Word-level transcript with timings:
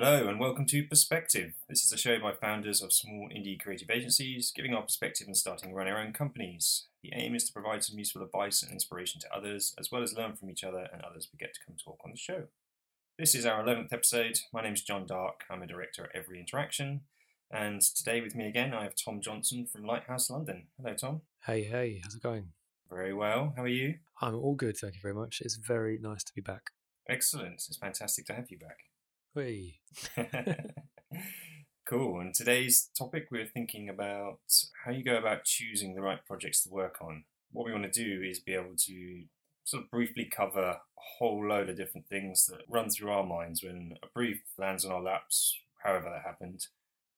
Hello 0.00 0.28
and 0.28 0.38
welcome 0.38 0.64
to 0.66 0.84
Perspective. 0.84 1.54
This 1.68 1.84
is 1.84 1.90
a 1.90 1.96
show 1.96 2.20
by 2.20 2.30
founders 2.32 2.80
of 2.82 2.92
small 2.92 3.28
indie 3.34 3.58
creative 3.58 3.90
agencies 3.90 4.52
giving 4.54 4.72
our 4.72 4.82
perspective 4.82 5.26
and 5.26 5.36
starting 5.36 5.70
to 5.70 5.74
run 5.74 5.88
our 5.88 5.98
own 5.98 6.12
companies. 6.12 6.86
The 7.02 7.10
aim 7.14 7.34
is 7.34 7.42
to 7.46 7.52
provide 7.52 7.82
some 7.82 7.98
useful 7.98 8.22
advice 8.22 8.62
and 8.62 8.70
inspiration 8.70 9.20
to 9.22 9.36
others, 9.36 9.74
as 9.76 9.90
well 9.90 10.04
as 10.04 10.14
learn 10.14 10.36
from 10.36 10.50
each 10.50 10.62
other 10.62 10.86
and 10.92 11.02
others 11.02 11.28
we 11.32 11.36
get 11.36 11.52
to 11.52 11.60
come 11.66 11.74
talk 11.84 11.98
on 12.04 12.12
the 12.12 12.16
show. 12.16 12.44
This 13.18 13.34
is 13.34 13.44
our 13.44 13.60
11th 13.60 13.92
episode. 13.92 14.38
My 14.52 14.62
name 14.62 14.74
is 14.74 14.82
John 14.82 15.04
Dark. 15.04 15.40
I'm 15.50 15.62
a 15.62 15.66
director 15.66 16.04
at 16.04 16.14
Every 16.14 16.38
Interaction. 16.38 17.00
And 17.50 17.82
today 17.82 18.20
with 18.20 18.36
me 18.36 18.46
again, 18.46 18.72
I 18.72 18.84
have 18.84 18.94
Tom 18.94 19.20
Johnson 19.20 19.66
from 19.66 19.82
Lighthouse 19.82 20.30
London. 20.30 20.68
Hello, 20.80 20.94
Tom. 20.94 21.22
Hey, 21.44 21.64
hey, 21.64 22.02
how's 22.04 22.14
it 22.14 22.22
going? 22.22 22.50
Very 22.88 23.14
well. 23.14 23.52
How 23.56 23.64
are 23.64 23.66
you? 23.66 23.96
I'm 24.22 24.36
all 24.36 24.54
good, 24.54 24.76
thank 24.76 24.94
you 24.94 25.00
very 25.02 25.14
much. 25.14 25.42
It's 25.44 25.56
very 25.56 25.98
nice 26.00 26.22
to 26.22 26.32
be 26.32 26.40
back. 26.40 26.70
Excellent. 27.08 27.54
It's 27.54 27.78
fantastic 27.78 28.26
to 28.26 28.34
have 28.34 28.48
you 28.48 28.58
back. 28.58 28.76
Cool. 31.88 32.20
And 32.20 32.34
today's 32.34 32.90
topic, 32.98 33.28
we're 33.30 33.46
thinking 33.46 33.88
about 33.88 34.40
how 34.84 34.90
you 34.90 35.02
go 35.02 35.16
about 35.16 35.44
choosing 35.44 35.94
the 35.94 36.02
right 36.02 36.22
projects 36.26 36.62
to 36.64 36.68
work 36.68 36.98
on. 37.00 37.24
What 37.50 37.64
we 37.64 37.72
want 37.72 37.90
to 37.90 38.04
do 38.04 38.22
is 38.22 38.40
be 38.40 38.52
able 38.52 38.76
to 38.76 39.22
sort 39.64 39.84
of 39.84 39.90
briefly 39.90 40.26
cover 40.30 40.60
a 40.60 40.80
whole 41.18 41.48
load 41.48 41.70
of 41.70 41.78
different 41.78 42.06
things 42.06 42.44
that 42.48 42.60
run 42.68 42.90
through 42.90 43.10
our 43.10 43.24
minds 43.24 43.62
when 43.62 43.94
a 44.02 44.06
brief 44.14 44.42
lands 44.58 44.84
on 44.84 44.92
our 44.92 45.00
laps, 45.00 45.58
however 45.82 46.10
that 46.10 46.26
happened, 46.26 46.66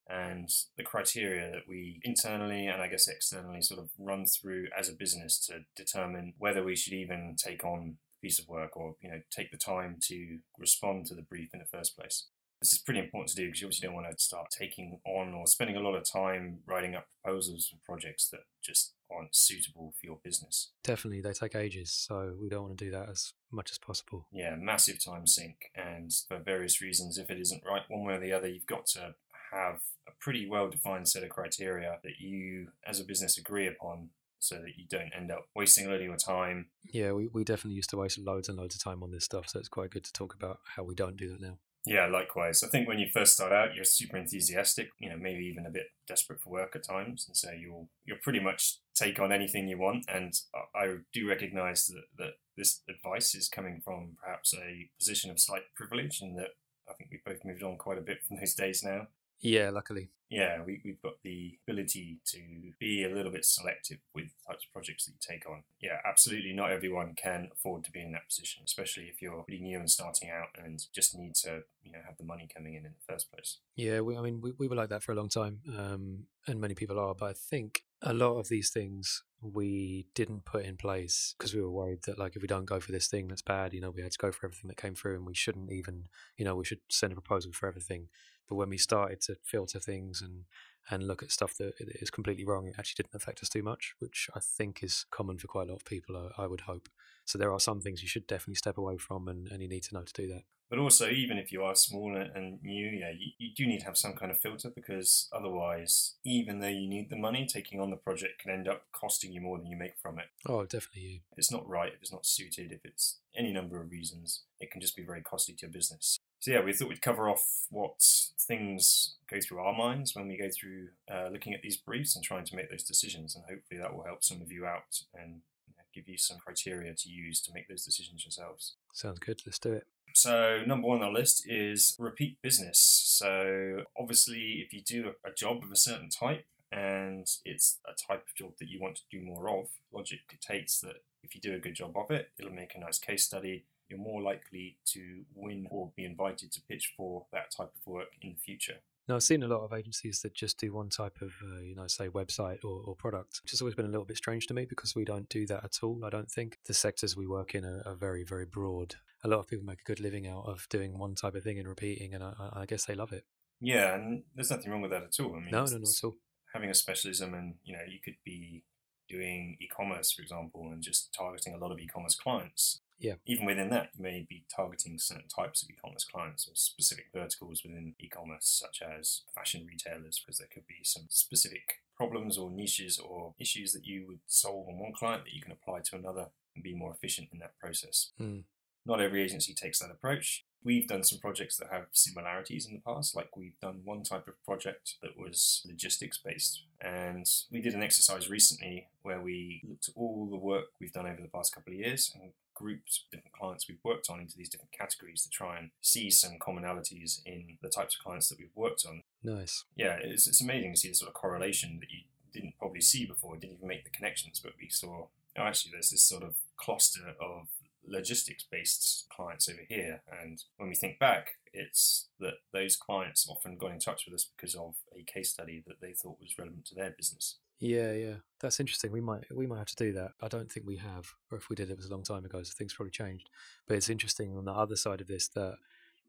and 0.09 0.49
the 0.77 0.85
criteria 0.85 1.51
that 1.51 1.69
we 1.69 2.01
internally 2.05 2.69
and 2.69 2.81
I 2.81 2.87
guess 2.87 3.09
externally 3.09 3.63
sort 3.63 3.81
of 3.81 3.91
run 3.99 4.25
through 4.25 4.69
as 4.79 4.89
a 4.89 4.95
business 4.95 5.37
to 5.49 5.65
determine 5.75 6.35
whether 6.39 6.63
we 6.63 6.77
should 6.77 6.93
even 6.93 7.35
take 7.37 7.65
on 7.65 7.97
piece 8.21 8.39
of 8.39 8.49
work 8.49 8.77
or 8.77 8.97
you 9.01 9.11
know 9.11 9.21
take 9.31 9.51
the 9.51 9.57
time 9.57 9.97
to 10.01 10.39
respond 10.59 11.07
to 11.07 11.15
the 11.15 11.23
brief 11.23 11.51
in 11.53 11.61
the 11.61 11.79
first 11.79 11.97
place 11.97 12.27
this 12.61 12.75
is 12.75 12.79
pretty 12.79 13.01
important 13.01 13.31
to 13.31 13.37
do 13.37 13.47
because 13.47 13.61
you 13.61 13.67
obviously 13.67 13.87
don't 13.87 13.95
want 13.95 14.11
to 14.11 14.23
start 14.23 14.49
taking 14.51 15.01
on 15.07 15.33
or 15.33 15.47
spending 15.47 15.77
a 15.77 15.81
lot 15.81 15.95
of 15.95 16.05
time 16.05 16.59
writing 16.67 16.95
up 16.95 17.07
proposals 17.23 17.69
for 17.69 17.77
projects 17.85 18.29
that 18.29 18.41
just 18.63 18.93
aren't 19.11 19.35
suitable 19.35 19.95
for 19.99 20.07
your 20.07 20.19
business. 20.23 20.71
Definitely, 20.85 21.23
they 21.23 21.33
take 21.33 21.55
ages, 21.55 21.91
so 21.91 22.35
we 22.41 22.51
don't 22.51 22.63
want 22.63 22.77
to 22.77 22.85
do 22.85 22.91
that 22.91 23.09
as 23.09 23.33
much 23.51 23.71
as 23.71 23.79
possible. 23.79 24.27
Yeah, 24.31 24.57
massive 24.57 25.03
time 25.03 25.27
sink, 25.27 25.71
and 25.75 26.13
for 26.29 26.39
various 26.39 26.83
reasons, 26.83 27.17
if 27.17 27.31
it 27.31 27.41
isn't 27.41 27.65
right 27.65 27.83
one 27.89 28.05
way 28.05 28.15
or 28.15 28.21
the 28.21 28.33
other, 28.33 28.49
you've 28.49 28.67
got 28.67 28.87
to 28.89 29.15
have 29.53 29.81
a 30.07 30.13
pretty 30.21 30.47
well 30.47 30.69
defined 30.69 31.09
set 31.09 31.23
of 31.23 31.31
criteria 31.31 31.99
that 32.05 32.21
you 32.21 32.69
as 32.87 33.01
a 33.01 33.05
business 33.05 33.39
agree 33.39 33.67
upon 33.67 34.11
so 34.41 34.57
that 34.57 34.77
you 34.77 34.87
don't 34.89 35.13
end 35.17 35.31
up 35.31 35.47
wasting 35.55 35.87
a 35.87 35.91
lot 35.91 35.97
of 35.97 36.03
your 36.03 36.17
time. 36.17 36.67
Yeah, 36.93 37.13
we, 37.13 37.29
we 37.29 37.45
definitely 37.45 37.77
used 37.77 37.91
to 37.91 37.97
waste 37.97 38.19
loads 38.19 38.49
and 38.49 38.59
loads 38.59 38.75
of 38.75 38.83
time 38.83 39.03
on 39.03 39.13
this 39.13 39.25
stuff, 39.25 39.49
so 39.49 39.59
it's 39.59 39.69
quite 39.69 39.91
good 39.91 40.05
to 40.05 40.13
talk 40.13 40.35
about 40.35 40.59
how 40.77 40.83
we 40.83 40.95
don't 40.95 41.17
do 41.17 41.29
that 41.29 41.41
now. 41.41 41.59
Yeah, 41.87 42.07
likewise. 42.07 42.63
I 42.63 42.69
think 42.69 42.89
when 42.89 42.99
you 42.99 43.07
first 43.13 43.35
start 43.35 43.53
out, 43.53 43.75
you're 43.75 43.85
super 43.85 44.19
enthusiastic, 44.19 44.91
you 44.99 45.09
know, 45.09 45.17
maybe 45.17 45.45
even 45.47 45.65
a 45.65 45.71
bit 45.71 45.87
desperate 46.07 46.41
for 46.41 46.51
work 46.51 46.77
at 46.77 46.87
times, 46.87 47.25
and 47.27 47.37
so 47.37 47.53
you'll 47.53 47.89
you'll 48.05 48.19
pretty 48.23 48.41
much 48.41 48.79
take 48.95 49.19
on 49.19 49.33
anything 49.33 49.67
you 49.67 49.79
want. 49.79 50.05
And 50.13 50.35
I 50.75 50.97
do 51.13 51.29
recognise 51.29 51.87
that 51.87 52.05
that 52.19 52.33
this 52.57 52.83
advice 52.89 53.35
is 53.35 53.49
coming 53.49 53.81
from 53.83 54.17
perhaps 54.23 54.53
a 54.55 54.91
position 54.99 55.31
of 55.31 55.41
slight 55.41 55.63
privilege, 55.75 56.21
and 56.21 56.37
that 56.39 56.51
I 56.89 56.93
think 56.95 57.11
we've 57.11 57.25
both 57.25 57.45
moved 57.47 57.63
on 57.63 57.79
quite 57.79 57.99
a 57.99 58.03
bit 58.03 58.19
from 58.29 58.37
those 58.39 58.55
days 58.55 58.83
now. 58.85 59.09
Yeah, 59.41 59.71
luckily. 59.71 60.11
Yeah, 60.31 60.63
we, 60.65 60.81
we've 60.85 61.03
got 61.03 61.15
the 61.25 61.59
ability 61.67 62.21
to 62.27 62.39
be 62.79 63.05
a 63.05 63.09
little 63.09 63.33
bit 63.33 63.45
selective 63.45 63.99
with 64.15 64.27
types 64.47 64.65
of 64.65 64.73
projects 64.73 65.07
that 65.07 65.13
you 65.13 65.19
take 65.21 65.49
on. 65.51 65.65
Yeah, 65.81 65.99
absolutely. 66.05 66.53
Not 66.53 66.71
everyone 66.71 67.15
can 67.17 67.49
afford 67.53 67.83
to 67.85 67.91
be 67.91 68.01
in 68.01 68.13
that 68.13 68.29
position, 68.29 68.63
especially 68.65 69.05
if 69.05 69.21
you're 69.21 69.43
pretty 69.43 69.61
new 69.61 69.81
and 69.81 69.91
starting 69.91 70.31
out 70.31 70.49
and 70.63 70.81
just 70.95 71.19
need 71.19 71.35
to, 71.37 71.63
you 71.83 71.91
know, 71.91 71.99
have 72.07 72.17
the 72.17 72.25
money 72.25 72.49
coming 72.55 72.75
in 72.75 72.87
in 72.87 72.93
the 72.93 73.13
first 73.13 73.33
place. 73.33 73.59
Yeah, 73.75 74.03
we, 74.03 74.17
I 74.17 74.21
mean, 74.21 74.41
we, 74.41 74.53
we 74.57 74.69
were 74.69 74.77
like 74.77 74.91
that 74.91 75.03
for 75.03 75.11
a 75.11 75.17
long 75.17 75.29
time, 75.29 75.61
um, 75.77 76.27
and 76.47 76.61
many 76.61 76.75
people 76.75 77.01
are. 77.01 77.15
But 77.15 77.31
I 77.31 77.33
think 77.33 77.83
a 78.03 78.15
lot 78.15 78.39
of 78.39 78.49
these 78.49 78.71
things 78.71 79.23
we 79.43 80.07
didn't 80.15 80.45
put 80.45 80.65
in 80.65 80.77
place 80.77 81.35
because 81.39 81.55
we 81.55 81.63
were 81.63 81.71
worried 81.71 82.01
that 82.07 82.19
like 82.19 82.37
if 82.37 82.43
we 82.43 82.49
don't 82.49 82.67
go 82.67 82.81
for 82.81 82.93
this 82.93 83.09
thing 83.09 83.29
that's 83.29 83.43
bad 83.43 83.73
you 83.73 83.81
know 83.81 83.91
we 83.91 84.03
had 84.03 84.13
to 84.13 84.19
go 84.19 84.31
for 84.31 84.47
everything 84.47 84.69
that 84.69 84.77
came 84.77 84.95
through 84.95 85.15
and 85.15 85.27
we 85.27 85.35
shouldn't 85.35 85.73
even 85.73 86.05
you 86.37 86.45
know 86.45 86.55
we 86.55 86.65
should 86.65 86.81
send 86.91 87.13
a 87.13 87.15
proposal 87.15 87.53
for 87.53 87.67
everything 87.67 88.09
but 88.49 88.57
when 88.57 88.69
we 88.69 88.77
started 88.77 89.21
to 89.23 89.37
filter 89.45 89.79
things 89.79 90.21
and 90.21 90.45
and 90.91 91.07
look 91.07 91.23
at 91.23 91.31
stuff 91.31 91.57
that 91.57 91.75
is 91.79 92.11
completely 92.11 92.45
wrong, 92.45 92.67
it 92.67 92.75
actually 92.79 93.03
didn't 93.03 93.15
affect 93.15 93.43
us 93.43 93.49
too 93.49 93.63
much, 93.63 93.95
which 93.99 94.29
I 94.35 94.41
think 94.41 94.83
is 94.83 95.07
common 95.11 95.39
for 95.39 95.47
quite 95.47 95.69
a 95.69 95.71
lot 95.71 95.77
of 95.77 95.85
people. 95.85 96.31
I, 96.37 96.47
would 96.47 96.63
hope. 96.63 96.89
So 97.25 97.39
there 97.39 97.53
are 97.53 97.61
some 97.61 97.81
things 97.81 98.03
you 98.03 98.09
should 98.09 98.27
definitely 98.27 98.57
step 98.57 98.79
away 98.79 98.97
from, 98.97 99.29
and, 99.29 99.47
and 99.49 99.63
you 99.63 99.69
need 99.69 99.85
to 99.85 99.95
know 99.95 100.03
to 100.03 100.13
do 100.13 100.29
that. 100.29 100.43
But 100.71 100.79
also, 100.79 101.09
even 101.09 101.37
if 101.37 101.51
you 101.51 101.65
are 101.65 101.75
small 101.75 102.17
and 102.17 102.63
new, 102.63 102.89
yeah, 102.89 103.11
you, 103.11 103.33
you 103.39 103.51
do 103.55 103.67
need 103.67 103.81
to 103.81 103.87
have 103.87 103.97
some 103.97 104.15
kind 104.15 104.31
of 104.31 104.39
filter 104.39 104.71
because 104.71 105.29
otherwise, 105.33 106.15
even 106.25 106.61
though 106.61 106.69
you 106.69 106.89
need 106.89 107.11
the 107.11 107.17
money, 107.17 107.45
taking 107.45 107.81
on 107.81 107.91
the 107.91 107.97
project 107.97 108.41
can 108.41 108.53
end 108.53 108.69
up 108.69 108.85
costing 108.93 109.33
you 109.33 109.41
more 109.41 109.59
than 109.59 109.67
you 109.67 109.77
make 109.77 109.99
from 110.01 110.21
it. 110.21 110.27
Oh, 110.47 110.65
definitely. 110.65 111.23
If 111.33 111.39
it's 111.39 111.51
not 111.51 111.69
right, 111.69 111.93
if 111.93 112.01
it's 112.01 112.13
not 112.13 112.25
suited, 112.25 112.71
if 112.71 112.85
it's 112.85 113.19
any 113.37 113.53
number 113.53 113.81
of 113.81 113.91
reasons, 113.91 114.43
it 114.61 114.71
can 114.71 114.81
just 114.81 114.97
be 114.97 115.03
very 115.03 115.23
costly 115.23 115.55
to 115.57 115.67
your 115.67 115.73
business. 115.73 116.19
So 116.39 116.53
yeah, 116.53 116.65
we 116.65 116.73
thought 116.73 116.89
we'd 116.89 117.03
cover 117.03 117.29
off 117.29 117.67
what 117.71 118.01
things 118.39 119.17
go 119.29 119.39
through 119.41 119.59
our 119.59 119.77
minds 119.77 120.15
when 120.15 120.29
we 120.29 120.39
go 120.39 120.49
through 120.49 120.89
uh, 121.13 121.29
looking 121.33 121.53
at 121.53 121.63
these 121.63 121.77
briefs 121.77 122.15
and 122.15 122.25
trying 122.25 122.45
to 122.45 122.57
make 122.57 122.71
those 122.71 122.85
decisions, 122.85 123.35
and 123.35 123.45
hopefully 123.45 123.81
that 123.81 123.95
will 123.95 124.05
help 124.05 124.23
some 124.23 124.41
of 124.41 124.53
you 124.53 124.67
out 124.67 125.03
and 125.15 125.41
you 125.67 125.75
know, 125.77 125.85
give 125.93 126.09
you 126.09 126.17
some 126.17 126.39
criteria 126.39 126.95
to 126.95 127.09
use 127.09 127.41
to 127.43 127.53
make 127.53 127.69
those 127.69 127.85
decisions 127.85 128.25
yourselves. 128.25 128.77
Sounds 128.93 129.19
good. 129.19 129.43
Let's 129.45 129.59
do 129.59 129.73
it. 129.73 129.87
So 130.15 130.63
number 130.67 130.89
one 130.89 131.03
on 131.03 131.13
the 131.13 131.19
list 131.19 131.47
is 131.49 131.97
repeat 131.99 132.41
business. 132.43 132.79
So 132.79 133.85
obviously, 133.99 134.63
if 134.65 134.73
you 134.73 134.83
do 134.83 135.13
a 135.25 135.33
job 135.33 135.63
of 135.63 135.73
a 135.73 135.77
certain 135.77 136.09
type 136.09 136.45
and 136.73 137.27
it's 137.45 137.79
a 137.87 137.93
type 137.93 138.25
of 138.29 138.35
job 138.35 138.53
that 138.61 138.69
you 138.69 138.81
want 138.81 138.97
to 138.97 139.03
do 139.11 139.25
more 139.25 139.49
of, 139.49 139.69
logic 139.93 140.21
dictates 140.29 140.81
that 140.81 141.03
if 141.23 141.35
you 141.35 141.41
do 141.41 141.55
a 141.55 141.59
good 141.59 141.75
job 141.75 141.97
of 141.97 142.11
it, 142.11 142.31
it'll 142.39 142.53
make 142.53 142.75
a 142.75 142.81
nice 142.81 142.99
case 142.99 143.25
study 143.25 143.65
you're 143.91 143.99
more 143.99 144.23
likely 144.23 144.77
to 144.87 145.25
win 145.35 145.67
or 145.71 145.91
be 145.97 146.05
invited 146.05 146.53
to 146.53 146.63
pitch 146.63 146.95
for 146.97 147.27
that 147.33 147.51
type 147.51 147.73
of 147.77 147.87
work 147.93 148.09
in 148.23 148.31
the 148.31 148.39
future. 148.39 148.77
Now, 149.09 149.17
I've 149.17 149.23
seen 149.23 149.43
a 149.43 149.49
lot 149.49 149.65
of 149.65 149.73
agencies 149.73 150.21
that 150.23 150.35
just 150.35 150.59
do 150.59 150.73
one 150.73 150.89
type 150.89 151.21
of, 151.21 151.33
uh, 151.43 151.61
you 151.61 151.75
know, 151.75 151.87
say 151.89 152.09
website 152.09 152.65
or, 152.65 152.83
or, 152.85 152.95
product, 152.95 153.41
which 153.43 153.51
has 153.51 153.61
always 153.61 153.75
been 153.75 153.87
a 153.87 153.89
little 153.89 154.05
bit 154.05 154.17
strange 154.17 154.47
to 154.49 154.55
me 154.55 154.67
because 154.67 154.95
we 154.95 155.05
don't 155.05 155.29
do 155.29 155.47
that 155.47 155.65
at 155.65 155.79
all. 155.83 156.05
I 156.05 156.11
don't 156.11 156.31
think 156.31 156.59
the 156.67 156.75
sectors 156.75 157.17
we 157.17 157.27
work 157.27 157.55
in 157.55 157.65
are, 157.65 157.83
are 157.87 157.97
very, 157.97 158.23
very 158.23 158.47
broad. 158.47 158.95
A 159.25 159.29
lot 159.29 159.41
of 159.41 159.49
people 159.49 159.65
make 159.65 159.81
a 159.81 159.85
good 159.85 160.01
living 160.01 160.29
out 160.29 160.45
of 160.47 160.69
doing 160.71 160.97
one 160.97 161.15
type 161.15 161.35
of 161.35 161.43
thing 161.43 161.59
and 161.59 161.69
repeating, 161.69 162.15
and 162.15 162.23
I, 162.23 162.35
I 162.53 162.67
guess 162.67 162.85
they 162.85 162.95
love 162.95 163.13
it. 163.13 163.25
Yeah, 163.61 163.95
and 163.95 164.23
there's 164.35 164.51
nothing 164.51 164.71
wrong 164.71 164.81
with 164.81 164.93
that 164.93 165.03
at 165.03 165.21
all. 165.21 165.35
I 165.35 165.41
mean, 165.41 165.51
no, 165.51 165.65
no, 165.65 165.79
not 165.79 165.89
at 165.89 166.05
all. 166.05 166.17
Having 166.55 166.71
a 166.71 166.75
specialism, 166.75 167.35
and 167.35 167.55
you 167.65 167.75
know, 167.75 167.83
you 167.87 167.99
could 168.03 168.17
be 168.25 168.65
doing 169.09 169.57
e-commerce, 169.61 170.13
for 170.13 170.23
example, 170.23 170.71
and 170.73 170.83
just 170.83 171.13
targeting 171.13 171.55
a 171.55 171.59
lot 171.59 171.73
of 171.73 171.79
e-commerce 171.79 172.15
clients. 172.15 172.80
Yeah. 173.01 173.15
Even 173.27 173.47
within 173.47 173.71
that, 173.71 173.89
you 173.97 174.03
may 174.03 174.27
be 174.29 174.45
targeting 174.55 174.99
certain 174.99 175.29
types 175.29 175.63
of 175.63 175.71
e-commerce 175.71 176.05
clients 176.05 176.47
or 176.47 176.53
specific 176.55 177.07
verticals 177.13 177.63
within 177.65 177.95
e-commerce, 177.99 178.47
such 178.47 178.83
as 178.83 179.23
fashion 179.35 179.67
retailers, 179.67 180.21
because 180.21 180.39
there 180.39 180.49
could 180.53 180.67
be 180.67 180.85
some 180.85 181.07
specific 181.09 181.81
problems 181.97 182.37
or 182.37 182.51
niches 182.51 182.99
or 182.99 183.35
issues 183.39 183.73
that 183.73 183.87
you 183.87 184.05
would 184.07 184.21
solve 184.27 184.69
on 184.69 184.79
one 184.79 184.93
client 184.93 185.25
that 185.25 185.33
you 185.33 185.43
can 185.43 185.53
apply 185.53 185.81
to 185.81 185.97
another 185.97 186.27
and 186.55 186.63
be 186.63 186.75
more 186.75 186.93
efficient 186.93 187.29
in 187.33 187.39
that 187.39 187.59
process. 187.59 188.11
Mm. 188.21 188.45
Not 188.87 189.01
every 189.01 189.23
agency 189.23 189.55
takes 189.55 189.79
that 189.79 189.91
approach. 189.91 190.45
We've 190.63 190.89
done 190.89 191.05
some 191.05 191.21
projects 191.21 191.57
that 191.57 191.69
have 191.71 191.87
similarities 191.93 192.67
in 192.67 192.75
the 192.75 192.81
past, 192.81 193.17
like 193.17 193.35
we've 193.35 193.59
done 193.61 193.81
one 193.85 194.03
type 194.03 194.29
of 194.29 194.43
project 194.45 194.97
that 195.03 195.19
was 195.19 195.63
logistics 195.67 196.19
based. 196.19 196.65
And 196.83 197.27
we 197.51 197.63
did 197.63 197.75
an 197.75 197.83
exercise 197.83 198.29
recently 198.29 198.89
where 199.03 199.21
we 199.21 199.63
looked 199.67 199.89
at 199.89 199.95
all 199.97 200.29
the 200.31 200.37
work 200.37 200.67
we've 200.79 200.93
done 200.93 201.07
over 201.07 201.23
the 201.23 201.29
past 201.29 201.55
couple 201.55 201.73
of 201.73 201.79
years 201.79 202.13
and 202.15 202.33
grouped 202.61 203.01
different 203.11 203.33
clients 203.33 203.69
we've 203.69 203.79
worked 203.83 204.11
on 204.11 204.21
into 204.21 204.37
these 204.37 204.51
different 204.51 204.73
categories 204.73 205.23
to 205.23 205.31
try 205.31 205.59
and 205.59 205.71
see 205.81 206.11
some 206.11 206.39
commonalities 206.39 207.21
in 207.25 207.57
the 207.63 207.69
types 207.69 207.97
of 207.97 208.05
clients 208.05 208.29
that 208.29 208.39
we've 208.39 208.55
worked 208.55 208.85
on. 208.87 209.03
Nice. 209.23 209.65
Yeah, 209.77 209.97
it's, 210.03 210.27
it's 210.27 210.43
amazing 210.43 210.75
to 210.75 210.81
see 210.81 210.89
the 210.89 210.95
sort 210.95 211.09
of 211.09 211.15
correlation 211.15 211.79
that 211.81 211.91
you 211.91 212.01
didn't 212.33 212.55
probably 212.59 212.81
see 212.83 213.07
before, 213.07 213.37
didn't 213.37 213.57
even 213.57 213.69
make 213.69 213.85
the 213.85 213.91
connections, 213.91 214.41
but 214.43 214.53
we 214.61 214.69
saw, 214.69 215.07
oh, 215.39 215.43
actually, 215.43 215.73
there's 215.73 215.91
this 215.91 216.03
sort 216.03 216.23
of 216.23 216.35
cluster 216.57 217.15
of 217.21 217.49
logistics 217.87 218.45
based 218.51 219.07
clients 219.11 219.49
over 219.49 219.63
here. 219.69 220.03
And 220.21 220.43
when 220.59 220.69
we 220.69 220.75
think 220.75 220.99
back, 220.99 221.39
it's 221.53 222.09
that 222.21 222.35
those 222.53 222.77
clients 222.77 223.27
often 223.29 223.57
got 223.57 223.73
in 223.73 223.79
touch 223.79 224.05
with 224.07 224.15
us 224.15 224.29
because 224.37 224.55
of 224.55 224.75
a 224.97 225.03
case 225.03 225.31
study 225.31 225.65
that 225.67 225.81
they 225.81 225.93
thought 225.93 226.21
was 226.21 226.39
relevant 226.39 226.67
to 226.67 226.75
their 226.75 226.91
business. 226.91 227.37
Yeah, 227.61 227.93
yeah, 227.93 228.15
that's 228.41 228.59
interesting. 228.59 228.91
We 228.91 229.03
might 229.03 229.25
we 229.35 229.47
might 229.47 229.59
have 229.59 229.67
to 229.69 229.77
do 229.77 229.93
that. 229.93 230.13
I 230.23 230.29
don't 230.29 230.51
think 230.51 230.67
we 230.67 230.77
have, 230.79 231.13
or 231.31 231.37
if 231.37 231.51
we 231.51 231.57
did, 231.57 231.71
it 231.71 231.77
was 231.77 231.87
a 231.87 231.91
long 231.91 232.03
time 232.03 232.25
ago, 232.25 232.43
so 232.43 232.53
things 232.57 232.73
probably 232.73 232.91
changed. 232.91 233.29
But 233.69 233.77
it's 233.77 233.91
interesting 233.91 234.35
on 234.37 234.47
the 234.47 234.53
other 234.53 234.77
side 234.77 235.01
of 235.03 235.09
this 235.09 235.29
that 235.29 235.57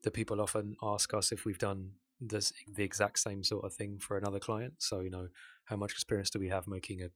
the 0.03 0.12
people 0.12 0.39
often 0.42 0.75
ask 0.81 1.13
us 1.13 1.31
if 1.31 1.45
we've 1.45 1.57
done 1.57 1.92
this 2.21 2.53
the 2.74 2.83
exact 2.83 3.19
same 3.19 3.44
sort 3.44 3.65
of 3.65 3.74
thing 3.74 4.00
for 4.00 4.18
another 4.18 4.39
client. 4.39 4.75
So 4.77 5.01
you 5.01 5.09
know, 5.09 5.27
how 5.65 5.75
much 5.75 5.92
experience 5.92 6.30
do 6.30 6.39
we 6.39 6.50
have 6.50 6.68
making 6.68 7.01
a 7.03 7.09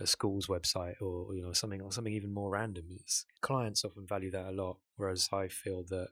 a 0.00 0.06
school's 0.08 0.48
website 0.48 1.00
or 1.00 1.34
you 1.36 1.42
know 1.42 1.52
something 1.52 1.80
or 1.82 1.92
something 1.92 2.12
even 2.12 2.32
more 2.32 2.50
random. 2.50 2.86
It's, 2.90 3.26
clients 3.42 3.84
often 3.84 4.06
value 4.06 4.30
that 4.32 4.46
a 4.46 4.50
lot, 4.52 4.78
whereas 4.96 5.28
I 5.32 5.48
feel 5.48 5.84
that 5.90 6.08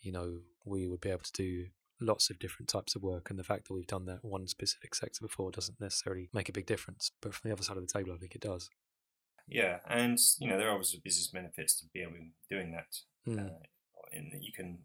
you 0.00 0.12
know 0.12 0.40
we 0.64 0.86
would 0.88 1.00
be 1.00 1.10
able 1.10 1.22
to 1.24 1.32
do 1.32 1.66
lots 2.00 2.30
of 2.30 2.38
different 2.38 2.68
types 2.68 2.94
of 2.94 3.02
work, 3.02 3.30
and 3.30 3.38
the 3.38 3.44
fact 3.44 3.68
that 3.68 3.74
we've 3.74 3.86
done 3.86 4.06
that 4.06 4.24
one 4.24 4.46
specific 4.46 4.94
sector 4.94 5.20
before 5.22 5.50
doesn't 5.50 5.80
necessarily 5.80 6.28
make 6.32 6.48
a 6.48 6.52
big 6.52 6.66
difference. 6.66 7.12
But 7.20 7.34
from 7.34 7.48
the 7.48 7.54
other 7.54 7.62
side 7.62 7.76
of 7.76 7.86
the 7.86 7.92
table, 7.92 8.12
I 8.14 8.18
think 8.18 8.34
it 8.34 8.40
does. 8.40 8.70
Yeah, 9.48 9.78
and 9.88 10.18
you 10.38 10.48
know 10.48 10.56
there 10.56 10.68
are 10.68 10.72
obviously 10.72 11.00
business 11.02 11.26
benefits 11.28 11.78
to 11.80 11.86
be 11.92 12.02
able 12.02 12.12
to 12.12 12.54
doing 12.54 12.72
that. 12.72 12.96
Mm. 13.28 13.46
Uh, 13.46 13.50
in 14.12 14.30
that 14.32 14.42
you 14.42 14.52
can, 14.52 14.78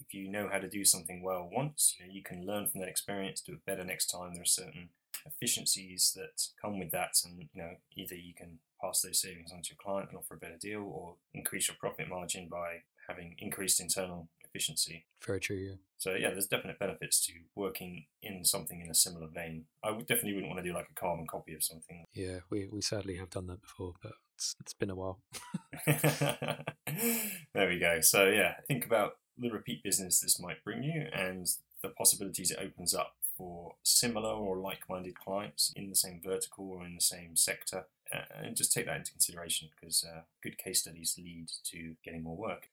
if 0.00 0.14
you 0.14 0.30
know 0.30 0.48
how 0.50 0.58
to 0.58 0.68
do 0.68 0.84
something 0.84 1.22
well 1.22 1.48
once, 1.52 1.96
you 1.98 2.06
know 2.06 2.12
you 2.12 2.22
can 2.22 2.46
learn 2.46 2.68
from 2.68 2.80
that 2.80 2.88
experience, 2.88 3.40
do 3.40 3.52
it 3.52 3.66
better 3.66 3.84
next 3.84 4.06
time. 4.06 4.34
There 4.34 4.42
are 4.42 4.46
certain 4.46 4.90
efficiencies 5.26 6.12
that 6.16 6.42
come 6.60 6.78
with 6.78 6.90
that, 6.92 7.16
and 7.24 7.38
you 7.38 7.48
know 7.54 7.72
either 7.96 8.14
you 8.14 8.34
can 8.34 8.58
pass 8.80 9.00
those 9.02 9.20
savings 9.20 9.52
on 9.52 9.62
to 9.62 9.70
your 9.70 9.78
client 9.82 10.10
and 10.10 10.18
offer 10.18 10.34
a 10.34 10.38
better 10.38 10.58
deal, 10.60 10.82
or 10.82 11.16
increase 11.34 11.68
your 11.68 11.76
profit 11.78 12.08
margin 12.08 12.48
by 12.48 12.82
having 13.08 13.34
increased 13.38 13.80
internal 13.80 14.28
efficiency. 14.52 15.06
Very 15.24 15.40
true. 15.40 15.56
Yeah. 15.56 15.74
So 15.98 16.14
yeah, 16.14 16.30
there's 16.30 16.46
definite 16.46 16.78
benefits 16.78 17.24
to 17.26 17.32
working 17.54 18.06
in 18.22 18.44
something 18.44 18.80
in 18.80 18.90
a 18.90 18.94
similar 18.94 19.28
vein. 19.28 19.64
I 19.82 19.90
would 19.90 20.06
definitely 20.06 20.34
wouldn't 20.34 20.52
want 20.52 20.62
to 20.62 20.68
do 20.68 20.74
like 20.74 20.88
a 20.90 20.94
carbon 21.00 21.26
copy 21.26 21.54
of 21.54 21.62
something. 21.62 22.04
Yeah, 22.12 22.40
we, 22.50 22.68
we 22.70 22.80
sadly 22.80 23.16
have 23.16 23.30
done 23.30 23.46
that 23.46 23.62
before, 23.62 23.94
but 24.02 24.12
it's, 24.34 24.56
it's 24.60 24.74
been 24.74 24.90
a 24.90 24.94
while. 24.94 25.20
there 25.86 27.68
we 27.68 27.78
go. 27.78 28.00
So 28.00 28.26
yeah, 28.26 28.54
think 28.66 28.84
about 28.84 29.16
the 29.38 29.50
repeat 29.50 29.82
business 29.82 30.20
this 30.20 30.40
might 30.40 30.62
bring 30.64 30.82
you 30.82 31.06
and 31.12 31.46
the 31.82 31.88
possibilities 31.88 32.50
it 32.50 32.58
opens 32.60 32.94
up 32.94 33.14
for 33.36 33.74
similar 33.82 34.30
or 34.30 34.58
like-minded 34.58 35.18
clients 35.18 35.72
in 35.74 35.88
the 35.88 35.96
same 35.96 36.20
vertical 36.22 36.70
or 36.70 36.84
in 36.84 36.94
the 36.94 37.00
same 37.00 37.34
sector, 37.34 37.86
uh, 38.14 38.20
and 38.42 38.56
just 38.56 38.72
take 38.72 38.86
that 38.86 38.98
into 38.98 39.10
consideration 39.10 39.68
because 39.74 40.04
uh, 40.04 40.20
good 40.42 40.58
case 40.58 40.80
studies 40.80 41.14
lead 41.18 41.50
to 41.64 41.94
getting 42.04 42.22
more 42.22 42.36
work. 42.36 42.68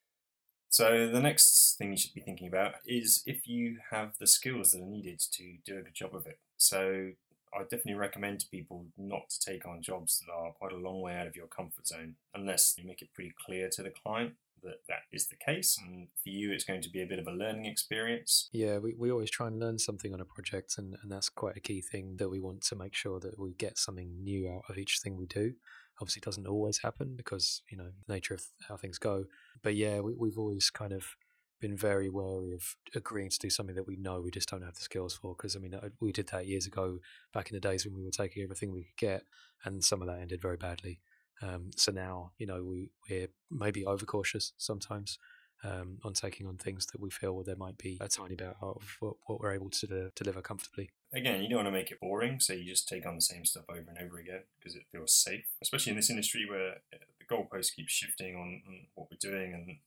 So 0.70 1.08
the 1.08 1.20
next 1.20 1.76
thing 1.78 1.90
you 1.90 1.96
should 1.96 2.14
be 2.14 2.20
thinking 2.20 2.46
about 2.46 2.74
is 2.86 3.22
if 3.26 3.48
you 3.48 3.78
have 3.90 4.12
the 4.18 4.26
skills 4.26 4.70
that 4.70 4.80
are 4.80 4.86
needed 4.86 5.20
to 5.32 5.56
do 5.64 5.78
a 5.78 5.82
good 5.82 5.94
job 5.94 6.14
of 6.14 6.26
it. 6.26 6.38
So 6.56 7.10
I 7.52 7.62
definitely 7.62 7.94
recommend 7.94 8.38
to 8.40 8.48
people 8.48 8.86
not 8.96 9.28
to 9.30 9.40
take 9.40 9.66
on 9.66 9.82
jobs 9.82 10.20
that 10.20 10.32
are 10.32 10.52
quite 10.52 10.72
a 10.72 10.76
long 10.76 11.00
way 11.02 11.16
out 11.16 11.26
of 11.26 11.34
your 11.34 11.48
comfort 11.48 11.88
zone 11.88 12.14
unless 12.34 12.74
you 12.78 12.86
make 12.86 13.02
it 13.02 13.12
pretty 13.12 13.34
clear 13.44 13.68
to 13.70 13.82
the 13.82 13.90
client 13.90 14.34
that 14.62 14.82
that 14.88 15.02
is 15.10 15.26
the 15.26 15.36
case. 15.36 15.76
And 15.82 16.08
for 16.22 16.28
you, 16.28 16.52
it's 16.52 16.64
going 16.64 16.82
to 16.82 16.90
be 16.90 17.02
a 17.02 17.06
bit 17.06 17.18
of 17.18 17.26
a 17.26 17.32
learning 17.32 17.66
experience. 17.66 18.48
Yeah, 18.52 18.78
we, 18.78 18.94
we 18.96 19.10
always 19.10 19.30
try 19.30 19.48
and 19.48 19.58
learn 19.58 19.78
something 19.78 20.12
on 20.12 20.20
a 20.20 20.24
project, 20.24 20.74
and, 20.78 20.96
and 21.02 21.10
that's 21.10 21.28
quite 21.28 21.56
a 21.56 21.60
key 21.60 21.80
thing 21.80 22.16
that 22.18 22.28
we 22.28 22.40
want 22.40 22.62
to 22.62 22.76
make 22.76 22.94
sure 22.94 23.18
that 23.20 23.38
we 23.38 23.54
get 23.54 23.78
something 23.78 24.22
new 24.22 24.48
out 24.50 24.64
of 24.68 24.78
each 24.78 25.00
thing 25.00 25.16
we 25.16 25.26
do. 25.26 25.54
Obviously, 26.00 26.20
doesn't 26.20 26.46
always 26.46 26.78
happen 26.78 27.14
because, 27.16 27.62
you 27.70 27.76
know, 27.76 27.90
the 28.06 28.12
nature 28.12 28.34
of 28.34 28.44
how 28.68 28.76
things 28.76 28.98
go. 28.98 29.24
But 29.62 29.74
yeah, 29.74 30.00
we, 30.00 30.14
we've 30.14 30.38
always 30.38 30.70
kind 30.70 30.92
of 30.92 31.16
been 31.60 31.76
very 31.76 32.08
wary 32.08 32.52
of 32.52 32.76
agreeing 32.94 33.28
to 33.28 33.38
do 33.38 33.50
something 33.50 33.74
that 33.76 33.86
we 33.86 33.96
know 33.96 34.20
we 34.20 34.30
just 34.30 34.48
don't 34.48 34.62
have 34.62 34.74
the 34.74 34.80
skills 34.80 35.14
for. 35.14 35.34
Because 35.36 35.56
I 35.56 35.58
mean, 35.58 35.74
uh, 35.74 35.90
we 36.00 36.12
did 36.12 36.28
that 36.28 36.46
years 36.46 36.66
ago, 36.66 36.98
back 37.32 37.50
in 37.50 37.54
the 37.54 37.60
days 37.60 37.84
when 37.84 37.94
we 37.94 38.04
were 38.04 38.10
taking 38.10 38.42
everything 38.42 38.72
we 38.72 38.84
could 38.84 38.96
get, 38.96 39.24
and 39.64 39.84
some 39.84 40.00
of 40.00 40.08
that 40.08 40.20
ended 40.20 40.40
very 40.40 40.56
badly. 40.56 41.00
Um, 41.42 41.70
so 41.76 41.92
now, 41.92 42.32
you 42.38 42.46
know, 42.46 42.64
we 42.64 42.90
we're 43.08 43.28
maybe 43.50 43.84
overcautious 43.84 44.52
sometimes 44.58 45.18
um, 45.62 45.98
on 46.04 46.14
taking 46.14 46.46
on 46.46 46.56
things 46.56 46.86
that 46.86 47.00
we 47.00 47.10
feel 47.10 47.42
there 47.42 47.56
might 47.56 47.78
be 47.78 47.98
a 48.00 48.08
tiny 48.08 48.34
bit 48.34 48.54
of 48.60 48.96
what, 49.00 49.14
what 49.26 49.40
we're 49.40 49.52
able 49.52 49.70
to 49.70 50.10
deliver 50.14 50.40
comfortably. 50.40 50.90
Again, 51.12 51.42
you 51.42 51.48
don't 51.48 51.64
want 51.64 51.66
to 51.66 51.72
make 51.72 51.90
it 51.90 52.00
boring, 52.00 52.38
so 52.38 52.52
you 52.52 52.64
just 52.64 52.88
take 52.88 53.04
on 53.04 53.16
the 53.16 53.20
same 53.20 53.44
stuff 53.44 53.64
over 53.68 53.84
and 53.88 53.98
over 53.98 54.18
again 54.18 54.42
because 54.58 54.76
it 54.76 54.86
feels 54.92 55.12
safe, 55.12 55.44
especially 55.60 55.90
in 55.90 55.96
this 55.96 56.10
industry 56.10 56.46
where 56.48 56.74
uh, 56.92 56.98
the 57.18 57.24
goalpost 57.34 57.74
keeps 57.74 57.92
shifting 57.92 58.36
on, 58.36 58.62
on 58.66 58.86
what 58.94 59.08
we're 59.10 59.18
doing 59.20 59.52
and 59.52 59.78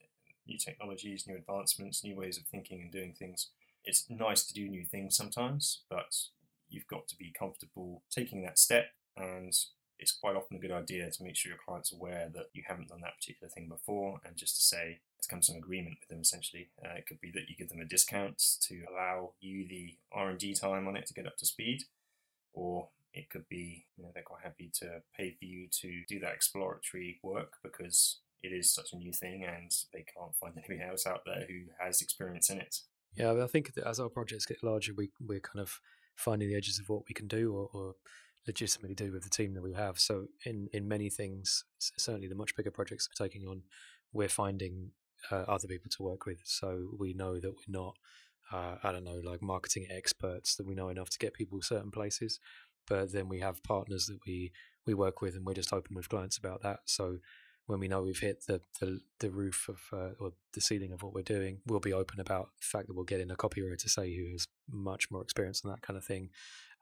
new 0.46 0.58
technologies, 0.58 1.25
new 1.25 1.38
advancements, 1.38 2.04
new 2.04 2.16
ways 2.16 2.38
of 2.38 2.44
thinking 2.46 2.81
and 2.81 2.92
doing 2.92 3.14
things. 3.18 3.50
It's 3.86 4.10
nice 4.10 4.44
to 4.46 4.54
do 4.54 4.68
new 4.68 4.84
things 4.86 5.16
sometimes, 5.16 5.84
but 5.90 6.14
you've 6.70 6.88
got 6.88 7.08
to 7.08 7.16
be 7.16 7.34
comfortable 7.38 8.02
taking 8.10 8.44
that 8.44 8.60
step 8.60 8.88
and 9.16 9.54
it's 10.00 10.12
quite 10.12 10.36
often 10.36 10.58
a 10.58 10.60
good 10.60 10.72
idea 10.72 11.10
to 11.10 11.24
make 11.24 11.36
sure 11.36 11.52
your 11.52 11.60
client's 11.66 11.94
aware 11.94 12.30
that 12.34 12.48
you 12.54 12.64
haven't 12.68 12.90
done 12.90 13.02
that 13.02 13.16
particular 13.18 13.50
thing 13.50 13.70
before 13.70 14.20
and 14.25 14.36
just 14.36 14.56
to 14.56 14.62
say 14.62 15.00
to 15.24 15.30
come 15.30 15.40
to 15.40 15.46
some 15.48 15.58
agreement 15.58 15.98
with 16.00 16.10
them 16.10 16.22
essentially 16.22 16.70
uh, 16.86 16.96
it 16.98 17.06
could 17.08 17.20
be 17.22 17.31
that 17.31 17.44
you 17.50 17.56
give 17.58 17.70
them 17.70 17.80
a 17.80 17.86
discount 17.86 18.42
to 18.62 18.84
allow 18.92 19.31
you 19.40 19.68
the 19.68 19.98
r&d 20.12 20.54
time 20.56 20.88
on 20.88 20.96
it 20.96 21.06
to 21.06 21.14
get 21.14 21.28
up 21.28 21.38
to 21.38 21.46
speed 21.46 21.84
or 22.54 22.90
it 23.14 23.30
could 23.30 23.48
be 23.50 23.86
you 23.98 24.04
know 24.04 24.10
they're 24.14 24.24
quite 24.24 24.44
happy 24.44 24.72
to 24.74 25.02
pay 25.16 25.31
for 25.31 25.46
you 25.46 25.68
to 25.72 26.04
do 26.08 26.20
that 26.20 26.34
exploratory 26.34 27.20
work 27.24 27.54
because 27.64 28.20
it 28.42 28.50
is 28.50 28.74
such 28.74 28.92
a 28.94 28.98
new 28.98 29.14
thing 29.14 29.46
and 29.46 29.72
they 29.94 30.06
can't 30.18 30.36
find 30.36 30.54
anybody 30.58 30.88
else 30.88 31.06
out 31.06 31.22
there 31.25 31.46
who 31.48 31.64
has 31.80 32.02
experience 32.02 32.50
in 32.50 32.60
it 32.60 32.78
yeah 33.16 33.31
i 33.44 33.48
think 33.48 33.74
that 33.74 33.86
as 33.86 34.00
our 34.00 34.10
projects 34.10 34.46
get 34.46 34.64
larger 34.64 34.94
we, 34.96 35.10
we're 35.20 35.40
kind 35.40 35.62
of 35.62 35.80
finding 36.16 36.48
the 36.48 36.56
edges 36.56 36.80
of 36.80 36.90
what 36.90 37.04
we 37.08 37.14
can 37.14 37.28
do 37.28 37.54
or, 37.54 37.70
or 37.74 37.96
legitimately 38.48 38.96
do 38.96 39.12
with 39.12 39.24
the 39.24 39.30
team 39.30 39.54
that 39.54 39.64
we 39.64 39.74
have. 39.74 40.00
So 40.00 40.28
in 40.46 40.68
in 40.74 40.88
many 40.88 41.10
things, 41.10 41.64
certainly 41.80 42.28
the 42.28 42.36
much 42.36 42.56
bigger 42.56 42.72
projects 42.72 43.08
we're 43.08 43.25
taking 43.25 43.48
on, 43.48 43.64
we're 44.12 44.30
finding 44.30 44.92
uh, 45.31 45.46
other 45.48 45.68
people 45.68 45.90
to 45.92 46.04
work 46.04 46.25
with. 46.25 46.40
So 46.44 46.90
we 46.98 47.14
know 47.14 47.40
that 47.40 47.52
we're 47.52 47.80
not, 47.80 47.96
uh, 48.52 48.75
I 48.84 48.92
don't 48.92 49.04
know, 49.04 49.22
like 49.24 49.42
marketing 49.42 49.88
experts 49.90 50.56
that 50.56 50.68
we 50.68 50.75
know 50.75 50.90
enough 50.90 51.10
to 51.12 51.20
get 51.20 51.34
people 51.34 51.62
certain 51.62 51.92
places, 51.92 52.40
but 52.88 53.12
then 53.12 53.30
we 53.30 53.40
have 53.40 53.64
partners 53.64 54.08
that 54.08 54.20
we 54.25 54.52
we 54.86 54.94
work 54.94 55.22
with, 55.22 55.36
and 55.36 55.46
we're 55.46 55.54
just 55.54 55.72
open 55.72 55.96
with 55.96 56.10
clients 56.10 56.38
about 56.38 56.62
that. 56.64 56.81
So 56.86 57.20
when 57.66 57.80
we 57.80 57.88
know 57.88 58.02
we've 58.02 58.20
hit 58.20 58.46
the 58.46 58.62
the, 58.80 59.00
the 59.20 59.30
roof 59.30 59.70
of 59.70 59.80
uh, 59.98 60.14
or 60.20 60.34
the 60.54 60.62
ceiling 60.62 60.92
of 60.92 61.02
what 61.02 61.14
we're 61.14 61.22
doing, 61.22 61.60
we'll 61.66 61.80
be 61.80 61.94
open 61.94 62.20
about 62.20 62.50
the 62.60 62.66
fact 62.66 62.88
that 62.88 62.96
we'll 62.96 63.06
get 63.06 63.22
in 63.22 63.31
a 63.31 63.36
copywriter 63.36 63.78
to 63.78 63.90
say 63.90 64.16
who 64.16 64.31
has 64.31 64.48
much 64.70 65.10
more 65.10 65.22
experience 65.22 65.62
than 65.62 65.72
that 65.72 65.81
kind 65.81 65.98
of 65.98 66.04
thing, 66.04 66.30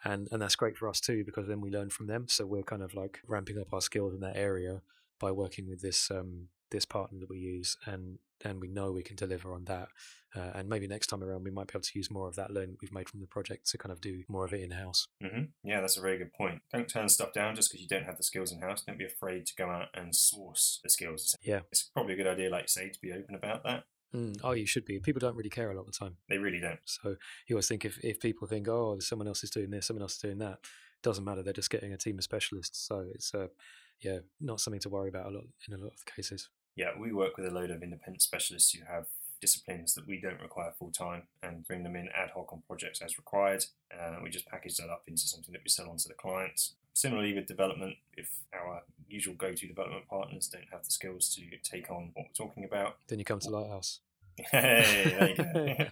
and 0.03 0.27
and 0.31 0.41
that's 0.41 0.55
great 0.55 0.77
for 0.77 0.87
us 0.89 0.99
too 0.99 1.23
because 1.23 1.47
then 1.47 1.61
we 1.61 1.69
learn 1.69 1.89
from 1.89 2.07
them. 2.07 2.27
So 2.27 2.45
we're 2.45 2.63
kind 2.63 2.81
of 2.81 2.93
like 2.95 3.19
ramping 3.27 3.59
up 3.59 3.73
our 3.73 3.81
skills 3.81 4.13
in 4.13 4.21
that 4.21 4.37
area 4.37 4.81
by 5.19 5.31
working 5.31 5.67
with 5.67 5.81
this 5.81 6.09
um, 6.09 6.47
this 6.71 6.85
partner 6.85 7.19
that 7.19 7.29
we 7.29 7.37
use, 7.37 7.77
and 7.85 8.17
and 8.43 8.59
we 8.59 8.67
know 8.67 8.91
we 8.91 9.03
can 9.03 9.15
deliver 9.15 9.53
on 9.53 9.65
that. 9.65 9.89
Uh, 10.35 10.51
and 10.55 10.69
maybe 10.69 10.87
next 10.87 11.07
time 11.07 11.23
around, 11.23 11.43
we 11.43 11.51
might 11.51 11.67
be 11.67 11.73
able 11.73 11.81
to 11.81 11.91
use 11.93 12.09
more 12.09 12.27
of 12.27 12.35
that 12.35 12.51
learning 12.51 12.77
we've 12.81 12.93
made 12.93 13.09
from 13.09 13.19
the 13.19 13.27
project 13.27 13.69
to 13.69 13.77
kind 13.77 13.91
of 13.91 13.99
do 13.99 14.23
more 14.29 14.45
of 14.45 14.53
it 14.53 14.61
in 14.61 14.71
house. 14.71 15.07
Mm-hmm. 15.21 15.43
Yeah, 15.63 15.81
that's 15.81 15.97
a 15.97 16.01
very 16.01 16.17
good 16.17 16.33
point. 16.33 16.61
Don't 16.73 16.87
turn 16.87 17.09
stuff 17.09 17.33
down 17.33 17.55
just 17.55 17.69
because 17.69 17.81
you 17.81 17.87
don't 17.87 18.05
have 18.05 18.17
the 18.17 18.23
skills 18.23 18.51
in 18.51 18.61
house. 18.61 18.83
Don't 18.83 18.97
be 18.97 19.05
afraid 19.05 19.45
to 19.47 19.53
go 19.55 19.69
out 19.69 19.87
and 19.93 20.15
source 20.15 20.79
the 20.83 20.89
skills. 20.89 21.35
Yeah, 21.43 21.61
it's 21.71 21.83
probably 21.83 22.13
a 22.13 22.17
good 22.17 22.27
idea, 22.27 22.49
like 22.49 22.63
you 22.63 22.67
say, 22.69 22.89
to 22.89 22.99
be 23.01 23.11
open 23.11 23.35
about 23.35 23.63
that. 23.65 23.83
Mm, 24.15 24.39
oh, 24.43 24.51
you 24.51 24.65
should 24.65 24.85
be. 24.85 24.99
People 24.99 25.19
don't 25.19 25.35
really 25.35 25.49
care 25.49 25.71
a 25.71 25.75
lot 25.75 25.81
of 25.81 25.87
the 25.87 25.97
time. 25.97 26.17
They 26.27 26.37
really 26.37 26.59
don't. 26.59 26.79
So 26.85 27.15
you 27.47 27.55
always 27.55 27.67
think 27.67 27.85
if, 27.85 28.03
if 28.03 28.19
people 28.19 28.47
think, 28.47 28.67
oh, 28.67 28.99
someone 28.99 29.27
else 29.27 29.43
is 29.43 29.49
doing 29.49 29.69
this, 29.69 29.87
someone 29.87 30.01
else 30.01 30.15
is 30.15 30.21
doing 30.21 30.39
that, 30.39 30.59
doesn't 31.01 31.23
matter. 31.23 31.43
They're 31.43 31.53
just 31.53 31.69
getting 31.69 31.93
a 31.93 31.97
team 31.97 32.17
of 32.17 32.23
specialists. 32.23 32.85
So 32.85 33.05
it's 33.13 33.33
uh, 33.33 33.47
yeah, 34.01 34.19
not 34.39 34.59
something 34.59 34.81
to 34.81 34.89
worry 34.89 35.09
about 35.09 35.27
a 35.27 35.29
lot 35.29 35.43
in 35.67 35.73
a 35.73 35.77
lot 35.77 35.93
of 35.93 36.05
cases. 36.05 36.49
Yeah, 36.75 36.91
we 36.97 37.11
work 37.11 37.37
with 37.37 37.47
a 37.47 37.51
load 37.51 37.71
of 37.71 37.83
independent 37.83 38.21
specialists 38.21 38.73
who 38.73 38.85
have 38.85 39.05
disciplines 39.41 39.95
that 39.95 40.07
we 40.07 40.21
don't 40.21 40.39
require 40.39 40.71
full 40.77 40.91
time 40.91 41.23
and 41.41 41.65
bring 41.65 41.83
them 41.83 41.95
in 41.95 42.07
ad 42.15 42.29
hoc 42.33 42.53
on 42.53 42.61
projects 42.67 43.01
as 43.01 43.17
required. 43.17 43.65
Uh, 43.91 44.17
we 44.23 44.29
just 44.29 44.45
package 44.45 44.77
that 44.77 44.89
up 44.89 45.03
into 45.07 45.23
something 45.23 45.51
that 45.51 45.61
we 45.63 45.69
sell 45.69 45.89
on 45.89 45.97
to 45.97 46.07
the 46.07 46.13
clients. 46.13 46.75
Similarly 46.93 47.33
with 47.33 47.47
development, 47.47 47.95
if 48.15 48.29
our 48.53 48.83
usual 49.09 49.33
go-to 49.33 49.67
development 49.67 50.07
partners 50.07 50.47
don't 50.47 50.67
have 50.71 50.83
the 50.83 50.91
skills 50.91 51.33
to 51.35 51.41
take 51.63 51.89
on 51.89 52.11
what 52.13 52.27
we're 52.27 52.45
talking 52.45 52.63
about, 52.63 52.97
then 53.07 53.19
you 53.19 53.25
come 53.25 53.39
to 53.39 53.49
Lighthouse. 53.49 53.99
hey, 54.51 55.91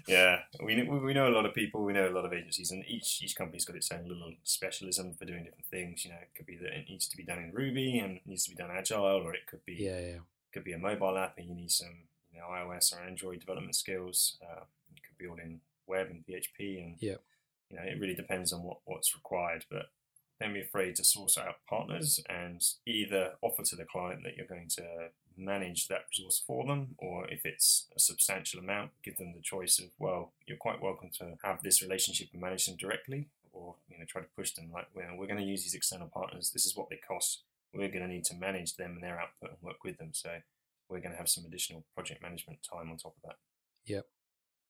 yeah, 0.08 0.40
we 0.62 0.82
we 0.82 1.14
know 1.14 1.28
a 1.28 1.34
lot 1.34 1.46
of 1.46 1.54
people, 1.54 1.84
we 1.84 1.92
know 1.92 2.08
a 2.08 2.10
lot 2.10 2.24
of 2.24 2.32
agencies, 2.32 2.70
and 2.70 2.84
each 2.86 3.22
each 3.22 3.36
company's 3.36 3.64
got 3.64 3.76
its 3.76 3.90
own 3.90 4.06
little 4.06 4.32
specialism 4.44 5.14
for 5.14 5.24
doing 5.24 5.44
different 5.44 5.66
things. 5.66 6.04
You 6.04 6.12
know, 6.12 6.18
it 6.18 6.30
could 6.34 6.46
be 6.46 6.56
that 6.56 6.76
it 6.76 6.86
needs 6.88 7.08
to 7.08 7.16
be 7.16 7.24
done 7.24 7.38
in 7.38 7.52
Ruby 7.52 7.98
and 7.98 8.20
needs 8.26 8.44
to 8.44 8.50
be 8.50 8.56
done 8.56 8.70
agile, 8.70 9.04
or 9.04 9.34
it 9.34 9.46
could 9.46 9.64
be 9.64 9.74
yeah, 9.74 10.00
yeah. 10.00 10.18
could 10.52 10.64
be 10.64 10.72
a 10.72 10.78
mobile 10.78 11.16
app 11.18 11.38
and 11.38 11.48
you 11.48 11.54
need 11.54 11.70
some 11.70 12.04
you 12.32 12.40
know 12.40 12.46
iOS 12.46 12.96
or 12.96 13.02
Android 13.02 13.40
development 13.40 13.74
skills. 13.74 14.38
Uh, 14.42 14.64
it 14.94 15.02
could 15.06 15.18
be 15.18 15.26
all 15.26 15.38
in 15.38 15.60
web 15.86 16.08
and 16.08 16.24
PHP, 16.26 16.82
and 16.82 16.96
yeah, 17.00 17.16
you 17.70 17.76
know, 17.76 17.82
it 17.82 18.00
really 18.00 18.14
depends 18.14 18.52
on 18.52 18.62
what 18.62 18.78
what's 18.84 19.14
required, 19.14 19.64
but 19.70 19.86
don't 20.40 20.54
be 20.54 20.60
afraid 20.60 20.96
to 20.96 21.04
source 21.04 21.38
out 21.38 21.56
partners 21.68 22.20
and 22.28 22.62
either 22.86 23.32
offer 23.42 23.62
to 23.62 23.76
the 23.76 23.84
client 23.84 24.22
that 24.24 24.36
you're 24.36 24.46
going 24.46 24.68
to 24.68 25.10
manage 25.36 25.88
that 25.88 26.04
resource 26.10 26.42
for 26.46 26.66
them, 26.66 26.94
or 26.98 27.26
if 27.28 27.44
it's 27.44 27.86
a 27.96 28.00
substantial 28.00 28.60
amount, 28.60 28.90
give 29.02 29.16
them 29.18 29.32
the 29.34 29.42
choice 29.42 29.78
of, 29.78 29.86
well, 29.98 30.32
you're 30.46 30.56
quite 30.56 30.82
welcome 30.82 31.10
to 31.18 31.36
have 31.42 31.62
this 31.62 31.82
relationship 31.82 32.28
and 32.32 32.40
manage 32.40 32.66
them 32.66 32.76
directly, 32.76 33.28
or 33.52 33.74
you 33.88 33.98
know, 33.98 34.04
try 34.06 34.20
to 34.20 34.28
push 34.36 34.52
them 34.52 34.70
like, 34.72 34.86
well, 34.94 35.16
we're 35.16 35.26
going 35.26 35.40
to 35.40 35.44
use 35.44 35.62
these 35.62 35.74
external 35.74 36.08
partners. 36.08 36.50
This 36.50 36.66
is 36.66 36.76
what 36.76 36.88
they 36.90 36.96
cost. 36.96 37.42
We're 37.74 37.88
going 37.88 38.02
to 38.02 38.08
need 38.08 38.24
to 38.26 38.34
manage 38.34 38.76
them 38.76 38.92
and 38.92 39.02
their 39.02 39.20
output 39.20 39.50
and 39.50 39.58
work 39.62 39.84
with 39.84 39.98
them. 39.98 40.10
So 40.12 40.30
we're 40.88 41.00
going 41.00 41.12
to 41.12 41.18
have 41.18 41.28
some 41.28 41.44
additional 41.44 41.84
project 41.94 42.22
management 42.22 42.60
time 42.62 42.90
on 42.90 42.96
top 42.96 43.14
of 43.22 43.30
that. 43.30 43.36
Yep. 43.86 44.06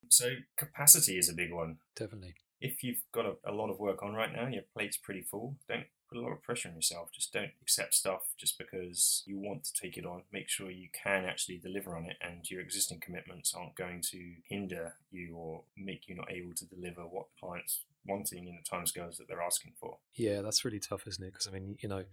So 0.09 0.31
capacity 0.57 1.19
is 1.19 1.29
a 1.29 1.35
big 1.35 1.53
one. 1.53 1.79
Definitely 1.97 2.35
if 2.61 2.83
you've 2.83 3.03
got 3.13 3.27
a, 3.27 3.35
a, 3.45 3.53
lot 3.53 3.71
of 3.71 3.79
work 3.79 4.03
on 4.03 4.15
right 4.15 4.33
now, 4.33 4.47
your 4.47 4.63
plate's 4.73 4.97
pretty 4.97 5.23
full, 5.23 5.57
don't 5.69 5.87
put 6.09 6.19
a 6.19 6.21
lot 6.21 6.33
of 6.33 6.43
pressure 6.43 6.69
on 6.69 6.75
yourself. 6.77 7.11
Just 7.13 7.33
don't 7.33 7.51
accept 7.61 7.95
stuff 7.95 8.23
just 8.39 8.59
because 8.59 9.23
you 9.27 9.39
want 9.39 9.65
to 9.65 9.73
take 9.73 9.97
it 9.97 10.07
on. 10.07 10.23
Make 10.33 10.49
sure 10.49 10.71
you 10.71 10.89
can 10.93 11.25
actually 11.25 11.59
deliver 11.59 11.97
on 11.97 12.05
it 12.07 12.17
and 12.21 12.49
your 12.51 12.61
existing 12.61 13.01
commitments 13.01 13.55
aren't 13.55 13.75
going 13.75 14.03
to 14.13 14.33
hinder 14.49 14.95
you 15.11 15.35
or 15.37 15.63
make 15.77 16.09
you 16.09 16.15
not 16.15 16.31
able 16.31 16.55
to 16.55 16.65
deliver 16.65 17.03
what 17.03 17.27
the 17.29 17.47
clients 17.47 17.81
wanting 18.07 18.47
in 18.47 18.57
the 18.57 18.77
timescales 18.77 19.17
that 19.19 19.29
they're 19.29 19.43
asking 19.43 19.73
for. 19.81 19.99
Yeah, 20.15 20.43
that's 20.43 20.65
really 20.65 20.79
tough, 20.79 21.07
isn't 21.07 21.23
it? 21.23 21.33
Because 21.33 21.49
I 21.49 21.51
mean, 21.51 21.77
you 21.81 21.89
know, 21.89 22.05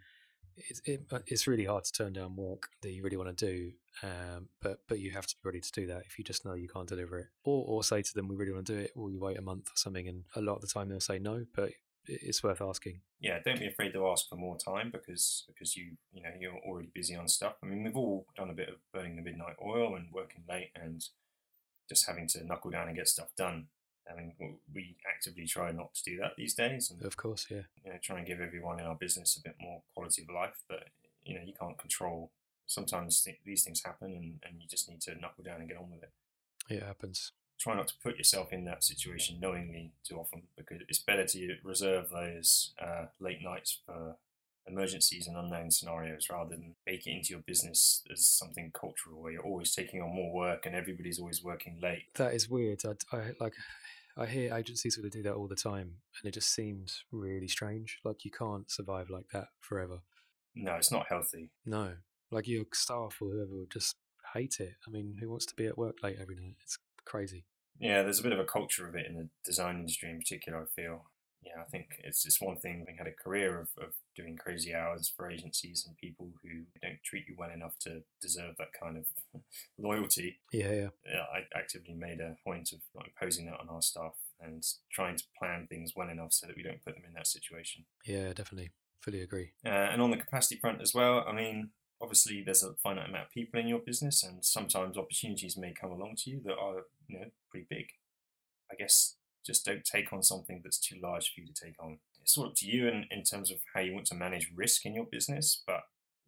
it's 0.57 0.81
it, 0.86 1.05
uh, 1.12 1.19
it's 1.27 1.48
really 1.48 1.65
hard 1.65 1.83
to 1.86 1.91
turn 1.91 2.13
down 2.13 2.36
work 2.36 2.69
that 2.81 2.91
you 2.91 3.03
really 3.03 3.17
want 3.17 3.36
to 3.36 3.45
do, 3.45 3.72
um, 4.01 4.50
but 4.62 4.79
but 4.88 5.00
you 5.00 5.12
have 5.12 5.27
to 5.27 5.36
be 5.36 5.48
ready 5.48 5.60
to 5.60 5.72
do 5.72 5.88
that 5.88 6.03
if 6.05 6.17
you 6.17 6.24
just 6.24 6.45
know 6.45 6.53
you 6.53 6.67
can't 6.67 6.88
deliver 6.88 7.17
it, 7.19 7.27
or 7.43 7.65
or 7.67 7.83
say 7.83 8.01
to 8.01 8.13
them 8.13 8.27
we 8.27 8.36
really 8.36 8.51
want 8.51 8.65
to 8.67 8.74
do 8.74 8.79
it, 8.79 8.91
or 8.95 9.10
you 9.10 9.19
wait 9.19 9.38
a 9.38 9.41
month 9.41 9.67
or 9.67 9.75
something, 9.75 10.07
and 10.07 10.24
a 10.36 10.41
lot 10.41 10.55
of 10.55 10.62
the 10.62 10.67
time 10.67 10.89
they'll 10.89 11.00
say 11.00 11.19
no, 11.19 11.45
but 11.55 11.72
it's 12.05 12.43
worth 12.43 12.62
asking. 12.62 13.01
Yeah, 13.19 13.39
don't 13.43 13.60
be 13.60 13.67
afraid 13.67 13.93
to 13.93 14.07
ask 14.07 14.27
for 14.27 14.36
more 14.36 14.57
time 14.57 14.91
because 14.91 15.45
because 15.48 15.75
you 15.75 15.91
you 16.12 16.22
know 16.22 16.29
you're 16.39 16.57
already 16.67 16.89
busy 16.93 17.15
on 17.15 17.27
stuff. 17.27 17.55
I 17.63 17.67
mean, 17.67 17.83
we've 17.83 17.95
all 17.95 18.25
done 18.36 18.50
a 18.50 18.53
bit 18.53 18.69
of 18.69 18.75
burning 18.93 19.15
the 19.15 19.22
midnight 19.22 19.55
oil 19.63 19.95
and 19.95 20.07
working 20.12 20.43
late 20.50 20.72
and 20.75 21.03
just 21.89 22.07
having 22.07 22.27
to 22.29 22.45
knuckle 22.45 22.72
down 22.72 22.88
and 22.88 22.98
get 22.98 23.07
stuff 23.07 23.29
done. 23.38 23.67
I 24.12 24.15
mean, 24.15 24.57
we 24.74 24.98
actively 25.07 25.48
try 25.48 25.72
not 25.72 25.93
to 25.95 26.03
do 26.03 26.17
that 26.17 26.33
these 26.38 26.53
days. 26.53 26.91
And, 26.91 27.01
of 27.03 27.15
course, 27.15 27.48
yeah. 27.50 27.62
You 27.83 27.91
know, 27.91 27.98
try 28.01 28.17
and 28.17 28.27
give 28.27 28.41
everyone 28.41 28.79
in 28.79 28.86
our 28.86 28.95
business 28.95 29.38
a 29.38 29.41
bit 29.41 29.55
more 29.60 29.81
quality 29.93 30.24
of 30.24 30.33
life, 30.33 30.62
but 30.67 30.89
you 31.24 31.36
know, 31.36 31.41
you 31.45 31.53
can't 31.60 31.77
control. 31.77 32.31
Sometimes 32.65 33.22
th- 33.22 33.39
these 33.45 33.63
things 33.63 33.81
happen, 33.83 34.12
and, 34.12 34.39
and 34.43 34.62
you 34.62 34.67
just 34.67 34.89
need 34.89 35.01
to 35.01 35.15
knuckle 35.19 35.43
down 35.43 35.60
and 35.60 35.69
get 35.69 35.77
on 35.77 35.89
with 35.91 36.03
it. 36.03 36.12
It 36.69 36.83
happens. 36.83 37.31
Try 37.60 37.75
not 37.75 37.88
to 37.88 37.93
put 38.03 38.17
yourself 38.17 38.51
in 38.51 38.65
that 38.65 38.83
situation 38.83 39.39
knowingly 39.39 39.91
too 40.03 40.17
often, 40.17 40.43
because 40.57 40.81
it's 40.89 41.00
better 41.00 41.25
to 41.25 41.55
reserve 41.63 42.10
those 42.10 42.74
uh, 42.81 43.05
late 43.19 43.41
nights 43.41 43.79
for 43.86 44.17
emergencies 44.67 45.27
and 45.27 45.38
unknown 45.38 45.72
scenarios 45.72 46.27
rather 46.32 46.51
than 46.51 46.75
bake 46.86 47.05
it 47.05 47.12
into 47.12 47.29
your 47.32 47.43
business 47.46 48.01
as 48.12 48.25
something 48.25 48.72
cultural 48.74 49.22
where 49.22 49.34
you're 49.34 49.43
always 49.43 49.74
taking 49.74 50.01
on 50.01 50.15
more 50.15 50.34
work 50.34 50.65
and 50.65 50.75
everybody's 50.75 51.20
always 51.20 51.43
working 51.43 51.79
late. 51.82 52.03
That 52.15 52.34
is 52.34 52.50
weird. 52.50 52.82
I, 52.86 53.15
I 53.15 53.32
like 53.39 53.53
I 54.17 54.25
hear 54.27 54.53
agencies 54.53 54.96
sort 54.96 55.05
of 55.05 55.12
do 55.12 55.24
that 55.24 55.34
all 55.34 55.48
the 55.48 55.55
time, 55.55 55.96
and 56.22 56.29
it 56.29 56.34
just 56.34 56.53
seems 56.53 57.03
really 57.12 57.48
strange. 57.48 58.00
Like 58.03 58.24
you 58.24 58.32
can't 58.32 58.70
survive 58.70 59.10
like 59.10 59.25
that 59.34 59.48
forever. 59.60 60.00
No, 60.55 60.75
it's 60.75 60.91
not 60.91 61.08
healthy. 61.10 61.50
No, 61.65 61.93
like 62.32 62.48
your 62.48 62.65
staff 62.74 63.17
or 63.22 63.32
whoever 63.32 63.55
would 63.55 63.72
just 63.72 63.96
hate 64.34 64.58
it. 64.60 64.74
I 64.88 64.91
mean, 64.91 65.17
who 65.20 65.29
wants 65.29 65.48
to 65.48 65.55
be 65.55 65.65
at 65.65 65.77
work 65.77 65.98
late 66.03 66.17
every 66.22 66.36
night? 66.36 66.58
It's 66.63 66.77
crazy. 67.05 67.46
Yeah, 67.79 68.03
there's 68.03 68.20
a 68.20 68.24
bit 68.24 68.34
of 68.34 68.39
a 68.39 68.46
culture 68.46 68.88
of 68.88 68.96
it 68.96 69.08
in 69.08 69.15
the 69.15 69.29
design 69.43 69.77
industry 69.77 70.12
in 70.12 70.20
particular. 70.20 70.60
I 70.60 70.82
feel. 70.82 71.05
Yeah, 71.41 71.62
I 71.62 71.65
think 71.65 71.88
it's 72.03 72.25
it's 72.25 72.39
one 72.39 72.58
thing 72.58 72.79
having 72.79 72.98
had 72.98 73.08
a 73.08 73.24
career 73.24 73.60
of, 73.60 73.70
of 73.84 73.93
doing 74.15 74.38
crazy 74.38 74.74
hours 74.74 75.12
for 75.15 75.29
agencies 75.29 75.86
and 75.88 75.98
people 75.98 76.29
who 76.41 76.63
don't 76.82 77.01
treat 77.03 77.25
you 77.27 77.36
well 77.38 77.51
enough 77.51 77.77
to 77.79 78.03
deserve 78.22 78.55
that 78.58 78.74
kind 78.79 78.98
of 78.98 79.05
loyalty. 79.77 80.39
Yeah, 80.51 80.72
yeah. 80.72 80.89
yeah 81.05 81.25
I 81.34 81.58
actively 81.58 81.93
made 81.93 82.20
a 82.20 82.36
point 82.43 82.72
of 82.74 82.79
not 82.96 83.08
imposing 83.08 83.46
that 83.48 83.60
on 83.60 83.70
our 83.70 83.82
staff 83.82 84.13
and 84.41 84.63
trying 84.91 85.17
to 85.17 85.24
plan 85.38 85.67
things 85.67 85.93
well 85.96 86.10
enough 86.10 86.34
so 86.34 86.48
that 86.48 86.55
we 86.55 86.63
don't 86.63 86.84
put 86.84 86.96
them 86.96 87.03
in 87.08 87.13
that 87.13 87.27
situation. 87.27 87.86
Yeah, 88.05 88.34
definitely. 88.34 88.72
Fully 89.01 89.22
agree. 89.22 89.51
Uh, 89.65 89.70
and 89.70 90.01
on 90.01 90.12
the 90.12 90.17
capacity 90.17 90.55
front 90.60 90.82
as 90.82 90.93
well, 90.93 91.25
I 91.27 91.34
mean, 91.34 91.70
obviously 92.01 92.43
there's 92.43 92.63
a 92.63 92.74
finite 92.84 93.10
amount 93.10 93.25
of 93.25 93.32
people 93.32 93.60
in 93.60 93.67
your 93.67 93.79
business 93.79 94.24
and 94.24 94.43
sometimes 94.43 94.98
opportunities 94.98 95.58
may 95.58 95.74
come 95.74 95.91
along 95.91 96.15
to 96.20 96.29
you 96.29 96.41
that 96.46 96.58
are, 96.58 96.84
you 97.08 97.20
know, 97.20 97.25
pretty 97.50 97.65
big. 97.70 97.88
I 98.72 98.75
guess 98.75 99.15
just 99.46 99.65
don't 99.65 99.84
take 99.84 100.13
on 100.13 100.24
something 100.24 100.62
that's 100.63 100.77
too 100.77 100.98
large 101.01 101.34
for 101.34 101.41
you 101.41 101.48
to 101.48 101.53
take 101.53 101.82
on 101.82 102.00
it's 102.23 102.37
all 102.37 102.45
up 102.45 102.55
to 102.55 102.65
you 102.65 102.87
in, 102.87 103.05
in 103.11 103.23
terms 103.23 103.51
of 103.51 103.57
how 103.73 103.81
you 103.81 103.93
want 103.93 104.05
to 104.07 104.15
manage 104.15 104.51
risk 104.55 104.85
in 104.85 104.95
your 104.95 105.05
business, 105.05 105.61
but 105.67 105.81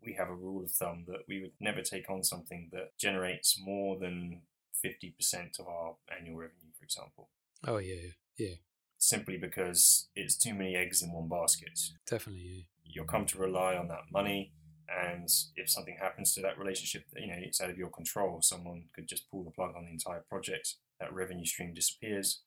we 0.05 0.13
have 0.13 0.29
a 0.29 0.35
rule 0.35 0.63
of 0.63 0.71
thumb 0.71 1.05
that 1.07 1.21
we 1.27 1.41
would 1.41 1.53
never 1.59 1.81
take 1.81 2.09
on 2.09 2.23
something 2.23 2.69
that 2.73 2.97
generates 2.99 3.57
more 3.59 3.97
than 3.97 4.41
50% 4.85 5.59
of 5.59 5.67
our 5.67 5.95
annual 6.15 6.37
revenue, 6.37 6.73
for 6.77 6.83
example. 6.83 7.29
Oh, 7.65 7.77
yeah, 7.77 8.11
yeah. 8.37 8.55
Simply 8.97 9.37
because 9.37 10.09
it's 10.15 10.37
too 10.37 10.53
many 10.53 10.75
eggs 10.75 11.01
in 11.01 11.13
one 11.13 11.29
basket. 11.29 11.79
Definitely, 12.05 12.43
yeah. 12.43 12.61
You'll 12.83 13.05
come 13.05 13.25
to 13.27 13.39
rely 13.39 13.75
on 13.75 13.87
that 13.87 14.11
money, 14.11 14.51
and 14.89 15.29
if 15.55 15.69
something 15.69 15.97
happens 15.99 16.33
to 16.33 16.41
that 16.41 16.59
relationship, 16.59 17.05
you 17.15 17.27
know, 17.27 17.37
it's 17.37 17.61
out 17.61 17.69
of 17.69 17.77
your 17.77 17.89
control. 17.89 18.41
Someone 18.41 18.83
could 18.93 19.07
just 19.07 19.31
pull 19.31 19.43
the 19.43 19.51
plug 19.51 19.73
on 19.75 19.85
the 19.85 19.91
entire 19.91 20.23
project, 20.29 20.75
that 20.99 21.13
revenue 21.13 21.45
stream 21.45 21.73
disappears, 21.73 22.41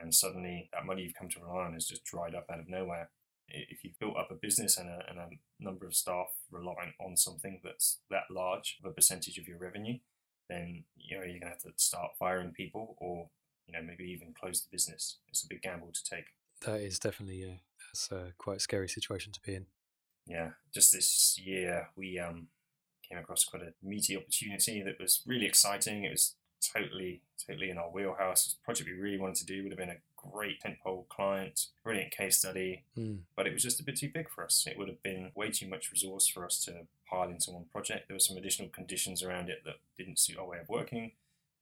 and 0.00 0.14
suddenly 0.14 0.68
that 0.72 0.86
money 0.86 1.02
you've 1.02 1.14
come 1.14 1.28
to 1.28 1.40
rely 1.40 1.66
on 1.66 1.74
is 1.74 1.86
just 1.86 2.04
dried 2.04 2.34
up 2.34 2.46
out 2.50 2.60
of 2.60 2.68
nowhere. 2.68 3.10
If 3.48 3.84
you've 3.84 3.98
built 3.98 4.16
up 4.16 4.30
a 4.30 4.34
business 4.34 4.78
and 4.78 4.88
a, 4.88 5.00
and 5.08 5.18
a 5.18 5.28
number 5.58 5.86
of 5.86 5.94
staff 5.94 6.28
relying 6.50 6.92
on 7.00 7.16
something 7.16 7.60
that's 7.64 7.98
that 8.10 8.30
large 8.30 8.78
of 8.82 8.90
a 8.90 8.94
percentage 8.94 9.38
of 9.38 9.48
your 9.48 9.58
revenue, 9.58 9.98
then 10.48 10.84
you 10.96 11.16
know 11.16 11.24
you're 11.24 11.40
going 11.40 11.42
to 11.42 11.48
have 11.48 11.62
to 11.62 11.72
start 11.76 12.12
firing 12.18 12.52
people, 12.52 12.96
or 12.98 13.28
you 13.66 13.72
know 13.72 13.82
maybe 13.86 14.04
even 14.04 14.34
close 14.38 14.62
the 14.62 14.68
business. 14.70 15.18
It's 15.28 15.44
a 15.44 15.48
big 15.48 15.62
gamble 15.62 15.92
to 15.92 16.04
take. 16.04 16.26
That 16.64 16.80
is 16.80 16.98
definitely 16.98 17.42
a 17.44 17.60
that's 17.88 18.10
a 18.12 18.32
quite 18.38 18.60
scary 18.60 18.88
situation 18.88 19.32
to 19.32 19.40
be 19.40 19.54
in. 19.54 19.66
Yeah, 20.26 20.50
just 20.72 20.92
this 20.92 21.40
year 21.42 21.88
we 21.96 22.18
um, 22.18 22.48
came 23.08 23.18
across 23.18 23.44
quite 23.44 23.62
a 23.62 23.72
meaty 23.82 24.16
opportunity 24.16 24.82
that 24.82 25.00
was 25.00 25.22
really 25.26 25.46
exciting. 25.46 26.04
It 26.04 26.10
was 26.10 26.36
totally, 26.60 27.22
totally 27.46 27.70
in 27.70 27.78
our 27.78 27.90
wheelhouse. 27.90 28.44
It 28.44 28.48
was 28.48 28.56
a 28.62 28.64
project 28.64 28.88
we 28.88 28.96
really 28.96 29.18
wanted 29.18 29.36
to 29.36 29.46
do. 29.46 29.62
Would 29.62 29.72
have 29.72 29.78
been 29.78 29.90
a 29.90 29.96
great 30.16 30.62
tentpole 30.62 31.08
client, 31.08 31.66
brilliant 31.82 32.10
case 32.10 32.38
study, 32.38 32.84
mm. 32.96 33.18
but 33.36 33.46
it 33.46 33.52
was 33.52 33.62
just 33.62 33.80
a 33.80 33.82
bit 33.82 33.96
too 33.96 34.10
big 34.12 34.28
for 34.28 34.44
us. 34.44 34.66
It 34.70 34.78
would 34.78 34.88
have 34.88 35.02
been 35.02 35.32
way 35.34 35.50
too 35.50 35.68
much 35.68 35.90
resource 35.90 36.26
for 36.26 36.44
us 36.44 36.62
to 36.64 36.86
pile 37.08 37.28
into 37.28 37.50
one 37.50 37.64
project. 37.72 38.08
There 38.08 38.14
were 38.14 38.20
some 38.20 38.36
additional 38.36 38.68
conditions 38.68 39.22
around 39.22 39.48
it 39.48 39.62
that 39.64 39.76
didn't 39.96 40.18
suit 40.18 40.38
our 40.38 40.46
way 40.46 40.58
of 40.58 40.68
working, 40.68 41.12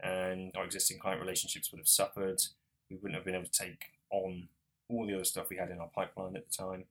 and 0.01 0.53
our 0.57 0.65
existing 0.65 0.99
client 0.99 1.21
relationships 1.21 1.71
would 1.71 1.79
have 1.79 1.89
suffered. 1.89 2.43
We 2.91 2.97
wouldn't 2.97 3.15
have 3.15 3.25
been 3.25 3.35
able 3.35 3.47
to 3.47 3.51
take 3.51 3.93
on 4.11 4.49
all 4.89 5.07
the 5.07 5.15
other 5.15 5.25
stuff 5.25 5.51
we 5.51 5.57
had 5.57 5.71
in 5.71 5.79
our 5.79 5.89
pipeline 5.89 6.37
at 6.37 6.51
the 6.51 6.57
time, 6.57 6.85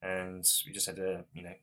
and 0.00 0.48
we 0.66 0.72
just 0.72 0.86
had 0.86 0.96
to, 0.96 1.24
you 1.34 1.42
know, 1.42 1.54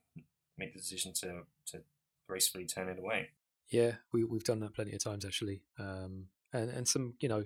make 0.58 0.74
the 0.74 0.80
decision 0.80 1.14
to 1.14 1.42
to 1.68 1.82
gracefully 2.28 2.66
turn 2.66 2.90
it 2.90 3.00
away. 3.00 3.30
Yeah, 3.70 3.94
we 4.12 4.24
we've 4.24 4.44
done 4.44 4.60
that 4.62 4.74
plenty 4.74 4.94
of 4.94 5.04
times 5.04 5.26
actually, 5.26 5.62
um, 5.78 6.28
and 6.54 6.70
and 6.70 6.88
some 6.88 7.14
you 7.20 7.30
know 7.30 7.46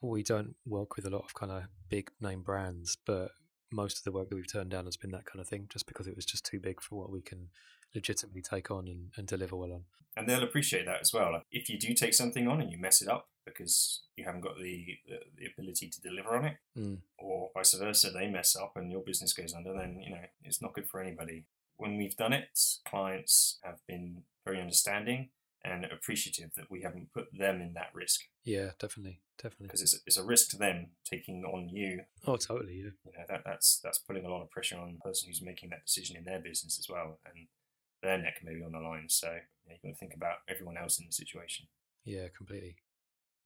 we 0.00 0.22
don't 0.22 0.54
work 0.66 0.96
with 0.96 1.06
a 1.06 1.10
lot 1.10 1.24
of 1.24 1.34
kind 1.34 1.50
of 1.50 1.64
big 1.88 2.10
name 2.20 2.42
brands, 2.42 2.96
but 3.06 3.30
most 3.72 3.98
of 3.98 4.04
the 4.04 4.12
work 4.12 4.28
that 4.28 4.36
we've 4.36 4.50
turned 4.50 4.70
down 4.70 4.84
has 4.84 4.96
been 4.96 5.10
that 5.12 5.24
kind 5.24 5.40
of 5.40 5.48
thing, 5.48 5.66
just 5.68 5.86
because 5.86 6.06
it 6.06 6.16
was 6.16 6.24
just 6.24 6.44
too 6.44 6.60
big 6.60 6.80
for 6.80 6.98
what 6.98 7.10
we 7.10 7.20
can 7.20 7.48
legitimately 7.94 8.42
take 8.42 8.70
on 8.70 8.86
and, 8.86 9.12
and 9.16 9.26
deliver 9.26 9.56
well 9.56 9.72
on. 9.72 9.84
And 10.16 10.28
they'll 10.28 10.44
appreciate 10.44 10.86
that 10.86 11.00
as 11.00 11.12
well. 11.12 11.32
Like 11.32 11.42
if 11.50 11.68
you 11.68 11.78
do 11.78 11.92
take 11.92 12.14
something 12.14 12.46
on 12.46 12.60
and 12.60 12.70
you 12.70 12.78
mess 12.78 13.02
it 13.02 13.08
up 13.08 13.28
because 13.44 14.02
you 14.16 14.24
haven't 14.24 14.42
got 14.42 14.56
the 14.56 14.98
the, 15.08 15.18
the 15.36 15.46
ability 15.46 15.88
to 15.88 16.00
deliver 16.00 16.36
on 16.36 16.44
it, 16.44 16.56
mm. 16.78 16.98
or 17.18 17.50
vice 17.54 17.74
versa, 17.74 18.10
they 18.10 18.28
mess 18.28 18.54
up 18.56 18.72
and 18.76 18.92
your 18.92 19.00
business 19.00 19.32
goes 19.32 19.54
under, 19.54 19.72
then 19.72 20.00
you 20.00 20.10
know 20.10 20.22
it's 20.44 20.62
not 20.62 20.74
good 20.74 20.88
for 20.88 21.00
anybody. 21.00 21.46
When 21.76 21.96
we've 21.96 22.16
done 22.16 22.32
it, 22.32 22.56
clients 22.86 23.58
have 23.64 23.80
been 23.88 24.22
very 24.44 24.60
understanding 24.60 25.30
and 25.64 25.84
appreciative 25.86 26.50
that 26.56 26.70
we 26.70 26.82
haven't 26.82 27.12
put 27.12 27.26
them 27.36 27.60
in 27.60 27.72
that 27.74 27.88
risk. 27.94 28.20
Yeah, 28.44 28.70
definitely, 28.78 29.20
definitely. 29.42 29.68
Because 29.68 29.82
it's, 29.82 29.98
it's 30.06 30.18
a 30.18 30.24
risk 30.24 30.50
to 30.50 30.58
them 30.58 30.88
taking 31.04 31.42
on 31.44 31.68
you. 31.70 32.02
Oh, 32.26 32.36
totally. 32.36 32.74
Yeah. 32.74 32.90
You 33.06 33.12
know 33.18 33.24
that 33.28 33.42
that's 33.44 33.80
that's 33.82 33.98
putting 33.98 34.26
a 34.26 34.28
lot 34.28 34.42
of 34.42 34.50
pressure 34.50 34.76
on 34.78 34.92
the 34.92 35.00
person 35.00 35.28
who's 35.28 35.42
making 35.42 35.70
that 35.70 35.86
decision 35.86 36.16
in 36.16 36.24
their 36.24 36.40
business 36.40 36.78
as 36.78 36.88
well, 36.88 37.18
and 37.24 37.46
their 38.02 38.18
neck 38.18 38.40
may 38.44 38.54
be 38.54 38.62
on 38.62 38.72
the 38.72 38.78
line. 38.78 39.06
So 39.08 39.30
you 39.66 39.72
you've 39.72 39.82
got 39.82 39.88
to 39.88 39.94
think 39.94 40.14
about 40.14 40.38
everyone 40.48 40.76
else 40.76 40.98
in 40.98 41.06
the 41.06 41.12
situation. 41.12 41.66
Yeah, 42.04 42.26
completely. 42.36 42.76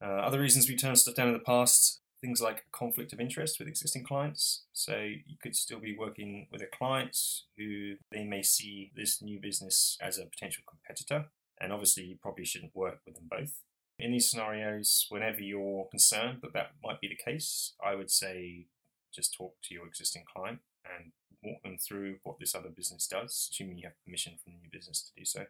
Uh, 0.03 0.07
other 0.07 0.41
reasons 0.41 0.69
we 0.69 0.77
turned 0.77 0.99
stuff 0.99 1.15
down 1.15 1.29
in 1.29 1.35
the 1.35 1.41
past 1.41 2.01
things 2.21 2.41
like 2.41 2.65
conflict 2.73 3.13
of 3.13 3.21
interest 3.21 3.59
with 3.59 3.69
existing 3.69 4.05
clients. 4.05 4.65
So 4.73 4.97
you 4.97 5.37
could 5.43 5.55
still 5.55 5.81
be 5.81 5.97
working 5.97 6.49
with 6.51 6.63
a 6.63 6.67
client 6.67 7.17
who 7.57 7.95
they 8.11 8.25
may 8.25 8.43
see 8.43 8.91
this 8.97 9.23
new 9.23 9.41
business 9.41 9.97
as 10.01 10.19
a 10.19 10.27
potential 10.27 10.65
competitor. 10.69 11.27
And 11.61 11.73
obviously, 11.73 12.05
you 12.05 12.17
probably 12.21 12.45
shouldn't 12.45 12.75
work 12.75 13.01
with 13.05 13.17
them 13.17 13.29
both. 13.31 13.63
In 13.99 14.13
these 14.13 14.31
scenarios, 14.31 15.07
whenever 15.09 15.41
you're 15.41 15.89
concerned 15.91 16.39
that 16.43 16.53
that 16.53 16.73
might 16.85 17.01
be 17.01 17.09
the 17.09 17.17
case, 17.17 17.75
I 17.85 17.97
would 17.97 18.11
say 18.11 18.67
just 19.13 19.35
talk 19.35 19.57
to 19.65 19.75
your 19.75 19.87
existing 19.87 20.25
client 20.33 20.61
and 20.85 21.13
walk 21.43 21.63
them 21.63 21.79
through 21.79 22.19
what 22.23 22.39
this 22.39 22.55
other 22.55 22.69
business 22.69 23.09
does, 23.09 23.49
assuming 23.51 23.79
you 23.79 23.87
have 23.87 24.05
permission 24.05 24.35
from 24.43 24.53
the 24.53 24.59
new 24.61 24.71
business 24.71 25.03
to 25.03 25.21
do 25.21 25.25
so, 25.25 25.47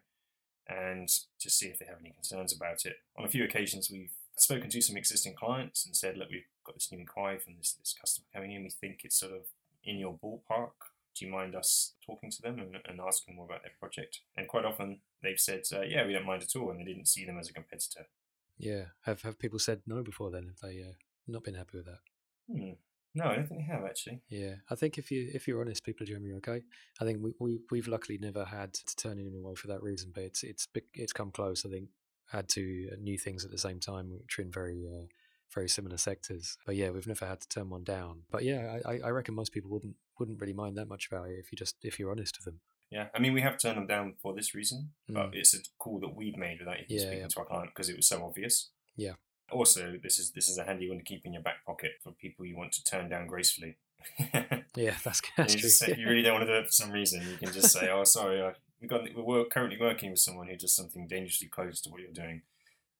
and 0.67 1.09
just 1.39 1.59
see 1.59 1.67
if 1.67 1.77
they 1.77 1.85
have 1.85 1.99
any 1.99 2.11
concerns 2.11 2.53
about 2.53 2.85
it. 2.85 2.97
On 3.17 3.25
a 3.25 3.29
few 3.29 3.43
occasions, 3.43 3.91
we've 3.91 4.13
spoken 4.41 4.69
to 4.69 4.81
some 4.81 4.97
existing 4.97 5.35
clients 5.35 5.85
and 5.85 5.95
said, 5.95 6.17
look, 6.17 6.29
we've 6.29 6.43
got 6.65 6.75
this 6.75 6.91
new 6.91 6.99
inquiry 6.99 7.39
from 7.39 7.55
this, 7.57 7.73
this 7.73 7.95
customer 7.99 8.25
coming 8.33 8.51
in. 8.51 8.63
We 8.63 8.69
think 8.69 9.01
it's 9.03 9.19
sort 9.19 9.33
of 9.33 9.41
in 9.83 9.97
your 9.97 10.13
ballpark. 10.13 10.71
Do 11.15 11.25
you 11.25 11.31
mind 11.31 11.55
us 11.55 11.93
talking 12.05 12.31
to 12.31 12.41
them 12.41 12.59
and, 12.59 12.77
and 12.87 12.99
asking 13.01 13.35
more 13.35 13.45
about 13.45 13.63
their 13.63 13.71
project? 13.79 14.21
And 14.37 14.47
quite 14.47 14.65
often 14.65 14.99
they've 15.21 15.39
said, 15.39 15.63
uh, 15.73 15.81
yeah, 15.81 16.05
we 16.05 16.13
don't 16.13 16.25
mind 16.25 16.43
at 16.43 16.55
all. 16.55 16.69
And 16.71 16.79
they 16.79 16.85
didn't 16.85 17.07
see 17.07 17.25
them 17.25 17.37
as 17.37 17.49
a 17.49 17.53
competitor. 17.53 18.07
Yeah. 18.57 18.85
Have 19.05 19.21
have 19.23 19.39
people 19.39 19.59
said 19.59 19.81
no 19.87 20.03
before 20.03 20.31
then? 20.31 20.47
Have 20.47 20.69
they 20.69 20.81
uh, 20.81 20.93
not 21.27 21.43
been 21.43 21.55
happy 21.55 21.77
with 21.77 21.85
that? 21.85 21.99
Hmm. 22.49 22.71
No, 23.15 23.25
I 23.25 23.35
don't 23.35 23.47
think 23.47 23.61
they 23.61 23.73
have 23.73 23.83
actually. 23.85 24.21
Yeah, 24.29 24.55
I 24.69 24.75
think 24.75 24.97
if 24.97 25.09
you 25.09 25.29
if 25.33 25.47
you're 25.47 25.61
honest, 25.61 25.83
people 25.83 26.03
are 26.03 26.07
generally 26.07 26.35
okay. 26.35 26.61
I 27.01 27.05
think 27.05 27.19
we, 27.21 27.33
we 27.39 27.59
we've 27.71 27.87
luckily 27.87 28.19
never 28.19 28.45
had 28.45 28.73
to 28.73 28.95
turn 28.95 29.19
anyone 29.19 29.43
away 29.43 29.55
for 29.55 29.67
that 29.67 29.81
reason, 29.81 30.11
but 30.13 30.23
it's 30.23 30.43
it's 30.43 30.67
it's 30.93 31.13
come 31.13 31.31
close. 31.31 31.65
I 31.65 31.69
think 31.69 31.89
had 32.31 32.47
to 32.49 32.89
new 32.99 33.17
things 33.17 33.43
at 33.45 33.51
the 33.51 33.57
same 33.57 33.79
time, 33.79 34.11
which 34.11 34.37
are 34.39 34.41
in 34.43 34.51
very 34.51 34.87
uh, 34.87 35.05
very 35.53 35.67
similar 35.69 35.97
sectors. 35.97 36.57
But 36.65 36.75
yeah, 36.75 36.89
we've 36.91 37.07
never 37.07 37.25
had 37.25 37.41
to 37.41 37.47
turn 37.49 37.69
one 37.69 37.83
down. 37.83 38.21
But 38.31 38.43
yeah, 38.43 38.79
I, 38.85 38.99
I 39.03 39.09
reckon 39.09 39.33
most 39.35 39.51
people 39.51 39.69
wouldn't 39.71 39.95
wouldn't 40.19 40.39
really 40.39 40.53
mind 40.53 40.77
that 40.77 40.87
much 40.87 41.07
about 41.11 41.29
it 41.29 41.39
if 41.39 41.51
you 41.51 41.55
just 41.57 41.75
if 41.83 41.97
you're 41.99 42.11
honest 42.11 42.35
to 42.35 42.43
them. 42.43 42.59
Yeah, 42.91 43.07
I 43.13 43.19
mean 43.19 43.33
we 43.33 43.41
have 43.41 43.57
turned 43.57 43.77
them 43.77 43.87
down 43.87 44.15
for 44.21 44.33
this 44.33 44.55
reason, 44.55 44.91
but 45.07 45.31
Mm. 45.31 45.35
it's 45.35 45.53
a 45.53 45.59
call 45.77 45.99
that 45.99 46.15
we've 46.15 46.37
made 46.37 46.59
without 46.59 46.77
even 46.79 46.85
Yeah, 46.89 47.01
speaking 47.01 47.19
yeah. 47.19 47.27
to 47.27 47.39
our 47.39 47.45
client 47.45 47.69
because 47.73 47.89
it 47.89 47.95
was 47.95 48.07
so 48.07 48.23
obvious. 48.23 48.69
Yeah. 48.95 49.13
Also, 49.51 49.97
this 50.01 50.19
is 50.19 50.31
this 50.31 50.49
is 50.49 50.57
a 50.57 50.63
handy 50.63 50.87
one 50.89 50.97
to 50.99 51.03
keep 51.03 51.25
in 51.25 51.33
your 51.33 51.41
back 51.43 51.65
pocket 51.65 51.91
for 52.03 52.11
people 52.13 52.45
you 52.45 52.55
want 52.57 52.71
to 52.73 52.83
turn 52.83 53.09
down 53.09 53.27
gracefully. 53.27 53.77
Yeah, 54.75 54.95
that's 55.03 55.21
that's 55.37 55.53
you 55.55 55.59
true. 55.61 55.69
say, 55.69 55.87
if 55.91 55.97
you 55.97 56.07
really 56.07 56.21
don't 56.21 56.33
want 56.35 56.47
to 56.47 56.53
do 56.53 56.59
it 56.59 56.65
for 56.67 56.71
some 56.71 56.91
reason, 56.91 57.21
you 57.29 57.37
can 57.37 57.51
just 57.51 57.71
say, 57.71 57.89
"Oh, 57.89 58.03
sorry, 58.03 58.41
I, 58.41 58.53
we 58.81 58.87
got 58.87 59.01
we're 59.15 59.45
currently 59.45 59.77
working 59.79 60.11
with 60.11 60.19
someone 60.19 60.47
who 60.47 60.55
does 60.55 60.75
something 60.75 61.07
dangerously 61.07 61.47
close 61.47 61.81
to 61.81 61.89
what 61.89 62.01
you're 62.01 62.11
doing," 62.11 62.41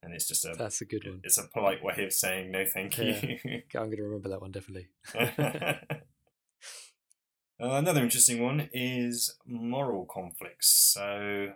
and 0.03 0.13
it's 0.13 0.27
just 0.27 0.45
a 0.45 0.53
that's 0.57 0.81
a 0.81 0.85
good 0.85 1.05
one. 1.05 1.21
it's 1.23 1.37
a 1.37 1.47
polite 1.47 1.83
way 1.83 2.03
of 2.03 2.13
saying 2.13 2.51
no, 2.51 2.65
thank 2.65 2.97
you. 2.97 3.13
I'm 3.75 3.85
going 3.85 3.97
to 3.97 4.03
remember 4.03 4.29
that 4.29 4.41
one 4.41 4.51
definitely. 4.51 4.87
Uh, 7.61 7.71
another 7.71 8.01
interesting 8.01 8.41
one 8.41 8.69
is 8.71 9.35
moral 9.45 10.05
conflicts. 10.05 10.69
So 10.69 11.49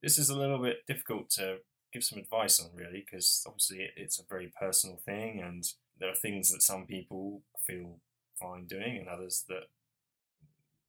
this 0.00 0.18
is 0.18 0.30
a 0.30 0.38
little 0.38 0.60
bit 0.62 0.86
difficult 0.86 1.30
to 1.30 1.56
give 1.92 2.04
some 2.04 2.20
advice 2.20 2.60
on, 2.60 2.70
really, 2.74 3.04
because 3.04 3.42
obviously 3.44 3.78
it, 3.78 3.90
it's 3.96 4.20
a 4.20 4.24
very 4.28 4.52
personal 4.60 5.00
thing, 5.04 5.40
and 5.40 5.64
there 5.98 6.10
are 6.10 6.14
things 6.14 6.52
that 6.52 6.62
some 6.62 6.86
people 6.86 7.42
feel 7.66 7.98
fine 8.38 8.66
doing, 8.66 8.98
and 8.98 9.08
others 9.08 9.44
that 9.48 9.64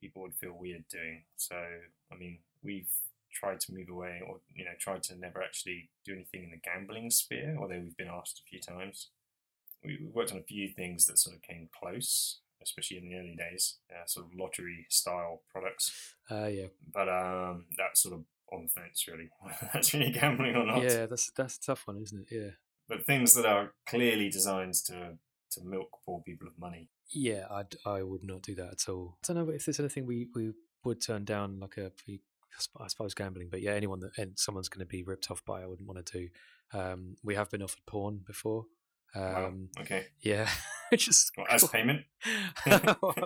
people 0.02 0.22
would 0.22 0.36
feel 0.36 0.54
weird 0.58 0.86
doing. 0.90 1.24
So, 1.38 1.56
I 2.12 2.16
mean, 2.16 2.40
we've 2.64 2.90
tried 3.34 3.60
to 3.62 3.74
move 3.74 3.90
away, 3.90 4.22
or 4.26 4.38
you 4.56 4.66
know, 4.66 4.72
tried 4.80 5.04
to 5.04 5.16
never 5.16 5.42
actually 5.44 5.90
do 6.06 6.14
anything 6.14 6.44
in 6.44 6.52
the 6.52 6.58
gambling 6.58 7.12
sphere, 7.12 7.56
although 7.60 7.80
we've 7.80 7.98
been 7.98 8.08
asked 8.08 8.40
a 8.46 8.50
few 8.50 8.60
times. 8.60 9.10
We 9.84 9.98
we 10.02 10.08
worked 10.08 10.32
on 10.32 10.38
a 10.40 10.44
few 10.44 10.70
things 10.70 11.06
that 11.06 11.20
sort 11.20 11.36
of 11.36 11.42
came 11.44 11.70
close, 11.78 12.40
especially 12.64 12.98
in 12.98 13.10
the 13.10 13.16
early 13.16 13.36
days, 13.36 13.76
uh, 13.92 14.06
sort 14.08 14.26
of 14.26 14.34
lottery 14.38 14.86
style 14.90 15.42
products. 15.52 16.16
Uh, 16.32 16.48
yeah, 16.48 16.68
But 16.94 17.08
um, 17.10 17.66
that's 17.78 18.02
sort 18.02 18.16
of 18.16 18.24
on 18.52 18.64
the 18.64 18.70
fence, 18.70 19.06
really. 19.08 19.30
that's 19.74 19.94
really 19.94 20.12
gambling 20.12 20.56
or 20.56 20.66
not. 20.66 20.82
yeah, 20.82 21.06
that's 21.06 21.32
that's 21.36 21.58
a 21.58 21.62
tough 21.62 21.86
one, 21.88 22.02
isn't 22.02 22.28
it? 22.32 22.36
Yeah, 22.36 22.50
But 22.90 23.06
things 23.06 23.34
that 23.36 23.46
are 23.46 23.74
clearly 23.86 24.30
designed 24.30 24.74
to 24.86 25.18
to 25.52 25.64
milk 25.64 25.90
poor 26.06 26.22
people 26.26 26.48
of 26.48 26.58
money. 26.58 26.90
Yeah, 27.12 27.46
I'd 27.50 27.76
I 27.86 28.04
would 28.04 28.24
not 28.24 28.42
do 28.42 28.56
that 28.56 28.72
at 28.72 28.90
all. 28.90 29.18
I 29.24 29.34
don't 29.34 29.38
know 29.48 29.54
if 29.54 29.66
there's 29.66 29.80
anything 29.80 30.06
we 30.06 30.28
we 30.36 30.52
would 30.84 31.02
turn 31.02 31.26
down, 31.26 31.60
like 31.60 31.78
a 31.78 31.92
I 32.80 32.88
suppose 32.88 33.14
gambling, 33.14 33.50
but 33.50 33.62
yeah, 33.62 33.72
anyone 33.72 34.00
that 34.00 34.18
and 34.18 34.34
someone's 34.38 34.70
going 34.70 34.80
to 34.80 34.86
be 34.86 35.04
ripped 35.04 35.30
off 35.30 35.44
by, 35.46 35.62
I 35.62 35.68
wouldn't 35.68 35.88
want 35.88 36.04
to 36.06 36.20
do. 36.20 36.30
Um, 36.74 37.16
we 37.24 37.36
have 37.36 37.50
been 37.52 37.62
offered 37.62 37.86
porn 37.86 38.22
before. 38.26 38.66
Wow. 39.16 39.46
Um, 39.48 39.70
Okay. 39.80 40.08
yeah, 40.22 40.50
Well, 41.38 41.48
as 41.50 41.68
payment. 41.68 42.02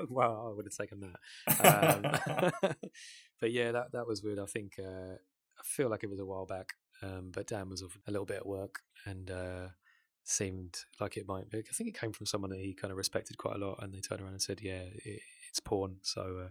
wow, 0.09 0.49
I 0.51 0.55
would 0.55 0.65
have 0.65 0.75
taken 0.77 0.99
that. 1.01 2.51
Um, 2.63 2.71
but 3.39 3.51
yeah, 3.51 3.71
that 3.71 3.91
that 3.93 4.07
was 4.07 4.21
weird. 4.23 4.39
I 4.39 4.45
think 4.45 4.73
uh, 4.79 5.13
I 5.15 5.63
feel 5.63 5.89
like 5.89 6.03
it 6.03 6.09
was 6.09 6.19
a 6.19 6.25
while 6.25 6.45
back, 6.45 6.73
um, 7.01 7.31
but 7.33 7.47
Dan 7.47 7.69
was 7.69 7.81
a 7.81 8.11
little 8.11 8.25
bit 8.25 8.37
at 8.37 8.45
work 8.45 8.79
and 9.05 9.29
uh, 9.31 9.67
seemed 10.23 10.77
like 10.99 11.17
it 11.17 11.27
might 11.27 11.49
be. 11.49 11.59
I 11.59 11.73
think 11.73 11.89
it 11.89 11.99
came 11.99 12.13
from 12.13 12.25
someone 12.25 12.51
that 12.51 12.59
he 12.59 12.73
kind 12.73 12.91
of 12.91 12.97
respected 12.97 13.37
quite 13.37 13.55
a 13.55 13.65
lot, 13.65 13.79
and 13.81 13.93
they 13.93 13.99
turned 13.99 14.21
around 14.21 14.33
and 14.33 14.41
said, 14.41 14.61
"Yeah, 14.61 14.83
it, 15.05 15.21
it's 15.49 15.59
porn." 15.59 15.97
So 16.01 16.43
uh, 16.45 16.49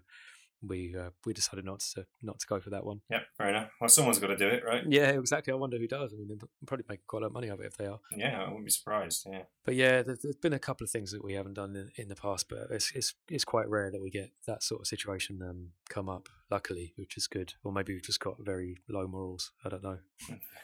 we 0.62 0.94
uh, 0.96 1.10
we 1.24 1.32
decided 1.32 1.64
not 1.64 1.80
to 1.80 2.06
not 2.22 2.38
to 2.40 2.46
go 2.46 2.60
for 2.60 2.70
that 2.70 2.84
one. 2.84 3.00
Yep, 3.10 3.22
fair 3.36 3.48
enough. 3.48 3.70
Well, 3.80 3.88
someone's 3.88 4.18
got 4.18 4.28
to 4.28 4.36
do 4.36 4.48
it, 4.48 4.62
right? 4.64 4.82
Yeah, 4.86 5.10
exactly. 5.10 5.52
I 5.52 5.56
wonder 5.56 5.78
who 5.78 5.86
does. 5.86 6.12
I 6.12 6.16
mean, 6.16 6.28
they'll 6.28 6.48
probably 6.66 6.84
make 6.88 7.06
quite 7.06 7.20
a 7.20 7.22
lot 7.22 7.28
of 7.28 7.32
money 7.32 7.48
of 7.48 7.60
it 7.60 7.66
if 7.66 7.76
they 7.76 7.86
are. 7.86 8.00
Yeah, 8.16 8.42
I 8.42 8.48
wouldn't 8.48 8.66
be 8.66 8.70
surprised. 8.70 9.26
Yeah. 9.30 9.42
But 9.64 9.74
yeah, 9.74 10.02
there's, 10.02 10.20
there's 10.20 10.36
been 10.36 10.52
a 10.52 10.58
couple 10.58 10.84
of 10.84 10.90
things 10.90 11.12
that 11.12 11.24
we 11.24 11.34
haven't 11.34 11.54
done 11.54 11.76
in, 11.76 11.90
in 11.96 12.08
the 12.08 12.14
past, 12.14 12.48
but 12.48 12.66
it's, 12.70 12.92
it's 12.94 13.14
it's 13.28 13.44
quite 13.44 13.68
rare 13.68 13.90
that 13.90 14.02
we 14.02 14.10
get 14.10 14.30
that 14.46 14.62
sort 14.62 14.82
of 14.82 14.86
situation 14.86 15.40
um, 15.42 15.68
come 15.88 16.08
up. 16.08 16.28
Luckily, 16.50 16.92
which 16.96 17.16
is 17.16 17.28
good, 17.28 17.54
or 17.62 17.72
maybe 17.72 17.92
we've 17.92 18.02
just 18.02 18.20
got 18.20 18.34
very 18.40 18.78
low 18.88 19.06
morals. 19.06 19.52
I 19.64 19.68
don't 19.68 19.84
know. 19.84 19.98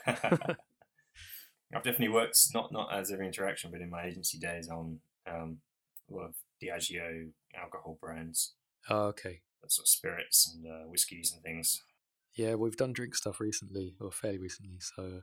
I've 1.74 1.83
definitely 1.83 2.09
worked 2.14 2.38
not 2.55 2.72
not 2.72 2.92
as 2.92 3.11
every 3.11 3.26
interaction, 3.26 3.70
but 3.70 3.81
in 3.81 3.90
my 3.90 4.05
agency 4.05 4.38
days 4.38 4.68
on 4.68 5.00
um, 5.26 5.59
a 6.11 6.14
lot 6.14 6.24
of 6.26 6.35
Diageo 6.62 7.31
alcohol 7.61 7.98
brands, 8.00 8.55
Oh, 8.88 9.07
okay. 9.09 9.40
sort 9.66 9.85
of 9.85 9.88
spirits 9.88 10.55
and 10.55 10.66
uh, 10.66 10.87
whiskies 10.87 11.33
and 11.33 11.42
things. 11.42 11.83
Yeah, 12.35 12.55
we've 12.55 12.76
done 12.76 12.92
drink 12.92 13.14
stuff 13.14 13.40
recently, 13.40 13.94
or 14.00 14.12
fairly 14.12 14.38
recently, 14.38 14.79
so 14.81 15.22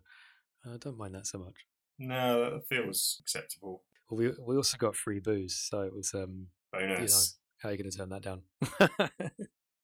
I 0.65 0.77
don't 0.77 0.97
mind 0.97 1.15
that 1.15 1.27
so 1.27 1.38
much. 1.38 1.65
No, 1.99 2.49
that 2.51 2.67
feels 2.67 3.17
acceptable. 3.21 3.84
Well, 4.10 4.17
we 4.17 4.32
we 4.45 4.56
also 4.58 4.77
got 4.77 4.95
free 4.95 5.19
booze, 5.19 5.56
so 5.56 5.82
it 5.82 5.93
was 5.93 6.13
um, 6.13 6.47
Bonus. 6.71 7.38
how 7.60 7.69
are 7.69 7.71
you 7.71 7.77
going 7.77 7.89
to 7.91 7.97
turn 7.97 8.10
that 8.10 8.21
down? 8.23 8.41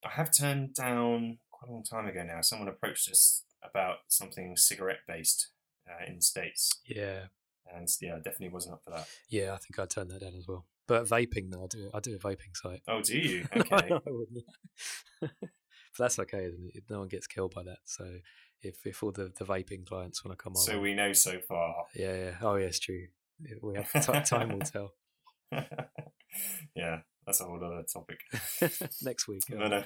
I 0.04 0.10
have 0.10 0.32
turned 0.36 0.74
down 0.74 1.38
quite 1.52 1.70
a 1.70 1.74
long 1.74 1.84
time 1.84 2.08
ago 2.08 2.24
now. 2.24 2.42
Someone 2.42 2.68
approached 2.68 3.10
us 3.10 3.44
about 3.64 3.98
something 4.08 4.56
cigarette 4.58 5.00
based 5.08 5.50
uh, 5.90 6.06
in 6.08 6.18
the 6.18 6.22
states, 6.22 6.82
yeah, 6.86 7.26
and 7.76 7.88
yeah, 8.02 8.16
definitely 8.18 8.50
wasn't 8.50 8.74
up 8.76 8.82
for 8.84 8.92
that. 8.92 9.08
yeah, 9.30 9.54
I 9.54 9.58
think 9.58 9.78
I'd 9.80 9.90
turn 9.90 10.08
that 10.10 10.22
down 10.22 10.36
as 10.38 10.48
well. 10.48 10.66
But 10.88 11.06
vaping, 11.06 11.52
though, 11.52 11.64
I 11.64 11.68
do 11.68 11.90
I 11.94 12.00
do 12.00 12.16
a 12.16 12.20
vaping 12.20 12.56
site. 12.56 12.82
Oh, 12.88 13.02
do 13.02 13.18
you? 13.18 13.46
Okay. 13.56 13.90
But 15.98 16.04
that's 16.06 16.20
okay, 16.20 16.46
isn't 16.46 16.72
it? 16.76 16.84
No 16.90 17.00
one 17.00 17.08
gets 17.08 17.26
killed 17.28 17.54
by 17.56 17.64
that. 17.64 17.80
So 17.86 18.06
if 18.62 18.86
if 18.86 19.02
all 19.04 19.12
the, 19.12 19.32
the 19.38 19.44
vaping 19.44 19.86
clients 19.86 20.24
want 20.24 20.38
to 20.38 20.42
come 20.42 20.54
on, 20.54 20.62
so 20.62 20.80
we 20.80 20.94
know 20.94 21.14
so 21.14 21.40
far. 21.48 21.86
yeah, 21.96 22.16
yeah, 22.16 22.32
oh 22.42 22.56
yeah, 22.56 22.68
it's 22.68 22.80
true. 22.80 23.08
We 23.62 23.76
have 23.76 23.92
t- 23.92 24.22
time 24.30 24.50
will 24.52 24.60
tell 24.60 24.94
yeah, 26.76 27.00
that's 27.26 27.42
a 27.42 27.44
whole 27.46 27.64
other 27.64 27.84
topic. 27.92 28.20
next 29.02 29.28
week. 29.28 29.42
But, 29.50 29.74
uh, 29.74 29.84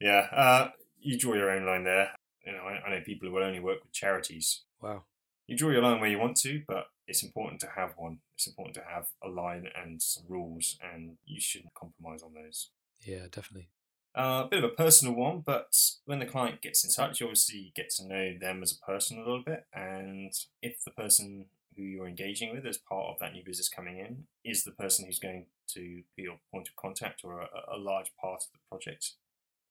yeah, 0.00 0.26
uh, 0.32 0.68
you 1.00 1.18
draw 1.18 1.34
your 1.34 1.50
own 1.50 1.66
line 1.66 1.84
there. 1.84 2.10
You 2.46 2.52
know, 2.52 2.62
I, 2.62 2.86
I 2.86 2.90
know 2.90 3.04
people 3.04 3.28
who 3.28 3.34
will 3.34 3.42
only 3.42 3.60
work 3.60 3.82
with 3.82 3.92
charities. 3.92 4.62
Wow. 4.80 5.04
You 5.46 5.56
draw 5.56 5.70
your 5.70 5.82
line 5.82 6.00
where 6.00 6.10
you 6.10 6.18
want 6.18 6.36
to, 6.38 6.62
but 6.66 6.86
it's 7.06 7.22
important 7.22 7.60
to 7.60 7.68
have 7.76 7.92
one. 7.96 8.18
It's 8.34 8.46
important 8.46 8.74
to 8.76 8.82
have 8.88 9.08
a 9.22 9.28
line 9.28 9.68
and 9.76 10.00
some 10.00 10.24
rules, 10.28 10.78
and 10.82 11.16
you 11.26 11.40
shouldn't 11.40 11.74
compromise 11.74 12.22
on 12.22 12.34
those. 12.34 12.70
Yeah, 13.02 13.26
definitely. 13.30 13.68
Uh, 14.16 14.44
a 14.44 14.48
bit 14.48 14.62
of 14.62 14.70
a 14.70 14.74
personal 14.74 15.12
one, 15.14 15.42
but 15.44 15.76
when 16.04 16.20
the 16.20 16.26
client 16.26 16.62
gets 16.62 16.84
in 16.84 16.90
touch, 16.90 17.20
you 17.20 17.26
obviously 17.26 17.72
get 17.74 17.90
to 17.90 18.06
know 18.06 18.34
them 18.40 18.62
as 18.62 18.72
a 18.72 18.86
person 18.86 19.18
a 19.18 19.20
little 19.20 19.42
bit. 19.44 19.66
And 19.74 20.32
if 20.62 20.84
the 20.84 20.92
person 20.92 21.46
who 21.76 21.82
you're 21.82 22.06
engaging 22.06 22.54
with 22.54 22.64
as 22.64 22.78
part 22.78 23.06
of 23.06 23.18
that 23.18 23.32
new 23.32 23.42
business 23.44 23.68
coming 23.68 23.98
in 23.98 24.26
is 24.44 24.62
the 24.62 24.70
person 24.70 25.04
who's 25.04 25.18
going 25.18 25.46
to 25.66 26.02
be 26.16 26.22
your 26.22 26.38
point 26.52 26.68
of 26.68 26.76
contact 26.76 27.22
or 27.24 27.40
a, 27.40 27.48
a 27.74 27.76
large 27.76 28.12
part 28.20 28.44
of 28.44 28.52
the 28.52 28.58
project, 28.70 29.12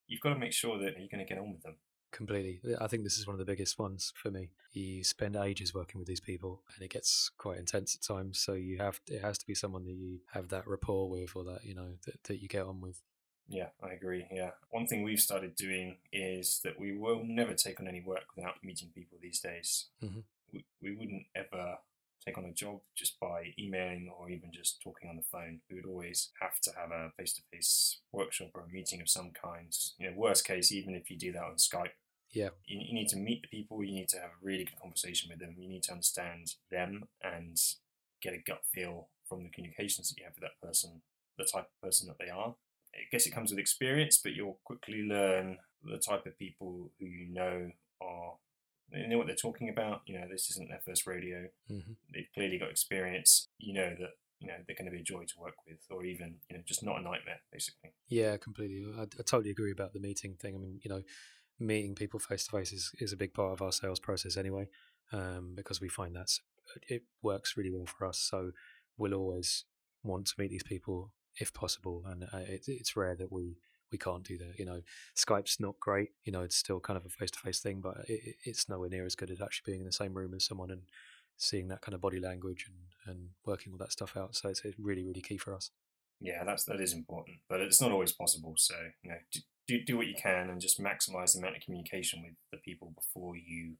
you've 0.08 0.20
got 0.20 0.34
to 0.34 0.40
make 0.40 0.52
sure 0.52 0.78
that 0.78 1.00
you're 1.00 1.08
going 1.10 1.26
to 1.26 1.34
get 1.34 1.38
on 1.38 1.54
with 1.54 1.64
them. 1.64 1.76
Completely. 2.14 2.62
I 2.80 2.88
think 2.88 3.04
this 3.04 3.18
is 3.18 3.26
one 3.26 3.34
of 3.34 3.40
the 3.40 3.52
biggest 3.52 3.80
ones 3.80 4.14
for 4.16 4.30
me. 4.30 4.52
You 4.72 5.04
spend 5.04 5.36
ages 5.36 5.74
working 5.74 5.98
with 5.98 6.08
these 6.08 6.20
people, 6.20 6.62
and 6.76 6.84
it 6.84 6.92
gets 6.92 7.32
quite 7.40 7.58
intense 7.58 7.96
at 7.96 8.04
times. 8.04 8.40
So 8.40 8.54
you 8.54 8.78
have 8.78 9.02
it 9.08 9.22
has 9.22 9.40
to 9.40 9.48
be 9.48 9.56
someone 9.56 9.84
that 9.86 9.96
you 9.96 10.20
have 10.32 10.50
that 10.50 10.68
rapport 10.68 11.10
with, 11.10 11.36
or 11.36 11.44
that 11.46 11.66
you 11.66 11.74
know 11.74 11.94
that, 12.06 12.24
that 12.26 12.40
you 12.40 12.48
get 12.48 12.68
on 12.68 12.82
with. 12.82 13.02
Yeah, 13.48 13.70
I 13.84 13.94
agree. 13.94 14.26
Yeah. 14.32 14.52
One 14.70 14.86
thing 14.86 15.04
we've 15.04 15.20
started 15.20 15.56
doing 15.56 15.98
is 16.12 16.62
that 16.64 16.80
we 16.80 16.96
will 16.96 17.24
never 17.26 17.56
take 17.56 17.80
on 17.80 17.88
any 17.88 18.02
work 18.02 18.26
without 18.36 18.64
meeting 18.64 18.90
people 18.94 19.18
these 19.20 19.40
days. 19.40 19.88
Mhm. 20.04 20.24
We, 20.54 20.66
we 20.82 20.96
wouldn't 20.96 21.26
ever 21.36 21.78
take 22.24 22.38
on 22.38 22.46
a 22.46 22.54
job 22.54 22.80
just 22.96 23.20
by 23.20 23.54
emailing 23.60 24.10
or 24.18 24.30
even 24.30 24.52
just 24.54 24.82
talking 24.82 25.10
on 25.10 25.18
the 25.18 25.24
phone. 25.24 25.62
We 25.70 25.76
would 25.78 25.86
always 25.86 26.30
have 26.40 26.60
to 26.62 26.72
have 26.78 26.92
a 26.92 27.12
face 27.18 27.34
to 27.34 27.42
face 27.52 28.00
workshop 28.12 28.52
or 28.54 28.62
a 28.62 28.72
meeting 28.72 29.02
of 29.02 29.10
some 29.10 29.32
kind. 29.32 29.76
You 29.98 30.12
know, 30.12 30.18
worst 30.18 30.46
case, 30.46 30.72
even 30.72 30.94
if 30.96 31.10
you 31.10 31.18
do 31.18 31.32
that 31.34 31.44
on 31.44 31.56
Skype. 31.56 31.90
Yeah. 32.34 32.50
You, 32.66 32.80
you 32.80 32.94
need 32.94 33.08
to 33.10 33.18
meet 33.18 33.42
the 33.44 33.48
people, 33.48 33.84
you 33.84 33.94
need 33.94 34.10
to 34.10 34.18
have 34.18 34.32
a 34.32 34.46
really 34.46 34.66
good 34.66 34.80
conversation 34.82 35.30
with 35.30 35.40
them, 35.40 35.56
you 35.58 35.70
need 35.70 35.84
to 35.84 35.92
understand 35.92 36.56
them 36.72 37.04
and 37.24 37.58
get 38.22 38.34
a 38.34 38.38
gut 38.38 38.62
feel 38.74 39.08
from 39.28 39.44
the 39.44 39.50
communications 39.50 40.10
that 40.10 40.20
you 40.20 40.26
have 40.26 40.34
with 40.36 40.44
that 40.44 40.68
person, 40.68 41.02
the 41.38 41.46
type 41.46 41.66
of 41.66 41.88
person 41.88 42.08
that 42.08 42.18
they 42.20 42.30
are. 42.30 42.56
I 42.94 43.00
guess 43.12 43.26
it 43.26 43.32
comes 43.32 43.52
with 43.52 43.60
experience, 43.60 44.20
but 44.24 44.34
you'll 44.34 44.60
quickly 44.66 45.04
learn 45.04 45.58
the 45.84 45.98
type 45.98 46.26
of 46.26 46.38
people 46.38 46.92
who 47.00 47.06
you 47.06 47.34
know 47.34 47.72
are 48.02 48.34
they 48.92 49.08
know 49.08 49.18
what 49.18 49.28
they're 49.28 49.36
talking 49.36 49.70
about. 49.70 50.02
You 50.06 50.20
know, 50.20 50.28
this 50.30 50.50
isn't 50.52 50.70
their 50.70 50.82
first 50.86 51.08
rodeo. 51.08 51.48
hmm 51.68 51.94
They've 52.14 52.28
clearly 52.34 52.60
got 52.60 52.70
experience. 52.70 53.48
You 53.58 53.74
know 53.74 53.90
that 54.00 54.12
you 54.40 54.48
know 54.48 54.56
they're 54.68 54.76
going 54.76 54.86
to 54.86 54.92
be 54.92 55.00
a 55.00 55.04
joy 55.04 55.24
to 55.24 55.40
work 55.40 55.56
with, 55.68 55.80
or 55.90 56.06
even 56.06 56.36
you 56.50 56.58
know 56.58 56.64
just 56.66 56.84
not 56.84 57.00
a 57.00 57.02
nightmare, 57.02 57.42
basically. 57.52 57.92
Yeah, 58.08 58.38
completely. 58.38 58.86
I, 58.98 59.04
I 59.04 59.24
totally 59.26 59.50
agree 59.50 59.72
about 59.72 59.94
the 59.94 60.00
meeting 60.00 60.36
thing. 60.40 60.56
I 60.56 60.60
mean, 60.60 60.80
you 60.84 60.90
know, 60.90 61.02
meeting 61.60 61.96
people 61.96 62.20
face 62.20 62.46
to 62.46 62.52
face 62.52 62.72
is 62.72 62.92
is 63.00 63.14
a 63.14 63.18
big 63.18 63.34
part 63.34 63.54
of 63.54 63.62
our 63.62 63.72
sales 63.72 64.00
process 64.00 64.38
anyway, 64.38 64.70
um, 65.12 65.54
because 65.56 65.82
we 65.82 65.90
find 65.90 66.16
that 66.16 66.30
it 66.88 67.04
works 67.22 67.56
really 67.58 67.72
well 67.72 67.86
for 67.86 68.06
us. 68.06 68.20
So 68.20 68.52
we'll 68.98 69.14
always 69.14 69.66
want 70.04 70.28
to 70.28 70.34
meet 70.38 70.52
these 70.52 70.64
people 70.64 71.14
if 71.40 71.54
possible, 71.54 72.04
and 72.06 72.24
uh, 72.24 72.38
it, 72.38 72.64
it's 72.68 72.96
rare 72.96 73.16
that 73.16 73.32
we 73.32 73.58
we 73.92 73.98
can't 73.98 74.24
do 74.24 74.38
that. 74.40 74.58
You 74.58 74.66
know, 74.66 74.82
Skype's 75.16 75.60
not 75.60 75.80
great. 75.80 76.10
You 76.26 76.32
know, 76.32 76.42
it's 76.42 76.58
still 76.58 76.80
kind 76.80 76.98
of 76.98 77.06
a 77.06 77.10
face 77.10 77.32
to 77.32 77.40
face 77.40 77.60
thing, 77.60 77.80
but 77.80 77.98
it, 78.08 78.36
it's 78.44 78.68
nowhere 78.68 78.90
near 78.90 79.06
as 79.06 79.16
good 79.16 79.32
as 79.32 79.42
actually 79.42 79.72
being 79.72 79.82
in 79.82 79.86
the 79.86 79.94
same 79.94 80.14
room 80.16 80.34
as 80.34 80.46
someone 80.46 80.72
and 80.72 80.82
seeing 81.38 81.68
that 81.68 81.82
kind 81.82 81.94
of 81.94 82.02
body 82.02 82.20
language 82.20 82.68
and, 82.68 83.16
and 83.16 83.30
working 83.46 83.72
all 83.72 83.78
that 83.78 83.92
stuff 83.92 84.18
out. 84.18 84.36
So 84.36 84.50
it's, 84.50 84.66
it's 84.66 84.78
really 84.80 85.04
really 85.04 85.22
key 85.22 85.38
for 85.38 85.54
us. 85.54 85.72
Yeah, 86.20 86.44
that's 86.44 86.64
that 86.66 86.82
is 86.82 86.94
important, 86.94 87.38
but 87.50 87.62
it's 87.62 87.82
not 87.82 87.92
always 87.92 88.12
possible. 88.12 88.56
So 88.58 88.76
you 89.04 89.12
know, 89.12 89.18
do 89.68 89.84
do 89.84 89.98
what 89.98 90.08
you 90.08 90.16
can 90.16 90.50
and 90.50 90.62
just 90.62 90.80
maximize 90.80 91.34
the 91.34 91.40
amount 91.40 91.58
of 91.58 91.64
communication 91.64 92.22
with 92.24 92.34
the 92.52 92.58
people 92.58 92.94
before 92.96 93.36
you 93.36 93.76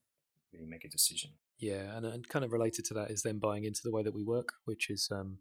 really 0.52 0.68
make 0.68 0.86
a 0.86 0.90
decision. 0.90 1.32
Yeah, 1.60 1.96
and, 1.96 2.06
and 2.06 2.28
kind 2.28 2.46
of 2.46 2.52
related 2.52 2.86
to 2.86 2.94
that 2.96 3.12
is 3.12 3.24
then 3.24 3.40
buying 3.40 3.64
into 3.64 3.82
the 3.84 3.92
way 3.92 4.04
that 4.04 4.14
we 4.14 4.24
work, 4.24 4.54
which 4.66 4.90
is 4.90 5.10
um, 5.12 5.40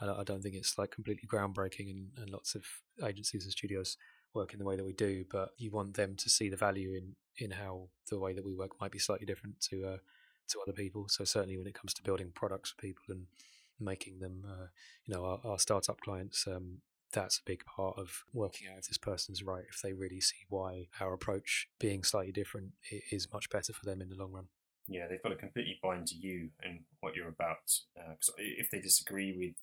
I, 0.00 0.06
I 0.06 0.24
don't 0.24 0.42
think 0.42 0.54
it's 0.54 0.78
like 0.78 0.90
completely 0.90 1.28
groundbreaking, 1.28 1.90
and, 1.90 2.08
and 2.18 2.30
lots 2.30 2.54
of 2.54 2.64
agencies 3.04 3.44
and 3.44 3.52
studios 3.52 3.96
work 4.34 4.52
in 4.52 4.58
the 4.58 4.64
way 4.64 4.76
that 4.76 4.84
we 4.84 4.92
do, 4.92 5.24
but 5.30 5.50
you 5.56 5.70
want 5.70 5.94
them 5.94 6.16
to 6.16 6.28
see 6.28 6.48
the 6.48 6.56
value 6.56 6.92
in 6.92 7.14
in 7.38 7.50
how 7.50 7.88
the 8.10 8.18
way 8.18 8.32
that 8.32 8.44
we 8.44 8.54
work 8.54 8.80
might 8.80 8.92
be 8.92 8.98
slightly 8.98 9.26
different 9.26 9.60
to 9.60 9.86
uh, 9.86 9.96
to 10.48 10.60
other 10.60 10.72
people. 10.72 11.08
So 11.08 11.24
certainly 11.24 11.56
when 11.56 11.66
it 11.66 11.74
comes 11.74 11.94
to 11.94 12.02
building 12.02 12.30
products 12.34 12.70
for 12.70 12.82
people 12.82 13.04
and 13.08 13.26
making 13.80 14.20
them, 14.20 14.44
uh, 14.48 14.66
you 15.04 15.14
know, 15.14 15.24
our, 15.24 15.40
our 15.44 15.58
startup 15.58 16.00
clients, 16.00 16.46
um, 16.46 16.78
that's 17.14 17.38
a 17.38 17.42
big 17.46 17.64
part 17.64 17.96
of 17.96 18.24
working 18.32 18.68
out 18.68 18.78
if 18.78 18.88
this 18.88 18.98
person's 18.98 19.42
right. 19.42 19.64
If 19.68 19.80
they 19.82 19.92
really 19.92 20.20
see 20.20 20.44
why 20.48 20.88
our 21.00 21.14
approach 21.14 21.68
being 21.78 22.02
slightly 22.02 22.32
different 22.32 22.72
is 23.10 23.32
much 23.32 23.48
better 23.50 23.72
for 23.72 23.84
them 23.84 24.02
in 24.02 24.08
the 24.08 24.16
long 24.16 24.32
run. 24.32 24.48
Yeah, 24.86 25.06
they've 25.08 25.22
got 25.22 25.30
to 25.30 25.36
completely 25.36 25.78
buy 25.82 25.96
into 25.96 26.14
you 26.16 26.50
and 26.62 26.80
what 27.00 27.16
you're 27.16 27.28
about. 27.28 27.70
Because 27.94 28.28
uh, 28.30 28.34
if 28.38 28.70
they 28.70 28.80
disagree 28.80 29.34
with 29.36 29.54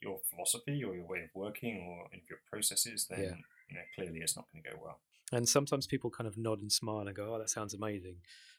your 0.00 0.20
philosophy 0.30 0.82
or 0.84 0.94
your 0.94 1.06
way 1.06 1.18
of 1.20 1.30
working 1.34 1.84
or 1.86 2.06
if 2.12 2.22
your 2.30 2.38
processes, 2.50 3.06
then 3.10 3.20
yeah. 3.20 3.34
you 3.68 3.76
know 3.76 3.82
clearly 3.94 4.20
it's 4.20 4.36
not 4.36 4.46
going 4.52 4.62
to 4.62 4.70
go 4.70 4.76
well. 4.82 5.00
And 5.30 5.46
sometimes 5.46 5.86
people 5.86 6.10
kind 6.10 6.26
of 6.26 6.38
nod 6.38 6.60
and 6.60 6.72
smile 6.72 7.06
and 7.06 7.14
go, 7.14 7.34
"Oh, 7.34 7.38
that 7.38 7.50
sounds 7.50 7.74
amazing," 7.74 8.16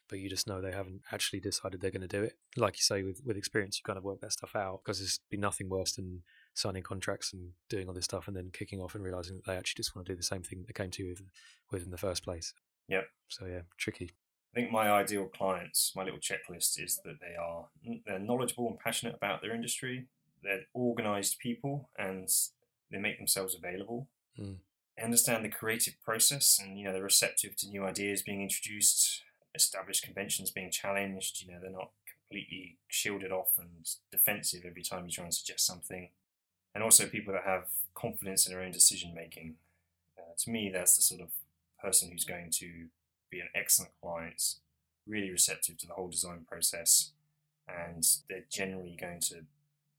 but 0.08 0.20
you 0.20 0.28
just 0.28 0.46
know 0.46 0.60
they 0.60 0.72
haven't 0.72 1.02
actually 1.10 1.40
decided 1.40 1.80
they're 1.80 1.90
going 1.90 2.02
to 2.02 2.08
do 2.08 2.22
it. 2.22 2.34
Like 2.56 2.76
you 2.76 2.82
say, 2.82 3.02
with 3.02 3.22
with 3.24 3.36
experience, 3.36 3.78
you 3.78 3.82
kind 3.84 3.98
of 3.98 4.04
work 4.04 4.20
that 4.20 4.32
stuff 4.32 4.54
out 4.54 4.82
because 4.84 4.98
there's 4.98 5.20
be 5.30 5.36
nothing 5.36 5.68
worse 5.68 5.92
than 5.94 6.22
signing 6.54 6.82
contracts 6.82 7.32
and 7.32 7.50
doing 7.68 7.88
all 7.88 7.94
this 7.94 8.04
stuff 8.04 8.28
and 8.28 8.36
then 8.36 8.50
kicking 8.52 8.80
off 8.80 8.94
and 8.94 9.04
realizing 9.04 9.36
that 9.36 9.46
they 9.46 9.56
actually 9.56 9.78
just 9.78 9.94
want 9.94 10.06
to 10.06 10.12
do 10.12 10.16
the 10.16 10.22
same 10.22 10.42
thing 10.42 10.64
they 10.66 10.72
came 10.72 10.90
to 10.90 11.02
you 11.02 11.08
with, 11.10 11.22
with 11.70 11.84
in 11.84 11.90
the 11.90 11.98
first 11.98 12.24
place. 12.24 12.52
Yep. 12.88 13.04
So 13.28 13.46
yeah, 13.46 13.60
tricky. 13.78 14.10
I 14.52 14.60
think 14.60 14.72
my 14.72 14.90
ideal 14.90 15.26
clients, 15.26 15.92
my 15.94 16.02
little 16.02 16.18
checklist 16.18 16.82
is 16.82 17.00
that 17.04 17.20
they 17.20 17.36
are 17.40 17.66
they're 18.04 18.18
knowledgeable 18.18 18.68
and 18.68 18.78
passionate 18.78 19.14
about 19.14 19.42
their 19.42 19.54
industry. 19.54 20.06
They're 20.42 20.62
organized 20.74 21.38
people 21.38 21.88
and 21.96 22.28
they 22.90 22.98
make 22.98 23.18
themselves 23.18 23.54
available. 23.54 24.08
Mm. 24.38 24.56
They 24.96 25.04
understand 25.04 25.44
the 25.44 25.50
creative 25.50 25.94
process 26.04 26.58
and 26.60 26.76
you 26.76 26.84
know 26.84 26.92
they're 26.92 27.02
receptive 27.02 27.56
to 27.56 27.68
new 27.68 27.84
ideas 27.84 28.22
being 28.22 28.42
introduced, 28.42 29.22
established 29.54 30.02
conventions 30.02 30.50
being 30.50 30.72
challenged. 30.72 31.42
You 31.42 31.52
know 31.52 31.60
they're 31.60 31.70
not 31.70 31.90
completely 32.28 32.78
shielded 32.88 33.30
off 33.30 33.52
and 33.56 33.86
defensive 34.10 34.62
every 34.66 34.82
time 34.82 35.04
you 35.04 35.12
try 35.12 35.24
and 35.24 35.34
suggest 35.34 35.64
something 35.64 36.08
and 36.74 36.84
also 36.84 37.06
people 37.06 37.32
that 37.32 37.44
have 37.44 37.64
confidence 37.94 38.46
in 38.46 38.52
their 38.52 38.62
own 38.62 38.72
decision 38.72 39.14
making. 39.14 39.56
Uh, 40.18 40.32
to 40.38 40.50
me, 40.50 40.70
that's 40.72 40.96
the 40.96 41.02
sort 41.02 41.20
of 41.20 41.28
person 41.82 42.10
who's 42.10 42.24
going 42.24 42.50
to 42.50 42.86
be 43.30 43.40
an 43.40 43.48
excellent 43.54 43.92
client, 44.02 44.56
really 45.06 45.30
receptive 45.30 45.78
to 45.78 45.86
the 45.86 45.94
whole 45.94 46.08
design 46.08 46.44
process, 46.48 47.12
and 47.68 48.06
they're 48.28 48.44
generally 48.50 48.96
going 49.00 49.20
to 49.20 49.44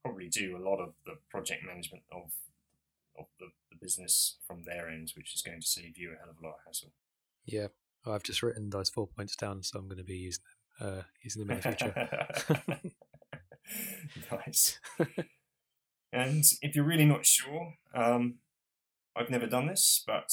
probably 0.04 0.28
do 0.28 0.58
a 0.58 0.64
lot 0.64 0.80
of 0.80 0.94
the 1.06 1.16
project 1.30 1.64
management 1.66 2.04
of 2.12 2.32
of 3.20 3.26
the, 3.40 3.48
the 3.70 3.78
business 3.82 4.38
from 4.48 4.64
their 4.64 4.90
end, 4.90 5.12
which 5.16 5.36
is 5.36 5.42
going 5.42 5.60
to 5.60 5.68
save 5.68 5.98
you 5.98 6.14
a 6.14 6.16
hell 6.16 6.30
of 6.30 6.42
a 6.42 6.46
lot 6.46 6.56
of 6.56 6.60
hassle. 6.66 6.92
Yeah, 7.46 7.68
I've 8.06 8.24
just 8.24 8.42
written 8.42 8.70
those 8.70 8.90
four 8.90 9.08
points 9.08 9.36
down, 9.36 9.64
so 9.64 9.78
I'm 9.78 9.88
going 9.88 9.98
to 9.98 10.04
be 10.04 10.16
using 10.16 10.44
them, 10.80 10.98
uh, 11.00 11.02
using 11.22 11.46
them 11.46 11.52
in 11.52 11.58
the 11.58 11.62
future. 11.62 12.92
nice. 14.32 14.80
And 16.14 16.44
if 16.62 16.76
you're 16.76 16.86
really 16.86 17.06
not 17.06 17.26
sure, 17.26 17.76
um, 17.94 18.36
I've 19.16 19.30
never 19.30 19.48
done 19.48 19.68
this, 19.68 20.04
but 20.06 20.32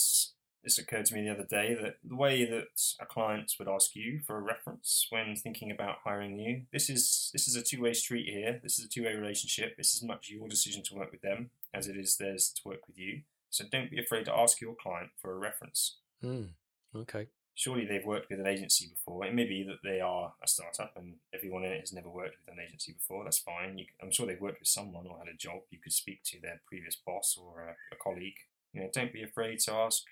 this 0.64 0.78
occurred 0.78 1.06
to 1.06 1.14
me 1.14 1.22
the 1.22 1.32
other 1.32 1.46
day 1.48 1.76
that 1.80 1.96
the 2.04 2.16
way 2.16 2.44
that 2.44 2.66
a 3.00 3.06
client 3.06 3.52
would 3.58 3.68
ask 3.68 3.94
you 3.94 4.20
for 4.26 4.36
a 4.36 4.42
reference 4.42 5.06
when 5.10 5.36
thinking 5.36 5.70
about 5.70 5.98
hiring 6.04 6.38
you, 6.38 6.62
this 6.72 6.90
is 6.90 7.30
this 7.32 7.46
is 7.46 7.56
a 7.56 7.62
two 7.62 7.80
way 7.80 7.92
street 7.92 8.28
here. 8.28 8.60
This 8.62 8.78
is 8.78 8.86
a 8.86 8.88
two 8.88 9.04
way 9.04 9.14
relationship. 9.14 9.76
This 9.76 9.94
is 9.94 10.02
much 10.02 10.28
your 10.30 10.48
decision 10.48 10.82
to 10.84 10.94
work 10.94 11.12
with 11.12 11.22
them 11.22 11.50
as 11.72 11.86
it 11.86 11.96
is 11.96 12.16
theirs 12.16 12.52
to 12.56 12.68
work 12.68 12.86
with 12.86 12.98
you. 12.98 13.22
So 13.50 13.64
don't 13.70 13.90
be 13.90 14.00
afraid 14.00 14.24
to 14.26 14.36
ask 14.36 14.60
your 14.60 14.74
client 14.74 15.10
for 15.20 15.32
a 15.32 15.38
reference. 15.38 15.98
Mm, 16.22 16.50
okay 16.94 17.28
surely 17.58 17.84
they've 17.84 18.06
worked 18.06 18.30
with 18.30 18.38
an 18.38 18.46
agency 18.46 18.86
before. 18.86 19.26
It 19.26 19.34
may 19.34 19.44
be 19.44 19.64
that 19.64 19.82
they 19.82 20.00
are 20.00 20.32
a 20.40 20.46
startup 20.46 20.92
and 20.96 21.14
everyone 21.34 21.64
in 21.64 21.72
it 21.72 21.80
has 21.80 21.92
never 21.92 22.08
worked 22.08 22.36
with 22.38 22.54
an 22.54 22.62
agency 22.64 22.92
before. 22.92 23.24
That's 23.24 23.38
fine. 23.38 23.78
You, 23.78 23.86
I'm 24.00 24.12
sure 24.12 24.26
they've 24.26 24.40
worked 24.40 24.60
with 24.60 24.68
someone 24.68 25.08
or 25.08 25.18
had 25.18 25.26
a 25.26 25.36
job. 25.36 25.62
You 25.70 25.80
could 25.82 25.92
speak 25.92 26.22
to 26.26 26.40
their 26.40 26.60
previous 26.68 26.94
boss 26.94 27.36
or 27.36 27.62
a, 27.62 27.94
a 27.94 27.98
colleague. 28.00 28.36
You 28.72 28.82
know, 28.82 28.90
don't 28.94 29.12
be 29.12 29.24
afraid 29.24 29.58
to 29.60 29.72
ask 29.72 30.04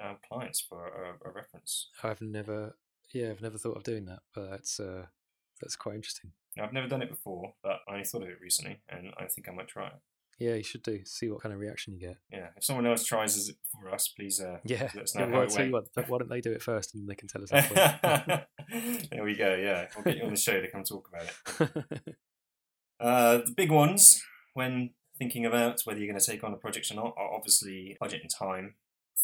um, 0.00 0.18
clients 0.28 0.60
for 0.60 0.86
a, 0.86 1.28
a, 1.28 1.32
reference. 1.32 1.88
I've 2.04 2.22
never, 2.22 2.76
yeah, 3.12 3.30
I've 3.30 3.42
never 3.42 3.58
thought 3.58 3.76
of 3.76 3.82
doing 3.82 4.04
that, 4.04 4.20
but 4.32 4.48
that's 4.50 4.78
uh, 4.78 5.06
that's 5.60 5.74
quite 5.74 5.96
interesting. 5.96 6.30
Now, 6.56 6.64
I've 6.64 6.72
never 6.72 6.86
done 6.86 7.02
it 7.02 7.10
before, 7.10 7.54
but 7.62 7.80
I 7.88 7.92
only 7.92 8.04
thought 8.04 8.22
of 8.22 8.28
it 8.28 8.40
recently, 8.40 8.78
and 8.88 9.12
I 9.18 9.24
think 9.24 9.48
I 9.48 9.52
might 9.52 9.68
try 9.68 9.88
it. 9.88 9.94
Yeah, 10.38 10.54
you 10.54 10.64
should 10.64 10.82
do. 10.82 11.00
See 11.04 11.28
what 11.28 11.42
kind 11.42 11.52
of 11.52 11.60
reaction 11.60 11.94
you 11.94 12.00
get. 12.00 12.16
Yeah, 12.30 12.48
if 12.56 12.64
someone 12.64 12.86
else 12.86 13.04
tries 13.04 13.48
it 13.48 13.56
for 13.72 13.90
us, 13.90 14.08
please. 14.08 14.40
Uh, 14.40 14.58
yeah, 14.64 14.88
let 14.94 15.04
us 15.04 15.14
know 15.14 15.22
yeah, 15.22 15.26
how 15.26 15.38
well, 15.38 15.42
it 15.42 15.58
went. 15.58 15.72
what, 15.72 16.08
why 16.08 16.18
don't 16.18 16.30
they 16.30 16.40
do 16.40 16.52
it 16.52 16.62
first, 16.62 16.94
and 16.94 17.02
then 17.02 17.06
they 17.06 17.14
can 17.14 17.28
tell 17.28 17.42
us. 17.42 17.52
Afterwards? 17.52 18.44
There 19.10 19.22
we 19.22 19.36
go. 19.36 19.54
Yeah, 19.54 19.86
we'll 19.94 20.04
get 20.04 20.16
you 20.16 20.24
on 20.24 20.30
the 20.30 20.36
show 20.36 20.60
to 20.60 20.70
come 20.70 20.84
talk 20.84 21.08
about 21.08 21.70
it. 21.70 22.16
uh, 23.00 23.38
the 23.38 23.52
big 23.54 23.70
ones 23.70 24.22
when 24.54 24.90
thinking 25.18 25.46
about 25.46 25.80
whether 25.84 25.98
you're 25.98 26.10
going 26.10 26.20
to 26.20 26.30
take 26.30 26.42
on 26.42 26.52
a 26.52 26.56
project 26.56 26.90
or 26.90 26.94
not 26.94 27.14
are 27.16 27.32
obviously 27.32 27.96
budget 28.00 28.22
and 28.22 28.30
time. 28.30 28.74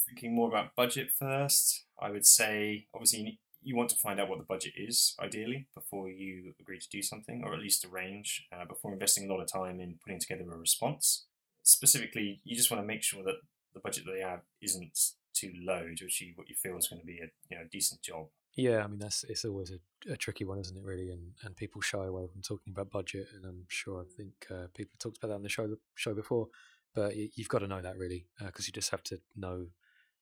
Thinking 0.07 0.35
more 0.35 0.49
about 0.49 0.77
budget 0.77 1.09
first, 1.19 1.85
I 2.01 2.11
would 2.11 2.27
say 2.27 2.87
obviously 2.95 3.41
you 3.63 3.77
want 3.77 3.91
to 3.91 3.97
find 3.97 4.19
out 4.19 4.29
what 4.29 4.39
the 4.39 4.45
budget 4.45 4.73
is, 4.77 5.15
ideally, 5.21 5.67
before 5.75 6.09
you 6.09 6.55
agree 6.61 6.79
to 6.79 6.89
do 6.89 7.03
something, 7.03 7.43
or 7.45 7.55
at 7.55 7.61
least 7.61 7.85
a 7.85 7.89
range, 7.89 8.47
uh, 8.53 8.65
before 8.65 8.93
investing 8.93 9.29
a 9.29 9.33
lot 9.33 9.43
of 9.43 9.53
time 9.53 9.81
in 9.81 9.99
putting 10.03 10.19
together 10.19 10.45
a 10.51 10.57
response. 10.57 11.27
Specifically, 11.63 12.41
you 12.45 12.57
just 12.57 12.71
want 12.71 12.83
to 12.83 12.87
make 12.87 13.03
sure 13.03 13.23
that 13.23 13.37
the 13.75 13.81
budget 13.81 14.05
that 14.07 14.13
they 14.13 14.21
have 14.21 14.41
isn't 14.63 14.99
too 15.35 15.53
low 15.63 15.89
to 15.97 16.05
achieve 16.05 16.35
what 16.37 16.49
you 16.49 16.55
feel 16.57 16.77
is 16.77 16.89
going 16.89 17.01
to 17.01 17.07
be 17.07 17.19
a 17.19 17.29
you 17.51 17.59
know 17.59 17.65
decent 17.71 18.03
job. 18.03 18.27
Yeah, 18.57 18.83
I 18.83 18.87
mean 18.89 18.99
that's 18.99 19.25
it's 19.25 19.45
always 19.45 19.71
a, 19.71 20.13
a 20.13 20.17
tricky 20.17 20.45
one, 20.45 20.59
isn't 20.59 20.77
it? 20.77 20.83
Really, 20.83 21.11
and 21.11 21.33
and 21.45 21.57
people 21.57 21.81
shy 21.81 22.05
away 22.07 22.27
from 22.33 22.43
talking 22.43 22.73
about 22.73 22.91
budget, 22.91 23.29
and 23.35 23.45
I'm 23.45 23.65
sure 23.69 24.01
I 24.01 24.05
think 24.17 24.33
uh, 24.51 24.67
people 24.75 24.93
have 24.95 24.99
talked 24.99 25.19
about 25.19 25.29
that 25.29 25.35
on 25.35 25.43
the 25.43 25.49
show 25.49 25.77
show 25.95 26.15
before, 26.15 26.49
but 26.95 27.15
you, 27.17 27.29
have 27.39 27.49
got 27.49 27.61
to 27.61 27.69
know 27.69 27.81
that 27.81 27.97
really 27.97 28.27
because 28.45 28.65
uh, 28.65 28.69
you 28.69 28.73
just 28.73 28.91
have 28.91 29.03
to 29.05 29.21
know 29.37 29.67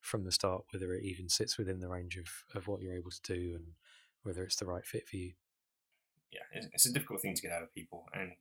from 0.00 0.24
the 0.24 0.32
start 0.32 0.64
whether 0.72 0.92
it 0.94 1.04
even 1.04 1.28
sits 1.28 1.58
within 1.58 1.80
the 1.80 1.88
range 1.88 2.16
of, 2.16 2.26
of 2.54 2.68
what 2.68 2.80
you're 2.80 2.94
able 2.94 3.10
to 3.10 3.22
do 3.22 3.54
and 3.54 3.64
whether 4.22 4.42
it's 4.42 4.56
the 4.56 4.66
right 4.66 4.86
fit 4.86 5.08
for 5.08 5.16
you. 5.16 5.32
Yeah, 6.32 6.60
it's 6.72 6.86
a 6.86 6.92
difficult 6.92 7.22
thing 7.22 7.34
to 7.34 7.42
get 7.42 7.52
out 7.52 7.62
of 7.62 7.74
people, 7.74 8.04
and 8.12 8.32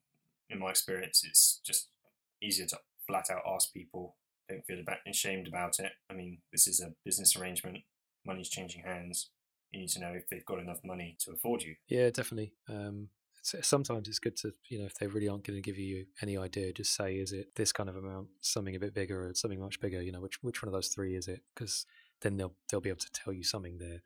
in 0.49 0.59
my 0.59 0.69
experience, 0.69 1.23
it's 1.25 1.61
just 1.65 1.87
easier 2.41 2.65
to 2.67 2.79
flat 3.07 3.29
out 3.31 3.41
ask 3.47 3.73
people. 3.73 4.15
Don't 4.49 4.65
feel 4.65 4.79
about 4.79 4.97
ashamed 5.07 5.47
about 5.47 5.79
it. 5.79 5.91
I 6.09 6.13
mean, 6.13 6.39
this 6.51 6.67
is 6.67 6.81
a 6.81 6.93
business 7.05 7.35
arrangement. 7.35 7.79
Money's 8.25 8.49
changing 8.49 8.83
hands. 8.83 9.29
You 9.71 9.81
need 9.81 9.89
to 9.89 9.99
know 9.99 10.13
if 10.13 10.27
they've 10.29 10.45
got 10.45 10.59
enough 10.59 10.79
money 10.83 11.17
to 11.21 11.31
afford 11.31 11.63
you. 11.63 11.75
Yeah, 11.87 12.09
definitely. 12.09 12.53
Um, 12.69 13.09
sometimes 13.61 14.07
it's 14.07 14.19
good 14.19 14.35
to 14.37 14.51
you 14.69 14.79
know 14.79 14.85
if 14.85 14.95
they 14.95 15.07
really 15.07 15.27
aren't 15.27 15.43
going 15.43 15.57
to 15.57 15.61
give 15.61 15.77
you 15.77 16.05
any 16.21 16.37
idea 16.37 16.73
just 16.73 16.93
say 16.93 17.15
is 17.15 17.31
it 17.31 17.55
this 17.55 17.71
kind 17.71 17.89
of 17.89 17.95
amount 17.95 18.27
something 18.41 18.75
a 18.75 18.79
bit 18.79 18.93
bigger 18.93 19.27
or 19.27 19.33
something 19.33 19.59
much 19.59 19.79
bigger? 19.79 20.01
You 20.01 20.11
know 20.11 20.21
which 20.21 20.43
which 20.43 20.61
one 20.61 20.67
of 20.67 20.73
those 20.73 20.89
three 20.89 21.15
is 21.15 21.27
it? 21.27 21.41
Because 21.53 21.85
then 22.21 22.37
they'll 22.37 22.53
they'll 22.69 22.81
be 22.81 22.89
able 22.89 22.99
to 22.99 23.11
tell 23.11 23.33
you 23.33 23.43
something 23.43 23.77
there 23.77 24.01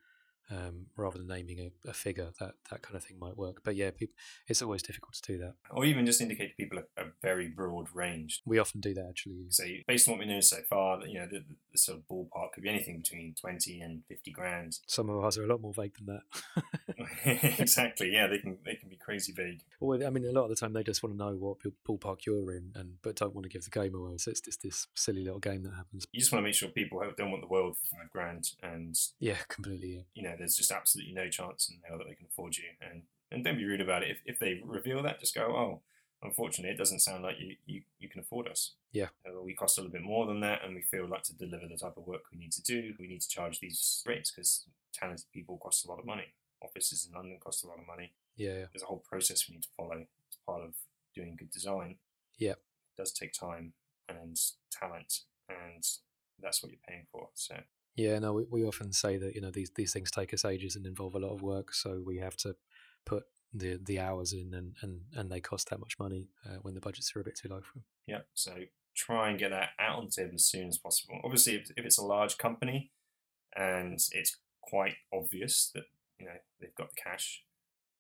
um, 0.49 0.87
rather 0.95 1.17
than 1.17 1.27
naming 1.27 1.59
a, 1.59 1.89
a, 1.89 1.93
figure, 1.93 2.29
that 2.39 2.55
that 2.69 2.81
kind 2.81 2.95
of 2.95 3.03
thing 3.03 3.17
might 3.19 3.37
work. 3.37 3.61
But 3.63 3.75
yeah, 3.75 3.91
people, 3.91 4.15
it's 4.47 4.61
always 4.61 4.83
difficult 4.83 5.13
to 5.13 5.33
do 5.33 5.37
that. 5.39 5.55
Or 5.69 5.85
even 5.85 6.05
just 6.05 6.21
indicate 6.21 6.49
to 6.49 6.55
people 6.55 6.79
a, 6.79 7.01
a, 7.01 7.05
very 7.21 7.47
broad 7.47 7.87
range. 7.93 8.41
We 8.45 8.59
often 8.59 8.81
do 8.81 8.93
that 8.93 9.07
actually. 9.09 9.45
So 9.49 9.63
based 9.87 10.07
on 10.07 10.13
what 10.13 10.25
we 10.25 10.33
know 10.33 10.41
so 10.41 10.57
far, 10.69 10.99
that 10.99 11.09
you 11.09 11.19
know 11.19 11.27
the, 11.27 11.43
the, 11.71 11.77
sort 11.77 11.99
of 11.99 12.07
ballpark 12.07 12.53
could 12.53 12.63
be 12.63 12.69
anything 12.69 12.97
between 12.97 13.35
twenty 13.39 13.79
and 13.81 14.03
fifty 14.07 14.31
grand. 14.31 14.77
Some 14.87 15.09
of 15.09 15.23
ours 15.23 15.37
are 15.37 15.43
a 15.43 15.47
lot 15.47 15.61
more 15.61 15.73
vague 15.73 15.95
than 15.97 16.07
that. 16.17 16.23
exactly. 17.59 18.11
Yeah, 18.11 18.27
they 18.27 18.39
can 18.39 18.57
they 18.65 18.75
can 18.75 18.89
be 18.89 18.97
crazy 18.97 19.31
vague. 19.33 19.61
Well, 19.79 20.05
I 20.05 20.09
mean, 20.09 20.25
a 20.25 20.31
lot 20.31 20.43
of 20.43 20.49
the 20.49 20.55
time 20.55 20.73
they 20.73 20.83
just 20.83 21.03
want 21.03 21.17
to 21.17 21.23
know 21.23 21.35
what 21.35 21.57
ballpark 21.87 22.25
you're 22.25 22.51
in, 22.51 22.71
and 22.75 22.95
but 23.01 23.15
don't 23.15 23.33
want 23.33 23.43
to 23.43 23.49
give 23.49 23.63
the 23.63 23.69
game 23.69 23.95
away. 23.95 24.17
So 24.17 24.31
it's 24.31 24.41
just 24.41 24.61
this 24.61 24.87
silly 24.95 25.23
little 25.23 25.39
game 25.39 25.63
that 25.63 25.73
happens. 25.73 26.05
You 26.11 26.19
just 26.19 26.31
want 26.31 26.43
to 26.43 26.47
make 26.47 26.55
sure 26.55 26.69
people 26.69 27.01
don't 27.17 27.31
want 27.31 27.41
the 27.41 27.47
world 27.47 27.77
for 27.77 27.97
five 27.97 28.09
grand, 28.11 28.49
and 28.61 28.95
yeah, 29.19 29.37
completely. 29.47 29.89
Yeah. 29.89 30.01
You 30.13 30.23
know, 30.23 30.30
there's 30.37 30.57
just 30.57 30.71
absolutely 30.71 31.13
no 31.13 31.29
chance 31.29 31.69
in 31.69 31.77
hell 31.87 31.97
that 31.97 32.07
they 32.07 32.15
can 32.15 32.27
afford 32.27 32.57
you. 32.57 32.65
And 32.81 33.03
And 33.31 33.43
don't 33.43 33.57
be 33.57 33.65
rude 33.65 33.81
about 33.81 34.03
it. 34.03 34.11
If, 34.11 34.17
if 34.25 34.39
they 34.39 34.61
reveal 34.65 35.01
that, 35.03 35.19
just 35.19 35.33
go, 35.35 35.43
oh, 35.43 35.81
unfortunately, 36.21 36.73
it 36.73 36.77
doesn't 36.77 36.99
sound 36.99 37.23
like 37.23 37.37
you, 37.39 37.55
you, 37.65 37.81
you 37.97 38.09
can 38.09 38.19
afford 38.19 38.47
us. 38.47 38.73
Yeah. 38.91 39.07
Uh, 39.25 39.41
we 39.41 39.53
cost 39.53 39.77
a 39.77 39.81
little 39.81 39.93
bit 39.93 40.03
more 40.03 40.25
than 40.25 40.41
that, 40.41 40.63
and 40.63 40.75
we 40.75 40.81
feel 40.81 41.07
like 41.07 41.23
to 41.23 41.33
deliver 41.33 41.67
the 41.67 41.77
type 41.77 41.97
of 41.97 42.05
work 42.05 42.23
we 42.31 42.37
need 42.37 42.51
to 42.51 42.61
do, 42.61 42.93
we 42.99 43.07
need 43.07 43.21
to 43.21 43.29
charge 43.29 43.59
these 43.59 44.03
rates 44.05 44.31
because 44.31 44.65
talented 44.93 45.31
people 45.33 45.57
cost 45.57 45.85
a 45.85 45.89
lot 45.89 45.99
of 45.99 46.05
money. 46.05 46.33
Offices 46.61 47.07
in 47.07 47.15
London 47.15 47.37
cost 47.39 47.63
a 47.63 47.67
lot 47.67 47.79
of 47.79 47.87
money. 47.87 48.11
Yeah, 48.35 48.49
yeah. 48.49 48.65
There's 48.71 48.83
a 48.83 48.87
whole 48.87 49.03
process 49.09 49.47
we 49.47 49.55
need 49.55 49.63
to 49.63 49.69
follow 49.77 49.99
as 50.01 50.37
part 50.45 50.61
of 50.61 50.73
doing 51.15 51.35
good 51.37 51.51
design. 51.51 51.95
Yeah. 52.37 52.51
It 52.51 52.97
does 52.97 53.11
take 53.11 53.33
time 53.33 53.73
and 54.09 54.37
talent, 54.71 55.21
and 55.49 55.87
that's 56.41 56.61
what 56.61 56.71
you're 56.71 56.87
paying 56.87 57.07
for. 57.11 57.29
So 57.33 57.55
Yeah, 58.01 58.17
no, 58.17 58.33
we, 58.33 58.45
we 58.49 58.63
often 58.63 58.91
say 58.91 59.17
that 59.17 59.35
you 59.35 59.41
know 59.41 59.51
these 59.51 59.69
these 59.75 59.93
things 59.93 60.09
take 60.09 60.33
us 60.33 60.43
ages 60.43 60.75
and 60.75 60.87
involve 60.87 61.15
a 61.15 61.19
lot 61.19 61.33
of 61.33 61.43
work, 61.43 61.73
so 61.73 62.01
we 62.03 62.17
have 62.17 62.35
to 62.37 62.55
put 63.05 63.25
the 63.53 63.79
the 63.83 63.99
hours 63.99 64.33
in, 64.33 64.53
and 64.53 64.75
and 64.81 65.01
and 65.15 65.31
they 65.31 65.39
cost 65.39 65.69
that 65.69 65.79
much 65.79 65.99
money 65.99 66.29
uh, 66.45 66.57
when 66.61 66.73
the 66.73 66.81
budgets 66.81 67.15
are 67.15 67.21
a 67.21 67.23
bit 67.23 67.37
too 67.37 67.49
low 67.49 67.61
for 67.61 67.75
them. 67.75 67.83
yeah, 68.07 68.21
so 68.33 68.53
try 68.95 69.29
and 69.29 69.37
get 69.39 69.51
that 69.51 69.69
out 69.79 69.99
on 69.99 70.07
the 70.15 70.31
as 70.33 70.45
soon 70.45 70.67
as 70.67 70.77
possible. 70.77 71.19
Obviously, 71.23 71.55
if, 71.55 71.71
if 71.77 71.85
it's 71.85 71.99
a 71.99 72.05
large 72.05 72.37
company 72.37 72.91
and 73.55 73.99
it's 74.11 74.37
quite 74.61 74.95
obvious 75.13 75.71
that 75.75 75.83
you 76.19 76.25
know 76.25 76.37
they've 76.59 76.75
got 76.75 76.89
the 76.89 77.01
cash, 77.01 77.43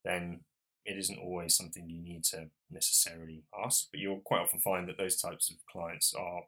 then 0.03 0.41
it 0.83 0.97
isn't 0.97 1.19
always 1.19 1.55
something 1.55 1.87
you 1.87 2.01
need 2.01 2.23
to 2.23 2.47
necessarily 2.71 3.43
ask. 3.63 3.87
But 3.91 3.99
you'll 3.99 4.21
quite 4.25 4.41
often 4.41 4.59
find 4.59 4.87
that 4.89 4.97
those 4.97 5.21
types 5.21 5.51
of 5.51 5.57
clients 5.71 6.11
are 6.15 6.41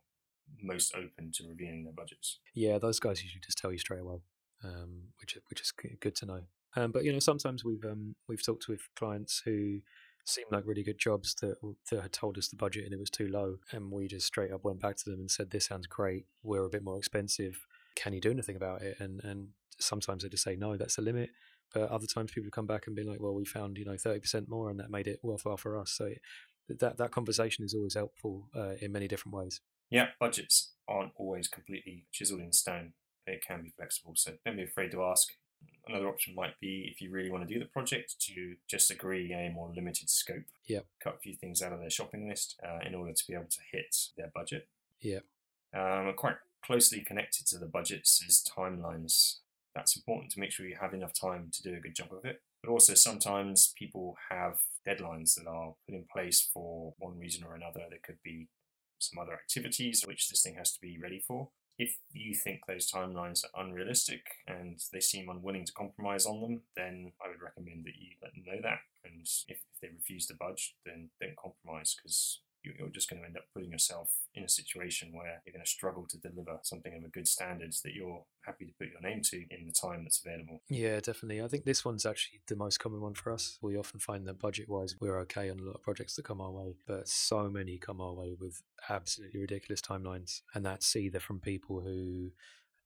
most 0.62 0.94
open 0.96 1.32
to 1.34 1.48
revealing 1.48 1.84
their 1.84 1.94
budgets. 1.94 2.40
Yeah, 2.54 2.78
those 2.78 3.00
guys 3.00 3.24
usually 3.24 3.42
just 3.42 3.58
tell 3.58 3.72
you 3.72 3.78
straight 3.78 4.02
away, 4.02 4.18
um, 4.64 5.10
which 5.20 5.38
which 5.50 5.62
is 5.62 5.72
good 5.72 6.16
to 6.16 6.26
know. 6.26 6.42
Um, 6.76 6.92
but 6.92 7.04
you 7.04 7.14
know, 7.14 7.20
sometimes 7.20 7.64
we've 7.64 7.84
um, 7.86 8.16
we've 8.28 8.44
talked 8.44 8.68
with 8.68 8.82
clients 8.96 9.42
who 9.46 9.80
seemed 10.26 10.52
like 10.52 10.66
really 10.66 10.84
good 10.84 10.98
jobs 10.98 11.36
that 11.36 11.56
that 11.92 12.02
had 12.02 12.14
told 12.14 12.38
us 12.38 12.48
the 12.48 12.56
budget 12.56 12.86
and 12.86 12.94
it 12.94 13.00
was 13.00 13.10
too 13.10 13.28
low, 13.28 13.58
and 13.72 13.92
we 13.92 14.08
just 14.08 14.28
straight 14.28 14.52
up 14.52 14.64
went 14.64 14.82
back 14.82 14.98
to 14.98 15.10
them 15.10 15.20
and 15.20 15.32
said, 15.32 15.52
"This 15.52 15.66
sounds 15.66 15.88
great. 15.88 16.26
We're 16.42 16.66
a 16.66 16.70
bit 16.70 16.84
more 16.84 16.98
expensive. 16.98 17.66
Can 17.96 18.14
you 18.14 18.22
do 18.22 18.32
anything 18.32 18.56
about 18.56 18.82
it?" 18.82 18.98
And 19.00 19.22
and 19.24 19.50
sometimes 19.80 20.24
they 20.24 20.30
just 20.30 20.44
say, 20.44 20.56
"No, 20.56 20.78
that's 20.78 20.96
the 20.96 21.02
limit." 21.02 21.30
But 21.74 21.90
other 21.90 22.06
times 22.06 22.32
people 22.32 22.52
come 22.52 22.68
back 22.68 22.88
and 22.88 22.96
be 22.96 23.04
like, 23.04 23.20
"Well, 23.20 23.34
we 23.34 23.46
found 23.46 23.78
you 23.78 23.86
know 23.86 23.98
thirty 23.98 24.20
percent 24.20 24.50
more, 24.50 24.70
and 24.70 24.80
that 24.80 24.90
made 24.90 25.08
it 25.08 25.20
worthwhile 25.22 25.58
for 25.58 25.78
us." 25.78 25.92
So 25.92 26.14
that 26.70 26.98
that 26.98 27.12
conversation 27.12 27.66
is 27.66 27.74
always 27.74 27.96
helpful 27.96 28.50
uh, 28.56 28.76
in 28.82 28.92
many 28.92 29.08
different 29.08 29.36
ways. 29.36 29.62
Yeah, 29.94 30.08
budgets 30.20 30.72
aren't 30.88 31.12
always 31.16 31.48
completely 31.48 32.06
chiseled 32.12 32.42
in 32.42 32.52
stone. 32.52 32.94
They 33.28 33.36
can 33.36 33.62
be 33.62 33.70
flexible, 33.70 34.14
so 34.16 34.34
don't 34.44 34.58
be 34.58 34.64
afraid 34.64 34.92
to 34.92 35.04
ask. 35.04 35.34
Another 35.88 36.08
option 36.08 36.34
might 36.34 36.60
be 36.60 36.90
if 36.92 37.00
you 37.00 37.12
really 37.12 37.30
want 37.30 37.48
to 37.48 37.54
do 37.54 37.60
the 37.60 37.68
project 37.68 38.20
to 38.22 38.56
just 38.68 38.90
agree 38.90 39.32
a 39.32 39.52
more 39.54 39.72
limited 39.74 40.10
scope. 40.10 40.46
Yep. 40.66 40.88
Cut 41.00 41.16
a 41.16 41.20
few 41.20 41.36
things 41.36 41.62
out 41.62 41.74
of 41.74 41.80
their 41.80 41.92
shopping 41.92 42.28
list 42.28 42.60
uh, 42.68 42.80
in 42.86 42.96
order 42.96 43.14
to 43.14 43.24
be 43.28 43.36
able 43.36 43.46
to 43.52 43.60
hit 43.72 43.96
their 44.18 44.32
budget. 44.34 44.68
Yep. 45.02 45.26
Um, 45.76 46.12
quite 46.18 46.38
closely 46.66 47.02
connected 47.02 47.46
to 47.48 47.60
the 47.60 47.68
budgets 47.68 48.24
is 48.28 48.44
timelines. 48.58 49.38
That's 49.76 49.96
important 49.96 50.32
to 50.32 50.40
make 50.40 50.52
sure 50.52 50.66
you 50.66 50.78
have 50.82 50.96
enough 50.96 51.14
time 51.14 51.52
to 51.54 51.62
do 51.62 51.76
a 51.76 51.80
good 51.80 51.96
job 51.96 52.08
of 52.12 52.26
it. 52.26 52.42
But 52.64 52.72
also, 52.72 52.96
sometimes 52.96 53.74
people 53.78 54.18
have 54.32 54.62
deadlines 54.88 55.36
that 55.36 55.48
are 55.48 55.76
put 55.86 55.96
in 55.96 56.06
place 56.12 56.42
for 56.42 56.96
one 56.98 57.20
reason 57.20 57.44
or 57.44 57.54
another. 57.54 57.82
There 57.90 58.00
could 58.04 58.24
be 58.24 58.48
some 59.04 59.20
other 59.20 59.34
activities 59.34 60.04
which 60.06 60.30
this 60.30 60.42
thing 60.42 60.56
has 60.56 60.74
to 60.74 60.82
be 60.82 60.98
ready 61.02 61.20
for. 61.20 61.50
If 61.80 61.98
you 62.12 62.36
think 62.36 62.62
those 62.68 62.92
timelines 62.92 63.44
are 63.44 63.64
unrealistic 63.64 64.26
and 64.48 64.80
they 64.92 65.00
seem 65.00 65.30
unwilling 65.30 65.66
to 65.66 65.74
compromise 65.74 66.26
on 66.26 66.40
them, 66.42 66.62
then 66.76 67.14
I 67.24 67.30
would 67.30 67.42
recommend 67.42 67.86
that 67.86 67.96
you 67.98 68.10
let 68.22 68.34
them 68.34 68.44
know 68.46 68.62
that. 68.62 68.80
And 69.04 69.28
if, 69.48 69.60
if 69.74 69.80
they 69.82 69.88
refuse 69.88 70.28
to 70.28 70.36
budge, 70.36 70.76
then 70.86 71.10
don't 71.20 71.36
compromise 71.36 71.96
because 71.96 72.42
you're 72.64 72.90
just 72.90 73.10
going 73.10 73.22
to 73.22 73.28
end 73.28 73.38
up 73.38 73.44
putting 73.54 73.72
yourself 73.72 74.10
in 74.36 74.44
a 74.44 74.50
situation 74.50 75.12
where 75.14 75.42
you're 75.46 75.54
going 75.54 75.64
to 75.64 75.70
struggle 75.70 76.06
to 76.10 76.18
deliver 76.18 76.60
something 76.64 76.96
of 76.96 77.04
a 77.04 77.10
good 77.10 77.28
standard 77.28 77.74
that 77.84 77.94
you're 77.94 78.24
happy 78.42 78.66
to 78.66 78.72
put 78.80 78.90
your 78.90 79.02
name 79.02 79.22
to 79.22 79.38
in 79.38 79.66
the 79.66 79.72
time 79.72 80.04
that's 80.04 80.22
available. 80.26 80.62
Yeah, 80.70 81.00
definitely. 81.00 81.42
I 81.42 81.48
think 81.48 81.66
this 81.66 81.84
one's 81.84 82.06
actually 82.06 82.42
the 82.48 82.56
most 82.56 82.80
common 82.80 83.02
one 83.02 83.14
for 83.14 83.32
us. 83.32 83.58
We 83.62 83.78
often 83.78 84.00
find 84.00 84.26
that 84.28 84.40
budget 84.40 84.70
wise, 84.70 84.96
we're 85.00 85.20
okay 85.22 85.50
on 85.50 85.60
a 85.60 85.64
lot 85.64 85.76
of 85.76 85.84
projects 85.84 86.16
that 86.16 86.26
come 86.26 86.42
our 86.42 86.52
way, 86.52 86.76
but 86.88 87.08
so 87.08 87.50
many 87.50 87.78
come 87.78 88.02
our 88.02 88.14
way 88.14 88.36
with 88.40 88.62
absolutely 88.90 89.42
ridiculous 89.42 89.82
timelines. 89.82 90.42
And 90.54 90.66
that's 90.66 90.96
either 90.96 91.20
from 91.20 91.40
people 91.40 91.82
who 91.82 92.32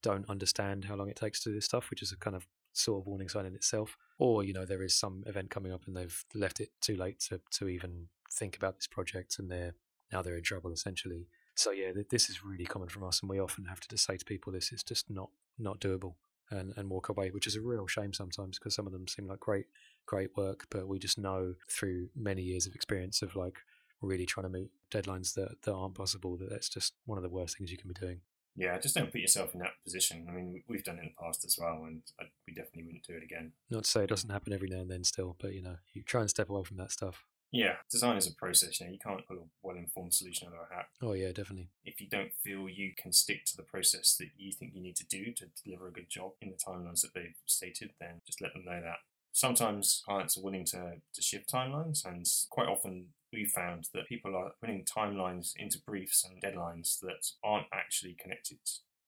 don't 0.01 0.29
understand 0.29 0.85
how 0.85 0.95
long 0.95 1.09
it 1.09 1.15
takes 1.15 1.41
to 1.41 1.49
do 1.49 1.55
this 1.55 1.65
stuff, 1.65 1.89
which 1.89 2.01
is 2.01 2.11
a 2.11 2.17
kind 2.17 2.35
of 2.35 2.47
sort 2.73 3.01
of 3.01 3.07
warning 3.07 3.29
sign 3.29 3.45
in 3.45 3.55
itself, 3.55 3.97
or, 4.19 4.43
you 4.43 4.53
know, 4.53 4.65
there 4.65 4.83
is 4.83 4.93
some 4.93 5.23
event 5.25 5.49
coming 5.49 5.71
up 5.71 5.85
and 5.87 5.95
they've 5.95 6.23
left 6.35 6.59
it 6.59 6.69
too 6.81 6.95
late 6.95 7.19
to, 7.19 7.41
to 7.51 7.67
even 7.67 8.07
think 8.31 8.55
about 8.55 8.75
this 8.75 8.87
project 8.87 9.39
and 9.39 9.49
they're 9.49 9.73
now 10.11 10.21
they're 10.21 10.37
in 10.37 10.43
trouble 10.43 10.71
essentially. 10.71 11.27
So 11.55 11.71
yeah, 11.71 11.91
th- 11.91 12.09
this 12.09 12.29
is 12.29 12.43
really 12.43 12.65
common 12.65 12.87
from 12.87 13.03
us, 13.03 13.21
and 13.21 13.29
we 13.29 13.39
often 13.39 13.65
have 13.65 13.79
to 13.79 13.87
just 13.87 14.05
say 14.05 14.17
to 14.17 14.25
people, 14.25 14.53
this 14.53 14.71
is 14.71 14.83
just 14.83 15.09
not 15.09 15.29
not 15.57 15.79
doable, 15.79 16.15
and 16.51 16.73
and 16.77 16.89
walk 16.89 17.09
away, 17.09 17.29
which 17.29 17.47
is 17.47 17.55
a 17.55 17.61
real 17.61 17.87
shame 17.87 18.13
sometimes 18.13 18.59
because 18.59 18.75
some 18.75 18.85
of 18.85 18.93
them 18.93 19.07
seem 19.07 19.27
like 19.27 19.39
great 19.39 19.65
great 20.05 20.35
work, 20.37 20.65
but 20.69 20.87
we 20.87 20.99
just 20.99 21.17
know 21.17 21.55
through 21.69 22.09
many 22.15 22.41
years 22.41 22.65
of 22.65 22.75
experience 22.75 23.21
of 23.21 23.35
like 23.35 23.57
really 24.01 24.25
trying 24.25 24.45
to 24.45 24.49
meet 24.49 24.69
deadlines 24.91 25.33
that 25.33 25.61
that 25.63 25.73
aren't 25.73 25.95
possible 25.95 26.37
that 26.37 26.49
that's 26.49 26.69
just 26.69 26.93
one 27.05 27.17
of 27.17 27.23
the 27.23 27.29
worst 27.29 27.57
things 27.57 27.71
you 27.71 27.77
can 27.77 27.89
be 27.89 27.99
doing. 27.99 28.21
Yeah, 28.55 28.77
just 28.79 28.95
don't 28.95 29.11
put 29.11 29.21
yourself 29.21 29.53
in 29.53 29.59
that 29.59 29.73
position. 29.83 30.25
I 30.27 30.31
mean, 30.31 30.63
we've 30.67 30.83
done 30.83 30.97
it 30.97 31.03
in 31.03 31.11
the 31.15 31.23
past 31.23 31.45
as 31.45 31.57
well, 31.59 31.83
and 31.85 32.01
I, 32.19 32.23
we 32.47 32.55
definitely 32.55 32.85
wouldn't 32.85 33.05
do 33.05 33.13
it 33.13 33.23
again. 33.23 33.51
Not 33.69 33.83
to 33.83 33.89
say 33.89 34.03
it 34.03 34.09
doesn't 34.09 34.31
happen 34.31 34.51
every 34.51 34.67
now 34.67 34.79
and 34.79 34.89
then 34.89 35.03
still, 35.03 35.35
but 35.39 35.53
you 35.53 35.61
know, 35.61 35.75
you 35.93 36.01
try 36.01 36.21
and 36.21 36.29
step 36.29 36.49
away 36.49 36.63
from 36.63 36.77
that 36.77 36.91
stuff. 36.91 37.26
Yeah, 37.51 37.75
design 37.89 38.17
is 38.17 38.27
a 38.27 38.35
process. 38.35 38.79
You 38.79 38.87
know, 38.87 38.91
you 38.91 38.99
can't 38.99 39.25
put 39.25 39.37
a 39.37 39.41
well-informed 39.63 40.13
solution 40.13 40.47
under 40.47 40.59
a 40.59 40.75
hat. 40.75 40.87
Oh 41.01 41.13
yeah, 41.13 41.31
definitely. 41.31 41.69
If 41.85 42.01
you 42.01 42.07
don't 42.07 42.31
feel 42.43 42.67
you 42.67 42.91
can 42.97 43.13
stick 43.13 43.45
to 43.45 43.57
the 43.57 43.63
process 43.63 44.15
that 44.19 44.29
you 44.37 44.51
think 44.51 44.73
you 44.75 44.81
need 44.81 44.97
to 44.97 45.05
do 45.05 45.31
to 45.33 45.45
deliver 45.63 45.87
a 45.87 45.91
good 45.91 46.09
job 46.09 46.31
in 46.41 46.49
the 46.49 46.57
timelines 46.57 47.01
that 47.01 47.13
they've 47.13 47.35
stated, 47.45 47.91
then 47.99 48.21
just 48.25 48.41
let 48.41 48.53
them 48.53 48.65
know 48.65 48.81
that. 48.81 48.97
Sometimes 49.31 50.01
clients 50.03 50.37
are 50.37 50.41
willing 50.41 50.65
to, 50.65 50.95
to 51.13 51.21
shift 51.21 51.51
timelines, 51.51 52.03
and 52.05 52.25
quite 52.49 52.67
often 52.67 53.09
we 53.31 53.45
found 53.45 53.87
that 53.93 54.07
people 54.07 54.35
are 54.35 54.51
putting 54.59 54.83
timelines 54.83 55.51
into 55.57 55.79
briefs 55.85 56.25
and 56.25 56.41
deadlines 56.41 56.99
that 57.01 57.31
aren't 57.43 57.67
actually 57.71 58.15
connected 58.19 58.57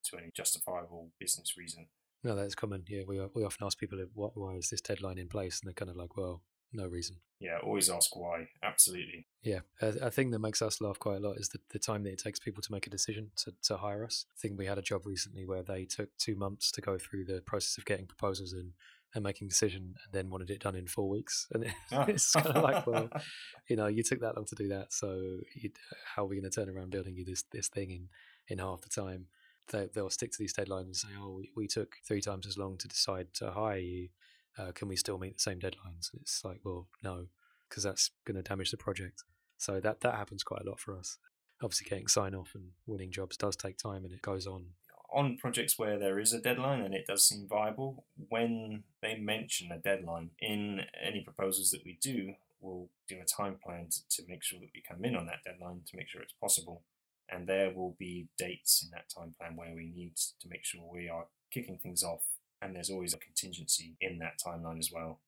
to 0.03 0.17
any 0.17 0.31
justifiable 0.35 1.09
business 1.19 1.57
reason. 1.57 1.87
No, 2.23 2.35
that's 2.35 2.55
common. 2.55 2.83
Yeah, 2.87 3.03
we 3.07 3.19
we 3.33 3.43
often 3.43 3.65
ask 3.65 3.77
people, 3.79 3.97
"What? 4.13 4.37
Why 4.37 4.55
is 4.55 4.69
this 4.69 4.81
deadline 4.81 5.17
in 5.17 5.29
place?" 5.29 5.61
And 5.61 5.67
they're 5.67 5.73
kind 5.73 5.89
of 5.89 5.95
like, 5.95 6.15
"Well, 6.17 6.43
no 6.73 6.87
reason." 6.87 7.17
Yeah, 7.39 7.57
always 7.63 7.89
ask 7.89 8.15
why. 8.17 8.49
Absolutely. 8.61 9.25
Yeah, 9.43 9.59
a, 9.81 9.87
a 9.87 10.11
thing 10.11 10.31
that 10.31 10.39
makes 10.39 10.61
us 10.61 10.81
laugh 10.81 10.99
quite 10.99 11.17
a 11.17 11.19
lot 11.27 11.37
is 11.37 11.47
the, 11.49 11.59
the 11.71 11.79
time 11.79 12.03
that 12.03 12.11
it 12.11 12.19
takes 12.19 12.37
people 12.37 12.61
to 12.61 12.71
make 12.71 12.85
a 12.85 12.89
decision 12.89 13.31
to, 13.37 13.53
to 13.63 13.77
hire 13.77 14.03
us. 14.03 14.25
I 14.29 14.37
think 14.41 14.57
we 14.57 14.65
had 14.65 14.77
a 14.77 14.81
job 14.81 15.05
recently 15.05 15.45
where 15.45 15.63
they 15.63 15.85
took 15.85 16.09
two 16.17 16.35
months 16.35 16.69
to 16.73 16.81
go 16.81 16.97
through 16.97 17.25
the 17.25 17.41
process 17.45 17.77
of 17.77 17.85
getting 17.85 18.07
proposals 18.07 18.51
in 18.51 18.73
and 19.15 19.23
making 19.23 19.47
a 19.47 19.49
decision 19.49 19.95
and 20.03 20.13
then 20.13 20.29
wanted 20.29 20.51
it 20.51 20.61
done 20.61 20.75
in 20.75 20.85
four 20.85 21.07
weeks. 21.07 21.47
And 21.53 21.63
it, 21.63 21.73
ah. 21.93 22.05
it's 22.07 22.33
kind 22.33 22.47
of 22.47 22.63
like, 22.63 22.85
well, 22.85 23.09
you 23.69 23.77
know, 23.77 23.87
you 23.87 24.03
took 24.03 24.19
that 24.19 24.35
long 24.35 24.45
to 24.45 24.55
do 24.55 24.67
that. 24.67 24.91
So 24.91 25.39
you, 25.55 25.71
how 26.15 26.23
are 26.23 26.27
we 26.27 26.39
going 26.39 26.49
to 26.49 26.55
turn 26.55 26.69
around 26.69 26.91
building 26.91 27.15
you 27.15 27.23
this, 27.23 27.43
this 27.51 27.69
thing 27.69 27.91
in, 27.91 28.09
in 28.49 28.59
half 28.59 28.81
the 28.81 28.89
time? 28.89 29.27
They, 29.71 29.87
they'll 29.93 30.09
stick 30.09 30.31
to 30.31 30.37
these 30.39 30.53
deadlines 30.53 30.85
and 30.85 30.95
say, 30.95 31.07
oh, 31.19 31.37
we, 31.37 31.51
we 31.55 31.67
took 31.67 31.95
three 32.05 32.21
times 32.21 32.45
as 32.47 32.57
long 32.57 32.77
to 32.79 32.87
decide 32.87 33.27
to 33.35 33.51
hire 33.51 33.77
you. 33.77 34.09
Uh, 34.57 34.71
can 34.73 34.87
we 34.87 34.95
still 34.95 35.17
meet 35.17 35.35
the 35.35 35.41
same 35.41 35.59
deadlines? 35.59 36.11
And 36.11 36.21
it's 36.21 36.43
like, 36.43 36.59
well, 36.63 36.87
no, 37.03 37.27
because 37.69 37.83
that's 37.83 38.11
going 38.25 38.35
to 38.35 38.43
damage 38.43 38.71
the 38.71 38.77
project. 38.77 39.23
So 39.57 39.79
that 39.79 40.01
that 40.01 40.15
happens 40.15 40.43
quite 40.43 40.61
a 40.61 40.69
lot 40.69 40.79
for 40.79 40.97
us. 40.97 41.17
Obviously, 41.61 41.89
getting 41.89 42.07
sign 42.07 42.33
off 42.33 42.51
and 42.55 42.71
winning 42.87 43.11
jobs 43.11 43.37
does 43.37 43.55
take 43.55 43.77
time, 43.77 44.05
and 44.05 44.13
it 44.13 44.21
goes 44.21 44.47
on. 44.47 44.67
On 45.11 45.37
projects 45.37 45.77
where 45.77 45.97
there 45.97 46.19
is 46.19 46.33
a 46.33 46.39
deadline 46.39 46.81
and 46.81 46.93
it 46.93 47.07
does 47.07 47.27
seem 47.27 47.47
viable, 47.47 48.05
when 48.29 48.83
they 49.01 49.15
mention 49.15 49.71
a 49.71 49.79
deadline 49.79 50.29
in 50.39 50.81
any 51.01 51.21
proposals 51.21 51.71
that 51.71 51.83
we 51.83 51.97
do, 51.99 52.35
we'll 52.61 52.89
do 53.07 53.17
a 53.19 53.25
time 53.25 53.57
plan 53.63 53.87
to, 53.89 54.07
to 54.07 54.29
make 54.29 54.43
sure 54.43 54.59
that 54.59 54.69
we 54.73 54.83
come 54.87 55.03
in 55.03 55.15
on 55.15 55.25
that 55.25 55.43
deadline 55.43 55.81
to 55.87 55.97
make 55.97 56.07
sure 56.07 56.21
it's 56.21 56.33
possible. 56.33 56.83
And 57.27 57.47
there 57.47 57.73
will 57.73 57.95
be 57.97 58.27
dates 58.37 58.83
in 58.83 58.91
that 58.91 59.09
time 59.09 59.33
plan 59.39 59.55
where 59.55 59.73
we 59.73 59.91
need 59.95 60.15
to 60.15 60.47
make 60.47 60.63
sure 60.63 60.81
we 60.81 61.09
are 61.09 61.25
kicking 61.51 61.79
things 61.81 62.03
off. 62.03 62.21
And 62.61 62.75
there's 62.75 62.89
always 62.89 63.13
a 63.13 63.17
contingency 63.17 63.95
in 64.01 64.19
that 64.19 64.39
timeline 64.45 64.79
as 64.79 64.91
well 64.91 65.19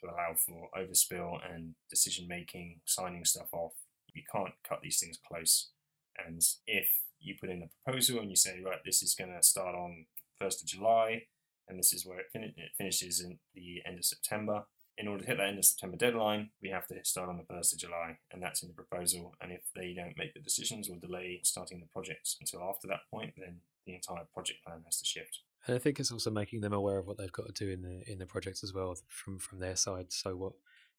to 0.00 0.06
allow 0.06 0.34
for 0.34 0.68
overspill 0.76 1.38
and 1.52 1.74
decision 1.88 2.26
making, 2.28 2.80
signing 2.84 3.24
stuff 3.24 3.48
off. 3.52 3.72
You 4.12 4.22
can't 4.32 4.54
cut 4.68 4.80
these 4.82 4.98
things 4.98 5.18
close. 5.26 5.70
And 6.24 6.42
if 6.66 6.88
you 7.20 7.34
put 7.40 7.50
in 7.50 7.62
a 7.62 7.70
proposal 7.84 8.20
and 8.20 8.30
you 8.30 8.36
say, 8.36 8.60
right, 8.64 8.78
this 8.84 9.02
is 9.02 9.14
going 9.14 9.32
to 9.32 9.42
start 9.42 9.74
on 9.74 10.06
1st 10.40 10.62
of 10.62 10.66
July, 10.66 11.22
and 11.68 11.78
this 11.78 11.92
is 11.92 12.04
where 12.04 12.20
it, 12.20 12.26
fin- 12.32 12.44
it 12.44 12.72
finishes 12.76 13.20
in 13.20 13.38
the 13.54 13.82
end 13.86 13.98
of 13.98 14.04
September. 14.04 14.64
In 14.96 15.08
order 15.08 15.22
to 15.24 15.28
hit 15.28 15.38
that 15.38 15.48
end 15.48 15.58
of 15.58 15.64
September 15.64 15.96
deadline, 15.96 16.50
we 16.62 16.68
have 16.68 16.86
to 16.88 17.04
start 17.04 17.28
on 17.28 17.38
the 17.38 17.54
1st 17.54 17.72
of 17.72 17.78
July, 17.80 18.18
and 18.30 18.42
that's 18.42 18.62
in 18.62 18.68
the 18.68 18.74
proposal. 18.74 19.34
And 19.40 19.50
if 19.50 19.62
they 19.74 19.92
don't 19.92 20.16
make 20.16 20.34
the 20.34 20.40
decisions 20.40 20.88
or 20.88 20.96
delay 20.96 21.40
starting 21.42 21.80
the 21.80 21.86
project 21.86 22.36
until 22.40 22.62
after 22.62 22.86
that 22.88 23.00
point, 23.10 23.34
then 23.36 23.60
the 23.86 23.94
entire 23.94 24.24
project 24.32 24.64
plan 24.64 24.82
has 24.84 24.98
to 24.98 25.04
shift. 25.04 25.40
And 25.66 25.74
I 25.74 25.78
think 25.78 25.98
it's 25.98 26.12
also 26.12 26.30
making 26.30 26.60
them 26.60 26.72
aware 26.72 26.98
of 26.98 27.06
what 27.06 27.16
they've 27.16 27.32
got 27.32 27.46
to 27.46 27.64
do 27.64 27.70
in 27.70 27.82
the 27.82 28.02
in 28.10 28.18
the 28.18 28.26
projects 28.26 28.62
as 28.62 28.74
well 28.74 28.94
from 29.08 29.38
from 29.38 29.60
their 29.60 29.76
side. 29.76 30.12
So 30.12 30.36
what 30.36 30.52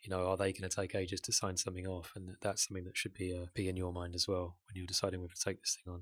you 0.05 0.09
know, 0.09 0.27
are 0.27 0.37
they 0.37 0.51
going 0.51 0.69
to 0.69 0.75
take 0.75 0.95
ages 0.95 1.19
to 1.21 1.31
sign 1.31 1.57
something 1.57 1.87
off? 1.87 2.13
And 2.15 2.35
that's 2.41 2.67
something 2.67 2.83
that 2.85 2.97
should 2.97 3.13
be 3.13 3.35
uh, 3.35 3.47
be 3.53 3.67
in 3.67 3.75
your 3.75 3.91
mind 3.91 4.15
as 4.15 4.27
well 4.27 4.57
when 4.67 4.75
you're 4.75 4.85
deciding 4.85 5.21
whether 5.21 5.33
to 5.33 5.43
take 5.43 5.61
this 5.61 5.77
thing 5.83 5.93
on. 5.93 6.01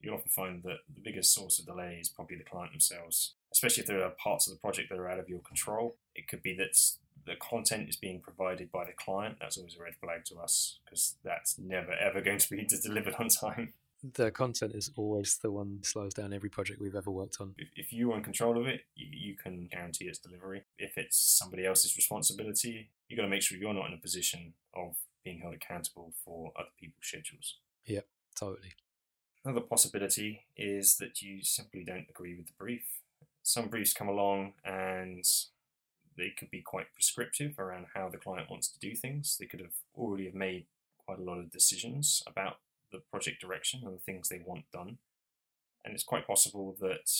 You'll 0.00 0.14
often 0.14 0.30
find 0.30 0.62
that 0.62 0.78
the 0.94 1.00
biggest 1.02 1.34
source 1.34 1.58
of 1.58 1.66
delay 1.66 1.98
is 2.00 2.08
probably 2.08 2.36
the 2.36 2.44
client 2.44 2.72
themselves, 2.72 3.34
especially 3.52 3.80
if 3.80 3.88
there 3.88 4.04
are 4.04 4.12
parts 4.22 4.46
of 4.46 4.54
the 4.54 4.60
project 4.60 4.90
that 4.90 4.98
are 4.98 5.08
out 5.08 5.18
of 5.18 5.28
your 5.28 5.40
control. 5.40 5.96
It 6.14 6.28
could 6.28 6.42
be 6.42 6.54
that 6.56 6.78
the 7.26 7.34
content 7.36 7.88
is 7.88 7.96
being 7.96 8.20
provided 8.20 8.70
by 8.70 8.84
the 8.84 8.92
client. 8.92 9.38
That's 9.40 9.56
always 9.56 9.76
a 9.76 9.82
red 9.82 9.94
flag 10.00 10.24
to 10.26 10.36
us 10.36 10.78
because 10.84 11.16
that's 11.24 11.58
never 11.58 11.92
ever 11.92 12.20
going 12.20 12.38
to 12.38 12.50
be 12.50 12.64
delivered 12.82 13.14
on 13.18 13.28
time 13.28 13.74
the 14.02 14.30
content 14.30 14.74
is 14.74 14.90
always 14.96 15.38
the 15.42 15.50
one 15.50 15.76
that 15.76 15.86
slows 15.86 16.14
down 16.14 16.32
every 16.32 16.48
project 16.48 16.80
we've 16.80 16.94
ever 16.94 17.10
worked 17.10 17.38
on. 17.40 17.54
If, 17.58 17.68
if 17.74 17.92
you're 17.92 18.16
in 18.16 18.22
control 18.22 18.58
of 18.58 18.66
it, 18.66 18.82
you, 18.94 19.06
you, 19.10 19.36
can 19.36 19.68
guarantee 19.70 20.06
its 20.06 20.18
delivery. 20.18 20.62
If 20.78 20.96
it's 20.96 21.18
somebody 21.18 21.66
else's 21.66 21.96
responsibility, 21.96 22.90
you've 23.08 23.16
got 23.16 23.24
to 23.24 23.28
make 23.28 23.42
sure 23.42 23.58
you're 23.58 23.74
not 23.74 23.88
in 23.88 23.94
a 23.94 24.00
position 24.00 24.54
of 24.74 24.96
being 25.24 25.40
held 25.40 25.54
accountable 25.54 26.12
for 26.24 26.52
other 26.56 26.68
people's 26.78 27.06
schedules. 27.06 27.56
Yep, 27.86 28.06
totally. 28.38 28.74
Another 29.44 29.60
possibility 29.60 30.44
is 30.56 30.96
that 30.98 31.20
you 31.22 31.42
simply 31.42 31.84
don't 31.84 32.06
agree 32.08 32.34
with 32.36 32.46
the 32.46 32.52
brief. 32.58 33.00
Some 33.42 33.68
briefs 33.68 33.92
come 33.92 34.08
along 34.08 34.52
and 34.64 35.24
they 36.16 36.30
could 36.36 36.50
be 36.50 36.60
quite 36.60 36.92
prescriptive 36.92 37.58
around 37.58 37.86
how 37.94 38.08
the 38.08 38.18
client 38.18 38.50
wants 38.50 38.68
to 38.68 38.78
do 38.78 38.94
things. 38.94 39.36
They 39.38 39.46
could 39.46 39.60
have 39.60 39.74
already 39.96 40.26
have 40.26 40.34
made 40.34 40.66
quite 41.04 41.18
a 41.18 41.22
lot 41.22 41.38
of 41.38 41.50
decisions 41.50 42.22
about 42.26 42.58
the 42.92 43.00
project 43.10 43.40
direction 43.40 43.80
and 43.84 43.94
the 43.94 44.00
things 44.00 44.28
they 44.28 44.42
want 44.44 44.70
done. 44.72 44.98
And 45.84 45.94
it's 45.94 46.04
quite 46.04 46.26
possible 46.26 46.76
that 46.80 47.10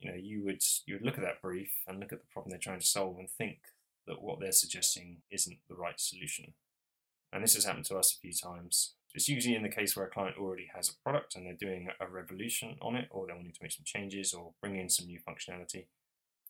you 0.00 0.10
know 0.10 0.16
you 0.16 0.42
would 0.44 0.62
you 0.86 0.94
would 0.94 1.04
look 1.04 1.18
at 1.18 1.24
that 1.24 1.42
brief 1.42 1.72
and 1.86 2.00
look 2.00 2.12
at 2.12 2.20
the 2.20 2.32
problem 2.32 2.50
they're 2.50 2.58
trying 2.58 2.80
to 2.80 2.86
solve 2.86 3.18
and 3.18 3.30
think 3.30 3.58
that 4.06 4.22
what 4.22 4.40
they're 4.40 4.52
suggesting 4.52 5.18
isn't 5.30 5.58
the 5.68 5.76
right 5.76 6.00
solution. 6.00 6.54
And 7.32 7.44
this 7.44 7.54
has 7.54 7.64
happened 7.64 7.84
to 7.86 7.96
us 7.96 8.14
a 8.14 8.18
few 8.18 8.32
times. 8.32 8.94
It's 9.14 9.28
usually 9.28 9.54
in 9.54 9.62
the 9.62 9.68
case 9.68 9.96
where 9.96 10.06
a 10.06 10.10
client 10.10 10.36
already 10.38 10.68
has 10.74 10.88
a 10.88 11.02
product 11.02 11.36
and 11.36 11.46
they're 11.46 11.54
doing 11.54 11.88
a 12.00 12.08
revolution 12.08 12.76
on 12.80 12.96
it, 12.96 13.08
or 13.10 13.26
they're 13.26 13.36
wanting 13.36 13.52
to 13.52 13.62
make 13.62 13.72
some 13.72 13.84
changes 13.84 14.32
or 14.32 14.52
bring 14.60 14.76
in 14.76 14.88
some 14.88 15.06
new 15.06 15.18
functionality, 15.20 15.86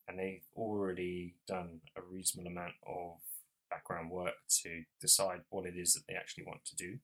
and 0.06 0.18
they've 0.18 0.44
already 0.56 1.34
done 1.46 1.80
a 1.96 2.00
reasonable 2.02 2.50
amount 2.50 2.74
of 2.86 3.16
background 3.70 4.10
work 4.10 4.34
to 4.62 4.82
decide 5.00 5.40
what 5.50 5.66
it 5.66 5.74
is 5.76 5.94
that 5.94 6.02
they 6.08 6.14
actually 6.14 6.44
want 6.44 6.64
to 6.64 6.76
do 6.76 6.98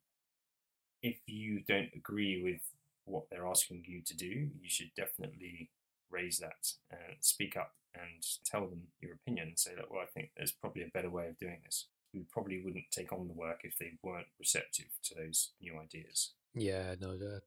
if 1.07 1.19
you 1.27 1.61
don't 1.69 1.91
agree 1.95 2.43
with 2.43 2.61
what 3.05 3.25
they're 3.31 3.47
asking 3.47 3.85
you 3.87 4.03
to 4.03 4.17
do, 4.17 4.51
you 4.61 4.69
should 4.69 4.91
definitely 4.97 5.71
raise 6.11 6.39
that 6.39 6.73
and 6.91 7.17
speak 7.21 7.57
up 7.57 7.75
and 7.95 8.27
tell 8.45 8.67
them 8.67 8.83
your 9.01 9.15
opinion 9.15 9.49
and 9.49 9.59
say 9.59 9.73
that, 9.77 9.91
well, 9.91 10.03
I 10.03 10.07
think 10.07 10.31
there's 10.37 10.53
probably 10.53 10.83
a 10.83 10.91
better 10.93 11.11
way 11.11 11.29
of 11.29 11.39
doing 11.39 11.59
this. 11.65 11.87
We 12.13 12.25
probably 12.31 12.61
wouldn't 12.63 12.91
take 12.91 13.13
on 13.13 13.29
the 13.29 13.35
work 13.35 13.61
if 13.65 13.79
they 13.79 13.93
weren't 14.03 14.27
receptive 14.39 14.87
to 15.05 15.15
those 15.15 15.51
new 15.61 15.79
ideas. 15.79 16.33
Yeah, 16.55 16.95
no, 17.01 17.17
that, 17.17 17.43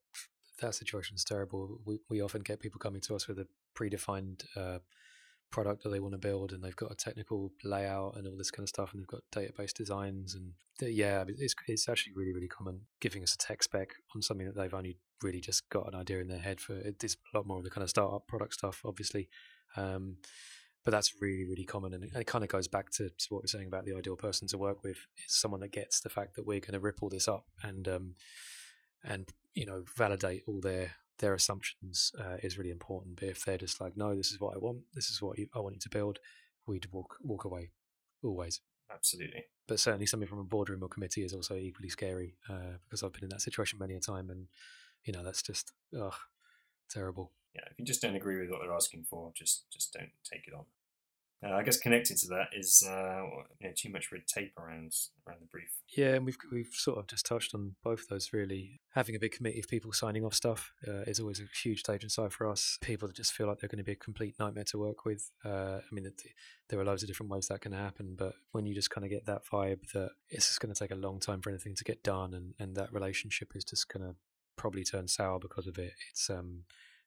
that 0.62 0.76
situation 0.76 1.16
is 1.16 1.24
terrible. 1.24 1.80
We, 1.86 2.00
we 2.10 2.22
often 2.22 2.42
get 2.42 2.60
people 2.60 2.80
coming 2.80 3.02
to 3.02 3.16
us 3.16 3.28
with 3.28 3.40
a 3.40 3.48
predefined 3.76 4.46
uh, 4.56 4.80
product 5.52 5.84
that 5.84 5.90
they 5.90 6.00
want 6.00 6.14
to 6.14 6.20
build 6.20 6.52
and 6.52 6.64
they've 6.64 6.76
got 6.76 6.92
a 6.92 6.96
technical 6.96 7.52
layout 7.64 8.16
and 8.16 8.28
all 8.28 8.38
this 8.38 8.52
kind 8.52 8.64
of 8.64 8.70
stuff 8.70 8.92
and 8.94 9.02
they've 9.02 9.08
got 9.08 9.22
database 9.34 9.74
designs 9.74 10.36
and 10.36 10.54
yeah 10.82 11.24
it's, 11.28 11.56
it's 11.68 11.90
actually 11.90 12.14
really 12.16 12.34
really 12.34 12.48
common 12.48 12.82
giving 13.00 13.24
us 13.24 13.34
a 13.34 13.38
tech 13.38 13.64
spec 13.64 13.90
on 14.16 14.22
something 14.22 14.46
that 14.46 14.56
they've 14.56 14.74
only 14.74 14.98
really 15.22 15.42
just 15.42 15.70
got 15.70 15.88
an 15.88 16.00
idea 16.00 16.20
in 16.20 16.28
their 16.28 16.40
head 16.40 16.60
for 16.60 16.78
it's 16.78 17.16
a 17.34 17.38
lot 17.38 17.48
more 17.48 17.58
of 17.58 17.64
the 17.64 17.70
kind 17.70 17.84
of 17.84 17.90
startup 17.90 18.28
product 18.28 18.54
stuff 18.54 18.82
obviously 18.86 19.30
um, 19.76 20.18
but 20.86 20.92
that's 20.92 21.14
really 21.22 21.46
really 21.46 21.66
common 21.66 21.94
and 21.94 22.04
it, 22.04 22.12
it 22.16 22.28
kind 22.28 22.44
of 22.44 22.50
goes 22.50 22.68
back 22.68 22.90
to, 22.90 23.10
to, 23.10 23.26
what 23.30 23.44
we're 23.44 23.48
saying 23.48 23.68
about 23.68 23.86
the 23.86 23.96
ideal 23.96 24.16
person 24.16 24.48
to 24.48 24.58
work 24.58 24.84
with 24.84 24.98
is 25.26 25.36
someone 25.36 25.60
that 25.60 25.72
gets 25.72 26.00
the 26.00 26.10
fact 26.10 26.36
that 26.36 26.46
we're 26.46 26.60
going 26.60 26.74
to 26.74 26.80
rip 26.80 27.02
all 27.02 27.10
this 27.10 27.28
up 27.28 27.46
and 27.64 27.88
um, 27.88 28.16
and 29.04 29.30
you 29.54 29.66
know 29.66 29.84
validate 29.98 30.44
all 30.48 30.62
their 30.62 30.94
their 31.20 31.34
assumptions 31.34 32.12
uh, 32.20 32.38
is 32.42 32.58
really 32.58 32.72
important. 32.72 33.20
But 33.20 33.30
if 33.30 33.46
they're 33.46 33.58
just 33.58 33.80
like, 33.80 33.96
no, 33.96 34.16
this 34.16 34.32
is 34.32 34.40
what 34.40 34.56
I 34.56 34.58
want, 34.58 34.80
this 34.94 35.10
is 35.10 35.22
what 35.22 35.38
you, 35.38 35.48
I 35.56 35.60
want 35.60 35.76
you 35.76 35.82
to 35.82 35.90
build, 35.90 36.20
we'd 36.66 36.88
walk 36.92 37.18
walk 37.22 37.46
away 37.46 37.72
always. 38.24 38.62
Absolutely. 38.92 39.46
But 39.68 39.80
certainly 39.80 40.08
something 40.08 40.28
from 40.28 40.40
a 40.40 40.44
boardroom 40.44 40.84
or 40.84 40.90
committee 40.90 41.24
is 41.24 41.34
also 41.34 41.56
equally 41.56 41.90
scary 41.90 42.36
uh, 42.50 42.78
because 42.84 43.04
I've 43.04 43.14
been 43.14 43.24
in 43.24 43.30
that 43.30 43.42
situation 43.42 43.78
many 43.80 43.94
a 43.94 44.00
time, 44.00 44.30
and 44.30 44.48
you 45.06 45.14
know 45.14 45.24
that's 45.24 45.44
just 45.44 45.72
ugh, 46.00 46.16
terrible. 46.90 47.32
Yeah, 47.54 47.62
if 47.70 47.78
you 47.78 47.86
just 47.86 48.02
don't 48.02 48.16
agree 48.16 48.40
with 48.40 48.50
what 48.50 48.62
they're 48.62 48.74
asking 48.74 49.06
for, 49.10 49.32
just 49.36 49.70
just 49.72 49.94
don't 49.94 50.12
take 50.24 50.48
it 50.48 50.54
on. 50.54 50.66
Uh, 51.42 51.54
I 51.54 51.64
guess 51.64 51.80
connected 51.80 52.18
to 52.18 52.28
that 52.28 52.48
is 52.54 52.84
uh, 52.86 53.22
you 53.62 53.68
know, 53.68 53.74
too 53.74 53.90
much 53.90 54.12
red 54.12 54.28
tape 54.28 54.52
around 54.58 54.94
around 55.26 55.40
the 55.40 55.48
brief. 55.50 55.70
Yeah, 55.96 56.16
and 56.16 56.26
we've 56.26 56.38
we've 56.52 56.74
sort 56.74 56.98
of 56.98 57.08
just 57.08 57.26
touched 57.26 57.56
on 57.56 57.76
both 57.82 58.02
of 58.02 58.08
those 58.10 58.34
really. 58.34 58.82
Having 58.94 59.16
a 59.16 59.20
big 59.20 59.32
committee 59.32 59.60
of 59.60 59.68
people 59.68 59.94
signing 59.94 60.26
off 60.26 60.34
stuff 60.34 60.74
uh, 60.86 61.04
is 61.08 61.20
always 61.20 61.40
a 61.40 61.46
huge 61.64 61.80
stage 61.80 62.04
inside 62.04 62.34
for 62.34 62.46
us. 62.46 62.78
People 62.82 63.08
that 63.08 63.16
just 63.16 63.32
feel 63.32 63.48
like 63.48 63.60
they're 63.60 63.70
going 63.70 63.78
to 63.78 63.86
be 63.86 63.94
a 63.94 63.96
complete 63.96 64.36
nightmare 64.38 64.66
to 64.66 64.78
work 64.78 65.06
with. 65.06 65.32
Uh, 65.46 65.80
I 65.80 65.94
mean, 65.94 66.12
there 66.68 66.80
are 66.80 66.86
loads 66.86 67.04
of 67.04 67.08
different 67.08 67.32
ways 67.32 67.48
that 67.48 67.62
can 67.62 67.72
happen, 67.72 68.16
but 68.18 68.34
when 68.52 68.66
you 68.66 68.76
just 68.76 68.90
kind 68.90 69.06
of 69.06 69.12
get 69.12 69.26
that 69.28 69.44
vibe 69.46 69.90
that 69.94 70.10
it's 70.30 70.48
just 70.48 70.60
going 70.60 70.74
to 70.74 70.80
take 70.80 70.92
a 70.92 70.96
long 70.96 71.20
time 71.20 71.42
for 71.42 71.50
anything 71.50 71.76
to 71.76 71.84
get 71.86 72.04
done, 72.04 72.34
and, 72.34 72.54
and 72.60 72.76
that 72.76 72.92
relationship 72.92 73.54
is 73.56 73.64
just 73.64 73.88
going 73.88 74.06
to 74.06 74.16
probably 74.58 74.84
turn 74.84 75.08
sour 75.08 75.40
because 75.40 75.68
of 75.68 75.78
it, 75.78 75.94
it's 76.12 76.30
um, 76.30 76.64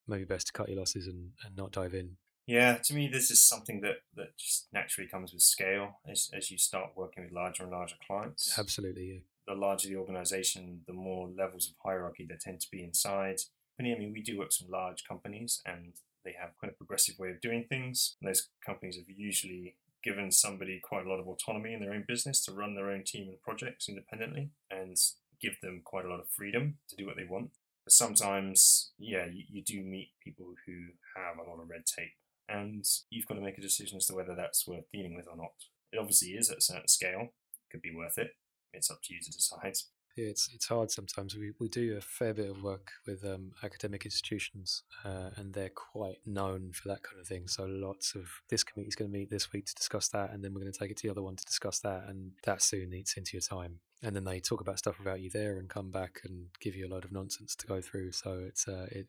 maybe 0.09 0.25
best 0.25 0.47
to 0.47 0.53
cut 0.55 0.69
your 0.69 0.79
losses 0.79 1.07
and, 1.07 1.33
and 1.45 1.55
not 1.55 1.71
dive 1.71 1.93
in. 1.93 2.17
Yeah, 2.47 2.79
to 2.79 2.95
me, 2.95 3.09
this 3.09 3.31
is 3.31 3.41
something 3.41 3.81
that, 3.83 3.99
that 4.17 4.37
just 4.37 4.67
naturally 4.73 5.09
comes 5.09 5.33
with 5.33 5.43
scale 5.43 6.01
as, 6.09 6.29
as 6.37 6.51
you 6.51 6.59
start 6.59 6.91
working 6.97 7.25
with 7.25 7.33
larger 7.33 7.63
and 7.63 7.73
larger 7.73 7.97
clients. 8.05 8.59
Absolutely, 8.59 9.13
yeah. 9.13 9.21
The 9.47 9.55
larger 9.55 9.89
the 9.89 9.97
organization, 9.97 10.83
the 10.87 10.93
more 10.93 11.29
levels 11.29 11.69
of 11.69 11.75
hierarchy 11.85 12.27
there 12.29 12.39
tend 12.41 12.61
to 12.61 12.71
be 12.71 12.83
inside. 12.83 13.41
But 13.77 13.87
I 13.87 13.99
mean, 13.99 14.13
we 14.13 14.23
do 14.23 14.39
work 14.39 14.49
with 14.49 14.55
some 14.55 14.71
large 14.71 15.05
companies 15.07 15.61
and 15.65 15.95
they 16.25 16.35
have 16.41 16.57
quite 16.59 16.73
a 16.73 16.75
progressive 16.77 17.19
way 17.19 17.31
of 17.31 17.41
doing 17.41 17.65
things. 17.69 18.17
And 18.21 18.29
those 18.29 18.49
companies 18.65 18.97
have 18.97 19.09
usually 19.09 19.77
given 20.03 20.31
somebody 20.33 20.81
quite 20.81 21.07
a 21.07 21.09
lot 21.09 21.21
of 21.21 21.29
autonomy 21.29 21.75
in 21.75 21.81
their 21.81 21.93
own 21.93 22.05
business 22.07 22.45
to 22.45 22.53
run 22.53 22.75
their 22.75 22.91
own 22.91 23.05
team 23.05 23.29
and 23.29 23.41
projects 23.41 23.89
independently 23.89 24.51
and 24.71 24.97
give 25.41 25.57
them 25.63 25.81
quite 25.85 26.05
a 26.05 26.09
lot 26.09 26.21
of 26.21 26.29
freedom 26.29 26.79
to 26.89 26.97
do 26.97 27.07
what 27.07 27.17
they 27.17 27.25
want. 27.25 27.51
But 27.85 27.93
sometimes, 27.93 28.93
yeah, 28.99 29.27
you, 29.27 29.45
you 29.49 29.63
do 29.63 29.83
meet 29.83 30.11
people 30.23 30.55
who 30.67 30.73
have 31.17 31.39
a 31.39 31.49
lot 31.49 31.61
of 31.61 31.69
red 31.69 31.87
tape 31.87 32.13
and 32.49 32.85
you've 33.11 33.27
got 33.27 33.35
to 33.35 33.41
make 33.41 33.59
a 33.59 33.63
decision 33.63 33.97
as 33.97 34.07
to 34.07 34.15
whether 34.15 34.35
that's 34.35 34.67
worth 34.67 34.91
dealing 34.93 35.15
with 35.15 35.27
or 35.29 35.37
not. 35.37 35.53
It 35.93 35.99
obviously 35.99 36.31
is 36.31 36.51
at 36.51 36.59
a 36.59 36.63
certain 36.63 36.89
scale, 36.89 37.29
could 37.71 37.83
be 37.83 37.95
worth 37.95 38.19
it. 38.19 38.31
It's 38.73 38.91
up 38.91 39.01
to 39.05 39.15
you 39.15 39.21
to 39.21 39.31
decide. 39.31 39.75
Yeah, 40.17 40.27
it's 40.27 40.51
it's 40.55 40.67
hard 40.67 40.91
sometimes. 40.91 41.35
We 41.35 41.53
we 41.59 41.69
do 41.69 41.97
a 41.97 42.01
fair 42.03 42.35
bit 42.35 42.51
of 42.51 42.63
work 42.63 42.91
with 43.07 43.25
um, 43.25 43.53
academic 43.63 44.05
institutions, 44.05 44.83
uh, 45.05 45.31
and 45.37 45.55
they're 45.55 45.71
quite 45.71 46.19
known 46.27 46.73
for 46.75 46.89
that 46.89 47.03
kind 47.03 47.19
of 47.19 47.27
thing. 47.27 47.49
So 47.49 47.65
lots 47.65 48.15
of 48.15 48.27
this 48.51 48.63
committee 48.63 48.89
is 48.89 48.95
going 48.95 49.11
to 49.11 49.19
meet 49.19 49.31
this 49.31 49.53
week 49.53 49.65
to 49.67 49.75
discuss 49.75 50.09
that, 50.09 50.31
and 50.31 50.45
then 50.45 50.53
we're 50.53 50.61
going 50.61 50.73
to 50.73 50.79
take 50.79 50.91
it 50.91 50.99
to 50.99 51.07
the 51.07 51.13
other 51.13 51.23
one 51.23 51.37
to 51.37 51.45
discuss 51.45 51.79
that, 51.81 52.05
and 52.09 52.33
that 52.45 52.61
soon 52.61 52.93
eats 52.93 53.17
into 53.17 53.31
your 53.35 53.43
time. 53.43 53.81
And 54.03 54.15
then 54.15 54.25
they 54.25 54.41
talk 54.41 54.61
about 54.61 54.79
stuff 54.79 55.01
about 55.01 55.21
you 55.21 55.31
there, 55.31 55.57
and 55.59 55.69
come 55.69 55.91
back 55.91 56.21
and 56.25 56.49
give 56.61 56.75
you 56.75 56.87
a 56.87 56.93
load 56.93 57.07
of 57.07 57.13
nonsense 57.13 57.57
to 57.57 57.67
go 57.67 57.81
through. 57.81 58.13
So 58.13 58.43
it's 58.47 58.69
uh, 58.69 58.89
it 58.91 59.07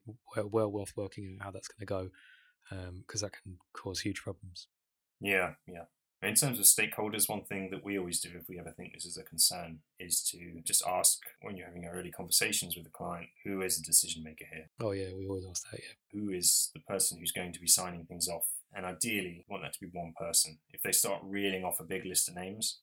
well 0.51 0.71
worth 0.71 0.93
working 0.95 1.37
out 1.41 1.45
how 1.45 1.51
that's 1.51 1.67
going 1.67 1.81
to 1.81 1.85
go 1.85 2.09
because 2.69 3.23
um, 3.23 3.29
that 3.29 3.41
can 3.41 3.57
cause 3.73 4.01
huge 4.01 4.21
problems. 4.21 4.67
Yeah, 5.19 5.53
yeah. 5.67 5.85
In 6.23 6.35
terms 6.35 6.57
of 6.57 6.65
stakeholders, 6.65 7.27
one 7.27 7.43
thing 7.43 7.69
that 7.71 7.83
we 7.83 7.99
always 7.99 8.21
do 8.21 8.29
if 8.33 8.47
we 8.47 8.57
ever 8.57 8.71
think 8.71 8.93
this 8.93 9.05
is 9.05 9.17
a 9.17 9.23
concern 9.23 9.79
is 9.99 10.21
to 10.31 10.61
just 10.63 10.81
ask 10.87 11.19
when 11.41 11.57
you're 11.57 11.67
having 11.67 11.85
early 11.85 12.11
conversations 12.11 12.75
with 12.75 12.85
the 12.85 12.91
client, 12.91 13.27
who 13.43 13.61
is 13.61 13.77
the 13.77 13.83
decision 13.83 14.23
maker 14.23 14.45
here? 14.49 14.69
Oh, 14.79 14.91
yeah, 14.91 15.13
we 15.13 15.27
always 15.27 15.45
ask 15.45 15.69
that, 15.69 15.81
yeah. 15.81 16.17
Who 16.17 16.29
is 16.29 16.71
the 16.73 16.79
person 16.79 17.19
who's 17.19 17.33
going 17.33 17.51
to 17.51 17.59
be 17.59 17.67
signing 17.67 18.05
things 18.05 18.29
off? 18.29 18.47
And 18.73 18.85
ideally, 18.85 19.45
want 19.49 19.63
that 19.63 19.73
to 19.73 19.79
be 19.81 19.89
one 19.91 20.13
person. 20.17 20.59
If 20.71 20.81
they 20.81 20.93
start 20.93 21.21
reeling 21.25 21.65
off 21.65 21.81
a 21.81 21.83
big 21.83 22.05
list 22.05 22.29
of 22.29 22.35
names, 22.35 22.79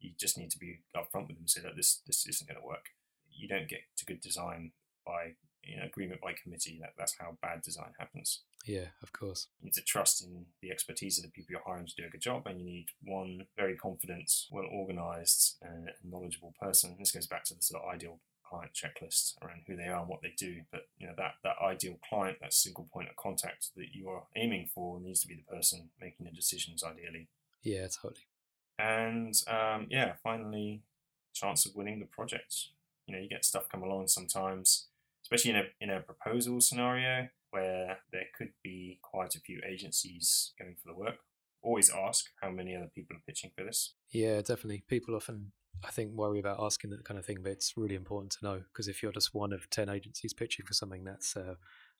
you 0.00 0.10
just 0.18 0.36
need 0.36 0.50
to 0.50 0.58
be 0.58 0.80
upfront 0.96 1.28
with 1.28 1.36
them 1.36 1.42
and 1.42 1.50
say 1.50 1.60
that 1.60 1.76
this, 1.76 2.00
this 2.06 2.26
isn't 2.26 2.48
going 2.48 2.60
to 2.60 2.66
work. 2.66 2.86
You 3.30 3.46
don't 3.46 3.68
get 3.68 3.82
to 3.98 4.04
good 4.04 4.20
design 4.20 4.72
by 5.06 5.34
you 5.62 5.76
know, 5.76 5.84
agreement 5.84 6.20
by 6.20 6.32
committee. 6.32 6.78
That, 6.80 6.94
that's 6.98 7.16
how 7.18 7.36
bad 7.42 7.62
design 7.62 7.92
happens. 7.98 8.42
Yeah, 8.64 8.86
of 9.02 9.12
course. 9.12 9.48
You 9.60 9.66
need 9.66 9.74
to 9.74 9.82
trust 9.82 10.22
in 10.22 10.46
the 10.60 10.70
expertise 10.70 11.18
of 11.18 11.24
the 11.24 11.30
people 11.30 11.52
you're 11.52 11.62
hiring 11.66 11.86
to 11.86 11.94
do 11.94 12.06
a 12.06 12.10
good 12.10 12.20
job, 12.20 12.46
and 12.46 12.58
you 12.58 12.64
need 12.64 12.86
one 13.02 13.46
very 13.56 13.76
confident, 13.76 14.30
well 14.50 14.66
organized, 14.70 15.56
and 15.62 15.90
knowledgeable 16.04 16.54
person. 16.60 16.96
This 16.98 17.12
goes 17.12 17.26
back 17.26 17.44
to 17.44 17.54
the 17.54 17.62
sort 17.62 17.82
of 17.82 17.94
ideal 17.94 18.20
client 18.50 18.72
checklist 18.74 19.34
around 19.42 19.62
who 19.66 19.76
they 19.76 19.86
are 19.86 20.00
and 20.00 20.08
what 20.08 20.22
they 20.22 20.34
do. 20.36 20.62
But 20.72 20.88
you 20.98 21.06
know 21.06 21.14
that 21.16 21.34
that 21.44 21.56
ideal 21.62 21.98
client, 22.08 22.38
that 22.40 22.52
single 22.52 22.88
point 22.92 23.08
of 23.08 23.16
contact 23.16 23.70
that 23.76 23.94
you 23.94 24.08
are 24.08 24.24
aiming 24.36 24.68
for, 24.74 25.00
needs 25.00 25.20
to 25.22 25.28
be 25.28 25.36
the 25.36 25.54
person 25.54 25.90
making 26.00 26.26
the 26.26 26.32
decisions. 26.32 26.82
Ideally. 26.82 27.28
Yeah, 27.62 27.86
totally. 27.88 28.26
And 28.78 29.34
um, 29.46 29.86
yeah, 29.90 30.14
finally, 30.22 30.82
chance 31.32 31.66
of 31.66 31.74
winning 31.74 32.00
the 32.00 32.06
project. 32.06 32.68
You 33.06 33.14
know, 33.14 33.22
you 33.22 33.28
get 33.28 33.44
stuff 33.44 33.68
come 33.68 33.82
along 33.82 34.08
sometimes 34.08 34.86
especially 35.30 35.50
in 35.52 35.56
a 35.56 35.64
in 35.80 35.90
a 35.90 36.00
proposal 36.00 36.60
scenario 36.60 37.28
where 37.50 37.98
there 38.12 38.26
could 38.36 38.52
be 38.62 38.98
quite 39.02 39.34
a 39.34 39.40
few 39.40 39.60
agencies 39.68 40.52
going 40.58 40.74
for 40.76 40.92
the 40.92 40.98
work. 40.98 41.16
always 41.62 41.90
ask 41.90 42.26
how 42.40 42.50
many 42.50 42.74
other 42.76 42.90
people 42.94 43.16
are 43.16 43.22
pitching 43.26 43.50
for 43.56 43.64
this. 43.64 43.94
Yeah, 44.10 44.36
definitely. 44.40 44.82
People 44.88 45.14
often, 45.16 45.52
I 45.84 45.90
think, 45.90 46.12
worry 46.14 46.38
about 46.38 46.58
asking 46.62 46.90
that 46.90 47.04
kind 47.04 47.18
of 47.18 47.26
thing, 47.26 47.38
but 47.42 47.52
it's 47.52 47.76
really 47.76 47.96
important 47.96 48.32
to 48.32 48.44
know 48.44 48.62
because 48.72 48.88
if 48.88 49.02
you're 49.02 49.12
just 49.12 49.34
one 49.34 49.52
of 49.52 49.68
10 49.68 49.88
agencies 49.88 50.32
pitching 50.32 50.64
for 50.66 50.74
something, 50.74 51.04
that's. 51.04 51.36
Uh, 51.36 51.54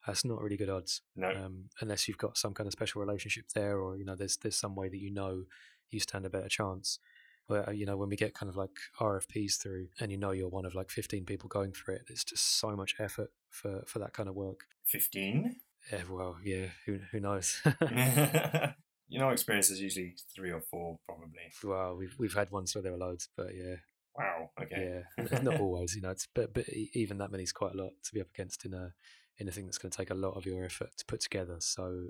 that's 0.07 0.25
not 0.25 0.41
really 0.41 0.57
good 0.57 0.71
odds, 0.71 1.03
No. 1.15 1.29
um, 1.31 1.65
unless 1.83 2.09
you've 2.09 2.17
got 2.17 2.39
some 2.39 2.55
kind 2.55 2.67
of 2.67 2.73
special 2.73 3.03
relationship 3.03 3.45
there, 3.55 3.79
or 3.79 3.99
you 3.99 4.05
know, 4.07 4.17
there's 4.17 4.39
there's 4.39 4.57
some 4.57 4.75
way 4.75 4.89
that 4.89 4.97
you 4.97 5.11
know 5.13 5.45
you 5.91 6.01
stand 6.01 6.25
a 6.25 6.31
better 6.31 6.49
chance. 6.49 6.99
Where 7.47 7.69
uh, 7.69 7.73
you 7.73 7.87
know 7.87 7.97
when 7.97 8.09
we 8.09 8.17
get 8.17 8.35
kind 8.35 8.49
of 8.49 8.57
like 8.57 8.71
RFPs 9.01 9.57
through, 9.57 9.89
and 10.01 10.11
you 10.11 10.19
know 10.19 10.31
you're 10.31 10.49
one 10.49 10.65
of 10.65 10.75
like 10.75 10.91
15 10.91 11.25
people 11.25 11.49
going 11.49 11.73
for 11.73 11.93
it, 11.93 12.03
it's 12.09 12.25
just 12.25 12.59
so 12.59 12.77
much 12.77 12.95
effort 12.99 13.31
for 13.49 13.83
for 13.87 13.99
that 13.99 14.13
kind 14.13 14.29
of 14.29 14.35
work. 14.35 14.61
15? 14.87 15.57
Yeah, 15.93 16.03
well, 16.11 16.37
yeah, 16.45 16.67
who 16.87 16.99
who 17.11 17.21
knows? 17.21 17.61
you 19.09 19.19
know, 19.19 19.31
experience 19.31 19.71
is 19.71 19.81
usually 19.81 20.15
three 20.35 20.53
or 20.53 20.61
four, 20.61 20.99
probably. 21.07 21.53
well, 21.65 21.97
we've 21.97 22.15
we've 22.19 22.35
had 22.35 22.51
ones 22.51 22.75
where 22.75 22.83
there 22.83 22.93
were 22.93 22.99
loads, 22.99 23.29
but 23.37 23.55
yeah, 23.55 23.77
Wow. 24.17 24.51
Okay. 24.63 25.03
yeah, 25.19 25.39
not 25.43 25.61
always. 25.61 25.95
You 25.95 26.03
know, 26.03 26.11
it's 26.11 26.29
but 26.35 26.53
but 26.53 26.69
even 26.69 27.19
that 27.19 27.31
many 27.31 27.43
is 27.43 27.53
quite 27.53 27.75
a 27.75 27.77
lot 27.77 27.93
to 28.05 28.15
be 28.15 28.21
up 28.21 28.29
against 28.35 28.65
in 28.65 28.75
a 28.75 28.93
in 29.39 29.49
a 29.49 29.53
thing 29.53 29.65
that's 29.65 29.79
going 29.79 29.91
to 29.91 29.97
take 29.97 30.11
a 30.11 30.15
lot 30.15 30.37
of 30.37 30.47
your 30.47 30.65
effort 30.65 30.91
to 30.99 31.05
put 31.07 31.21
together. 31.21 31.57
So 31.61 32.09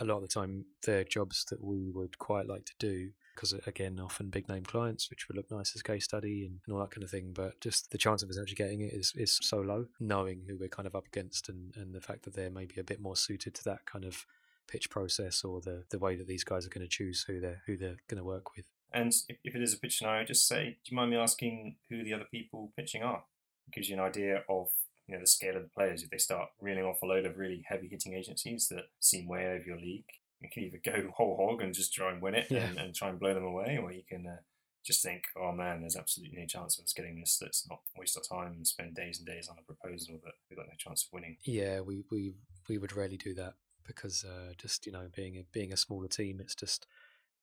a 0.00 0.04
lot 0.04 0.16
of 0.16 0.22
the 0.22 0.28
time, 0.28 0.66
they're 0.84 1.04
jobs 1.04 1.44
that 1.50 1.62
we 1.62 1.90
would 1.90 2.18
quite 2.18 2.46
like 2.46 2.64
to 2.66 2.74
do 2.78 3.10
because 3.36 3.54
uh, 3.54 3.58
again, 3.66 4.00
often 4.00 4.30
big 4.30 4.48
name 4.48 4.64
clients, 4.64 5.08
which 5.10 5.28
would 5.28 5.36
look 5.36 5.50
nice 5.50 5.76
as 5.76 5.82
case 5.82 6.04
study 6.04 6.46
and, 6.46 6.60
and 6.66 6.74
all 6.74 6.80
that 6.80 6.90
kind 6.90 7.04
of 7.04 7.10
thing. 7.10 7.32
But 7.32 7.60
just 7.60 7.90
the 7.90 7.98
chance 7.98 8.22
of 8.22 8.30
us 8.30 8.38
actually 8.38 8.56
getting 8.56 8.80
it 8.80 8.92
is 8.92 9.12
is 9.14 9.38
so 9.42 9.58
low. 9.58 9.86
Knowing 10.00 10.42
who 10.48 10.56
we're 10.56 10.68
kind 10.68 10.86
of 10.86 10.96
up 10.96 11.06
against 11.06 11.48
and 11.48 11.76
and 11.76 11.94
the 11.94 12.00
fact 12.00 12.24
that 12.24 12.34
they're 12.34 12.50
maybe 12.50 12.80
a 12.80 12.84
bit 12.84 13.00
more 13.00 13.16
suited 13.16 13.54
to 13.54 13.64
that 13.64 13.86
kind 13.86 14.04
of 14.04 14.26
pitch 14.66 14.90
process 14.90 15.44
or 15.44 15.60
the 15.60 15.84
the 15.90 15.98
way 15.98 16.16
that 16.16 16.26
these 16.26 16.44
guys 16.44 16.66
are 16.66 16.70
going 16.70 16.84
to 16.86 16.88
choose 16.88 17.24
who 17.26 17.40
they're 17.40 17.62
who 17.66 17.76
they're 17.76 17.98
going 18.08 18.18
to 18.18 18.24
work 18.24 18.56
with. 18.56 18.64
And 18.92 19.12
if, 19.28 19.36
if 19.44 19.54
it 19.54 19.62
is 19.62 19.74
a 19.74 19.78
pitch 19.78 19.98
scenario, 19.98 20.24
just 20.24 20.46
say, 20.48 20.78
do 20.84 20.90
you 20.90 20.96
mind 20.96 21.10
me 21.10 21.16
asking 21.16 21.76
who 21.90 22.02
the 22.02 22.14
other 22.14 22.26
people 22.30 22.72
pitching 22.76 23.02
are? 23.02 23.24
It 23.68 23.74
gives 23.74 23.88
you 23.88 23.96
an 23.96 24.00
idea 24.00 24.42
of 24.48 24.68
you 25.06 25.14
know 25.14 25.20
the 25.20 25.26
scale 25.26 25.56
of 25.56 25.62
the 25.62 25.68
players. 25.68 26.02
If 26.02 26.10
they 26.10 26.18
start 26.18 26.48
reeling 26.60 26.84
off 26.84 27.02
a 27.02 27.06
load 27.06 27.26
of 27.26 27.36
really 27.36 27.64
heavy 27.68 27.88
hitting 27.88 28.14
agencies 28.14 28.68
that 28.68 28.86
seem 29.00 29.28
way 29.28 29.46
over 29.46 29.64
your 29.64 29.78
league, 29.78 30.04
you 30.40 30.48
can 30.52 30.64
either 30.64 30.80
go 30.84 31.10
whole 31.16 31.36
hog 31.36 31.62
and 31.62 31.74
just 31.74 31.92
try 31.92 32.12
and 32.12 32.20
win 32.22 32.34
it 32.34 32.46
Yeah. 32.50 32.68
and, 32.68 32.78
and 32.78 32.94
try 32.94 33.08
and 33.08 33.18
blow 33.18 33.34
them 33.34 33.44
away, 33.44 33.78
or 33.82 33.90
you 33.92 34.02
can 34.08 34.26
uh, 34.26 34.36
just 34.84 35.02
think, 35.02 35.24
oh 35.36 35.52
man, 35.52 35.80
there's 35.80 35.96
absolutely 35.96 36.38
no 36.38 36.46
chance 36.46 36.78
of 36.78 36.84
us 36.84 36.92
getting 36.92 37.18
this. 37.18 37.38
Let's 37.42 37.66
not 37.68 37.80
waste 37.96 38.16
our 38.18 38.38
time 38.38 38.52
and 38.52 38.66
spend 38.66 38.94
days 38.94 39.18
and 39.18 39.26
days 39.26 39.48
on 39.48 39.56
a 39.58 39.62
proposal 39.62 40.20
that 40.24 40.34
we've 40.48 40.56
got 40.58 40.66
no 40.66 40.74
chance 40.78 41.04
of 41.04 41.12
winning. 41.12 41.36
Yeah, 41.44 41.80
we 41.80 42.02
we 42.10 42.34
we 42.68 42.78
would 42.78 42.94
rarely 42.96 43.16
do 43.16 43.34
that 43.34 43.54
because 43.86 44.24
uh, 44.24 44.52
just 44.58 44.86
you 44.86 44.92
know 44.92 45.08
being 45.14 45.36
a 45.36 45.44
being 45.52 45.72
a 45.72 45.76
smaller 45.76 46.08
team, 46.08 46.38
it's 46.40 46.54
just 46.54 46.86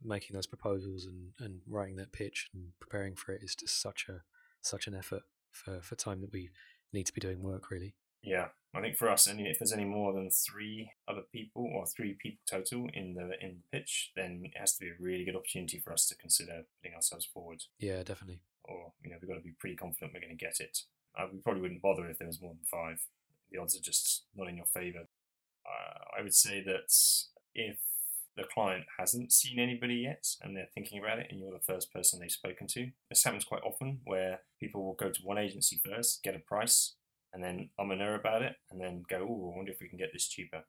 making 0.05 0.33
those 0.35 0.47
proposals 0.47 1.05
and, 1.05 1.31
and 1.39 1.61
writing 1.67 1.95
that 1.95 2.11
pitch 2.11 2.49
and 2.53 2.67
preparing 2.79 3.15
for 3.15 3.31
it 3.33 3.41
is 3.43 3.55
just 3.55 3.81
such 3.81 4.05
a 4.09 4.21
such 4.61 4.85
an 4.87 4.93
effort 4.95 5.21
for, 5.51 5.79
for 5.81 5.95
time 5.95 6.19
that 6.21 6.31
we 6.33 6.49
need 6.91 7.05
to 7.05 7.13
be 7.13 7.21
doing 7.21 7.41
work 7.41 7.69
really. 7.71 7.95
Yeah, 8.23 8.47
I 8.73 8.81
think 8.81 8.97
for 8.97 9.09
us, 9.09 9.27
any 9.27 9.47
if 9.47 9.59
there's 9.59 9.73
any 9.73 9.85
more 9.85 10.13
than 10.13 10.31
three 10.31 10.91
other 11.07 11.21
people 11.31 11.69
or 11.75 11.85
three 11.85 12.13
people 12.13 12.39
total 12.49 12.89
in 12.93 13.13
the 13.13 13.31
in 13.39 13.57
the 13.59 13.77
pitch, 13.77 14.11
then 14.15 14.41
it 14.45 14.57
has 14.57 14.73
to 14.73 14.79
be 14.79 14.89
a 14.89 14.95
really 14.99 15.25
good 15.25 15.35
opportunity 15.35 15.79
for 15.79 15.93
us 15.93 16.07
to 16.07 16.15
consider 16.15 16.63
putting 16.81 16.95
ourselves 16.95 17.25
forward. 17.25 17.63
Yeah, 17.79 18.01
definitely. 18.01 18.39
Or 18.63 18.93
you 19.03 19.11
know, 19.11 19.17
we've 19.21 19.29
got 19.29 19.35
to 19.35 19.41
be 19.41 19.55
pretty 19.59 19.75
confident 19.75 20.13
we're 20.13 20.21
going 20.21 20.37
to 20.37 20.45
get 20.45 20.59
it. 20.59 20.79
Uh, 21.17 21.27
we 21.31 21.39
probably 21.39 21.61
wouldn't 21.61 21.81
bother 21.81 22.07
if 22.07 22.17
there 22.17 22.27
was 22.27 22.41
more 22.41 22.53
than 22.53 22.65
five. 22.65 23.05
The 23.51 23.59
odds 23.59 23.77
are 23.77 23.81
just 23.81 24.23
not 24.35 24.47
in 24.47 24.57
your 24.57 24.65
favour. 24.65 25.07
Uh, 25.65 26.17
I 26.17 26.23
would 26.23 26.33
say 26.33 26.63
that 26.63 26.91
if 27.53 27.77
the 28.35 28.43
client 28.43 28.85
hasn't 28.97 29.31
seen 29.31 29.59
anybody 29.59 29.95
yet 29.95 30.25
and 30.41 30.55
they're 30.55 30.69
thinking 30.73 30.99
about 30.99 31.19
it 31.19 31.27
and 31.29 31.39
you're 31.39 31.51
the 31.51 31.59
first 31.59 31.93
person 31.93 32.19
they've 32.19 32.31
spoken 32.31 32.65
to, 32.67 32.89
this 33.09 33.23
happens 33.23 33.45
quite 33.45 33.61
often 33.61 33.99
where 34.05 34.41
people 34.59 34.83
will 34.83 34.95
go 34.95 35.11
to 35.11 35.21
one 35.21 35.37
agency 35.37 35.79
first, 35.85 36.23
get 36.23 36.35
a 36.35 36.39
price, 36.39 36.95
and 37.33 37.43
then 37.43 37.69
um 37.79 37.91
and 37.91 38.01
ah 38.01 38.15
about 38.15 38.41
it, 38.41 38.55
and 38.71 38.79
then 38.79 39.03
go, 39.09 39.17
oh, 39.17 39.51
I 39.53 39.57
wonder 39.57 39.71
if 39.71 39.81
we 39.81 39.89
can 39.89 39.97
get 39.97 40.11
this 40.13 40.27
cheaper. 40.27 40.63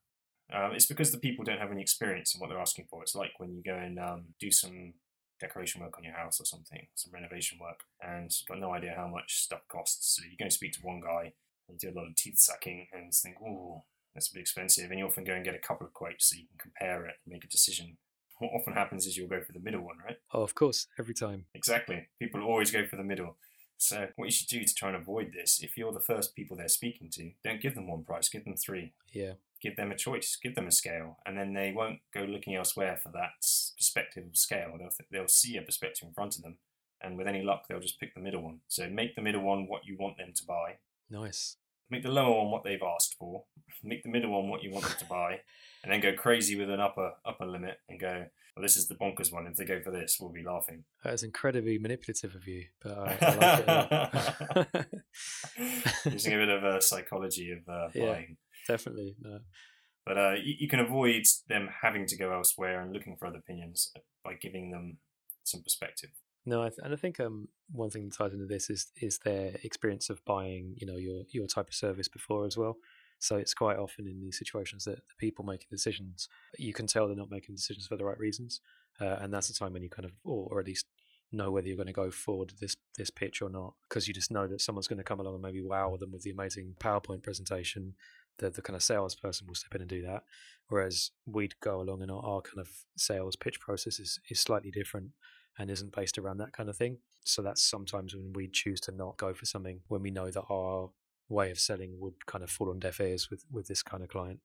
Um, 0.52 0.72
it's 0.72 0.86
because 0.86 1.10
the 1.10 1.18
people 1.18 1.44
don't 1.44 1.58
have 1.58 1.72
any 1.72 1.80
experience 1.80 2.34
in 2.34 2.40
what 2.40 2.50
they're 2.50 2.60
asking 2.60 2.86
for. 2.90 3.02
It's 3.02 3.14
like 3.14 3.32
when 3.38 3.54
you 3.54 3.62
go 3.62 3.76
and 3.76 3.98
um, 3.98 4.24
do 4.38 4.50
some 4.50 4.94
decoration 5.40 5.80
work 5.80 5.96
on 5.96 6.04
your 6.04 6.14
house 6.14 6.40
or 6.40 6.44
something, 6.44 6.86
some 6.94 7.12
renovation 7.12 7.58
work, 7.60 7.80
and 8.02 8.30
you've 8.30 8.48
got 8.48 8.60
no 8.60 8.72
idea 8.72 8.94
how 8.96 9.08
much 9.08 9.36
stuff 9.36 9.62
costs. 9.68 10.16
So 10.16 10.22
you 10.24 10.36
go 10.36 10.44
and 10.44 10.52
speak 10.52 10.72
to 10.74 10.80
one 10.82 11.00
guy 11.00 11.32
and 11.68 11.78
you 11.80 11.90
do 11.90 11.94
a 11.94 11.98
lot 11.98 12.08
of 12.08 12.14
teeth 12.16 12.38
sucking 12.38 12.88
and 12.92 13.12
think, 13.12 13.36
oh, 13.42 13.84
that's 14.14 14.30
a 14.30 14.34
bit 14.34 14.40
expensive. 14.40 14.90
And 14.90 14.98
you 14.98 15.06
often 15.06 15.24
go 15.24 15.32
and 15.34 15.44
get 15.44 15.54
a 15.54 15.66
couple 15.66 15.86
of 15.86 15.92
quotes 15.92 16.28
so 16.28 16.36
you 16.36 16.46
can 16.46 16.58
compare 16.58 17.06
it 17.06 17.16
and 17.24 17.32
make 17.32 17.44
a 17.44 17.48
decision. 17.48 17.96
What 18.38 18.52
often 18.52 18.74
happens 18.74 19.06
is 19.06 19.16
you'll 19.16 19.28
go 19.28 19.40
for 19.40 19.52
the 19.52 19.60
middle 19.60 19.80
one, 19.80 19.96
right? 20.04 20.18
Oh, 20.32 20.42
of 20.42 20.54
course, 20.54 20.88
every 20.98 21.14
time. 21.14 21.46
Exactly. 21.54 22.08
People 22.20 22.42
always 22.42 22.70
go 22.70 22.84
for 22.86 22.96
the 22.96 23.04
middle. 23.04 23.36
So 23.78 24.08
what 24.16 24.26
you 24.26 24.30
should 24.30 24.48
do 24.48 24.64
to 24.64 24.74
try 24.74 24.88
and 24.88 24.96
avoid 24.96 25.32
this, 25.32 25.62
if 25.62 25.76
you're 25.76 25.92
the 25.92 26.00
first 26.00 26.34
people 26.34 26.56
they're 26.56 26.68
speaking 26.68 27.10
to, 27.10 27.32
don't 27.42 27.60
give 27.60 27.74
them 27.74 27.88
one 27.88 28.04
price, 28.04 28.28
give 28.28 28.44
them 28.44 28.56
three. 28.56 28.92
Yeah, 29.12 29.34
Give 29.60 29.76
them 29.76 29.90
a 29.92 29.96
choice, 29.96 30.36
give 30.42 30.54
them 30.54 30.66
a 30.66 30.72
scale, 30.72 31.18
and 31.24 31.38
then 31.38 31.54
they 31.54 31.72
won't 31.72 32.00
go 32.12 32.20
looking 32.20 32.54
elsewhere 32.54 32.98
for 33.02 33.10
that 33.12 33.30
perspective 33.76 34.24
of 34.26 34.36
scale. 34.36 34.74
They'll, 34.78 34.90
th- 34.90 35.08
they'll 35.10 35.28
see 35.28 35.56
a 35.56 35.62
perspective 35.62 36.06
in 36.08 36.14
front 36.14 36.36
of 36.36 36.42
them, 36.42 36.58
and 37.00 37.16
with 37.16 37.26
any 37.26 37.42
luck, 37.42 37.64
they'll 37.68 37.80
just 37.80 37.98
pick 37.98 38.14
the 38.14 38.20
middle 38.20 38.42
one. 38.42 38.60
So 38.68 38.88
make 38.88 39.14
the 39.16 39.22
middle 39.22 39.42
one 39.42 39.66
what 39.66 39.86
you 39.86 39.96
want 39.98 40.18
them 40.18 40.32
to 40.34 40.44
buy, 40.46 40.74
nice. 41.10 41.56
Make 41.90 42.02
the 42.02 42.10
lower 42.10 42.36
one 42.42 42.50
what 42.50 42.64
they've 42.64 42.82
asked 42.82 43.16
for, 43.18 43.44
make 43.82 44.02
the 44.02 44.08
middle 44.10 44.30
one 44.32 44.48
what 44.48 44.62
you 44.62 44.70
want 44.72 44.84
them 44.86 44.96
to 44.98 45.04
buy, 45.06 45.40
and 45.82 45.92
then 45.92 46.00
go 46.00 46.12
crazy 46.14 46.56
with 46.58 46.70
an 46.70 46.80
upper 46.80 47.12
upper 47.24 47.46
limit 47.46 47.78
and 47.88 48.00
go, 48.00 48.24
well, 48.56 48.62
this 48.62 48.76
is 48.76 48.86
the 48.88 48.94
bonkers 48.94 49.32
one. 49.32 49.46
If 49.46 49.56
they 49.56 49.64
go 49.64 49.80
for 49.82 49.90
this, 49.90 50.18
we'll 50.20 50.30
be 50.32 50.42
laughing. 50.44 50.84
That 51.02 51.14
is 51.14 51.22
incredibly 51.24 51.78
manipulative 51.78 52.34
of 52.34 52.46
you, 52.46 52.64
but 52.82 52.96
I, 52.98 53.18
I 53.20 54.66
like 54.66 54.68
it. 54.74 56.12
Using 56.12 56.34
a 56.34 56.38
bit 56.38 56.48
of 56.48 56.64
a 56.64 56.80
psychology 56.80 57.50
of 57.52 57.68
uh, 57.68 57.88
Yeah. 57.94 58.12
buying. 58.12 58.36
Definitely. 58.68 59.16
No. 59.20 59.38
But 60.06 60.18
uh, 60.18 60.34
you, 60.42 60.54
you 60.60 60.68
can 60.68 60.80
avoid 60.80 61.24
them 61.48 61.68
having 61.82 62.06
to 62.06 62.16
go 62.16 62.32
elsewhere 62.32 62.80
and 62.80 62.92
looking 62.92 63.16
for 63.18 63.26
other 63.26 63.38
opinions 63.38 63.92
by 64.24 64.34
giving 64.34 64.70
them 64.70 64.98
some 65.44 65.62
perspective. 65.62 66.10
No, 66.46 66.62
I 66.62 66.68
th- 66.68 66.80
and 66.82 66.92
I 66.92 66.96
think 66.96 67.20
um, 67.20 67.48
one 67.72 67.90
thing 67.90 68.04
that 68.04 68.14
ties 68.16 68.32
into 68.34 68.46
this 68.46 68.68
is 68.68 68.92
is 69.00 69.18
their 69.18 69.52
experience 69.62 70.10
of 70.10 70.24
buying, 70.24 70.74
you 70.76 70.86
know, 70.86 70.96
your 70.96 71.22
your 71.30 71.46
type 71.46 71.68
of 71.68 71.74
service 71.74 72.08
before 72.08 72.46
as 72.46 72.56
well. 72.56 72.76
So 73.18 73.36
it's 73.36 73.54
quite 73.54 73.78
often 73.78 74.06
in 74.06 74.20
these 74.20 74.38
situations 74.38 74.84
that 74.84 74.96
the 74.96 75.14
people 75.18 75.44
making 75.44 75.68
decisions, 75.70 76.28
you 76.58 76.74
can 76.74 76.86
tell 76.86 77.06
they're 77.06 77.16
not 77.16 77.30
making 77.30 77.54
decisions 77.54 77.86
for 77.86 77.96
the 77.96 78.04
right 78.04 78.18
reasons, 78.18 78.60
uh, 79.00 79.16
and 79.20 79.32
that's 79.32 79.48
the 79.48 79.54
time 79.54 79.72
when 79.72 79.82
you 79.82 79.88
kind 79.88 80.04
of, 80.04 80.12
or, 80.24 80.48
or 80.50 80.60
at 80.60 80.66
least 80.66 80.86
know 81.32 81.50
whether 81.50 81.66
you're 81.66 81.76
going 81.76 81.86
to 81.86 81.92
go 81.92 82.10
forward 82.10 82.52
this 82.60 82.76
this 82.98 83.10
pitch 83.10 83.40
or 83.40 83.48
not, 83.48 83.74
because 83.88 84.06
you 84.06 84.12
just 84.12 84.30
know 84.30 84.46
that 84.46 84.60
someone's 84.60 84.88
going 84.88 84.98
to 84.98 85.04
come 85.04 85.20
along 85.20 85.34
and 85.34 85.42
maybe 85.42 85.62
wow 85.62 85.96
them 85.96 86.12
with 86.12 86.22
the 86.22 86.30
amazing 86.30 86.74
PowerPoint 86.78 87.22
presentation. 87.22 87.94
The 88.38 88.50
the 88.50 88.62
kind 88.62 88.76
of 88.76 88.82
salesperson 88.82 89.46
will 89.46 89.54
step 89.54 89.74
in 89.74 89.80
and 89.80 89.88
do 89.88 90.02
that, 90.02 90.24
whereas 90.68 91.12
we'd 91.24 91.54
go 91.60 91.80
along 91.80 92.02
and 92.02 92.10
our, 92.10 92.22
our 92.22 92.42
kind 92.42 92.58
of 92.58 92.68
sales 92.96 93.36
pitch 93.36 93.60
process 93.60 93.98
is, 93.98 94.18
is 94.28 94.40
slightly 94.40 94.70
different 94.70 95.12
and 95.58 95.70
isn't 95.70 95.94
based 95.94 96.18
around 96.18 96.38
that 96.38 96.52
kind 96.52 96.68
of 96.68 96.76
thing. 96.76 96.98
So 97.24 97.42
that's 97.42 97.62
sometimes 97.62 98.14
when 98.14 98.32
we 98.32 98.48
choose 98.48 98.80
to 98.82 98.92
not 98.92 99.16
go 99.16 99.34
for 99.34 99.46
something 99.46 99.80
when 99.88 100.02
we 100.02 100.10
know 100.10 100.30
that 100.30 100.44
our 100.50 100.90
way 101.28 101.50
of 101.50 101.58
selling 101.58 101.96
would 101.98 102.26
kind 102.26 102.44
of 102.44 102.50
fall 102.50 102.70
on 102.70 102.78
deaf 102.78 103.00
ears 103.00 103.30
with, 103.30 103.44
with 103.50 103.66
this 103.66 103.82
kind 103.82 104.02
of 104.02 104.08
client. 104.08 104.40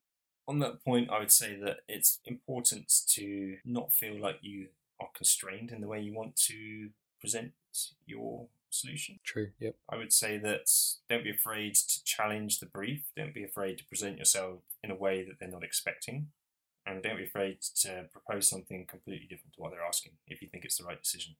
On 0.48 0.60
that 0.60 0.84
point, 0.84 1.10
I 1.10 1.20
would 1.20 1.32
say 1.32 1.56
that 1.64 1.80
it's 1.88 2.20
important 2.26 2.92
to 3.10 3.58
not 3.66 3.94
feel 3.94 4.20
like 4.20 4.38
you 4.42 4.68
are 5.00 5.10
constrained 5.16 5.72
in 5.72 5.82
the 5.82 5.88
way 5.88 6.00
you 6.00 6.14
want 6.14 6.36
to 6.48 6.90
present 7.20 7.52
your 8.06 8.48
solution. 8.70 9.20
True. 9.24 9.50
Yep. 9.60 9.76
I 9.90 9.98
would 9.98 10.14
say 10.14 10.38
that 10.38 10.72
don't 11.10 11.24
be 11.24 11.32
afraid 11.32 11.76
to 11.76 12.04
challenge 12.04 12.60
the 12.60 12.66
brief. 12.66 13.04
Don't 13.16 13.34
be 13.34 13.44
afraid 13.44 13.78
to 13.78 13.86
present 13.86 14.18
yourself 14.18 14.62
in 14.84 14.92
a 14.92 14.96
way 14.96 15.24
that 15.24 15.40
they're 15.40 15.50
not 15.50 15.64
expecting. 15.64 16.28
And 16.90 17.04
don't 17.04 17.18
be 17.18 17.26
afraid 17.26 17.62
to 17.82 18.06
propose 18.12 18.50
something 18.50 18.88
completely 18.88 19.28
different 19.30 19.54
to 19.54 19.62
what 19.62 19.72
they're 19.72 19.86
asking 19.86 20.14
if 20.26 20.42
you 20.42 20.48
think 20.48 20.66
it's 20.66 20.78
the 20.78 20.86
right 20.86 21.00
decision. 21.00 21.36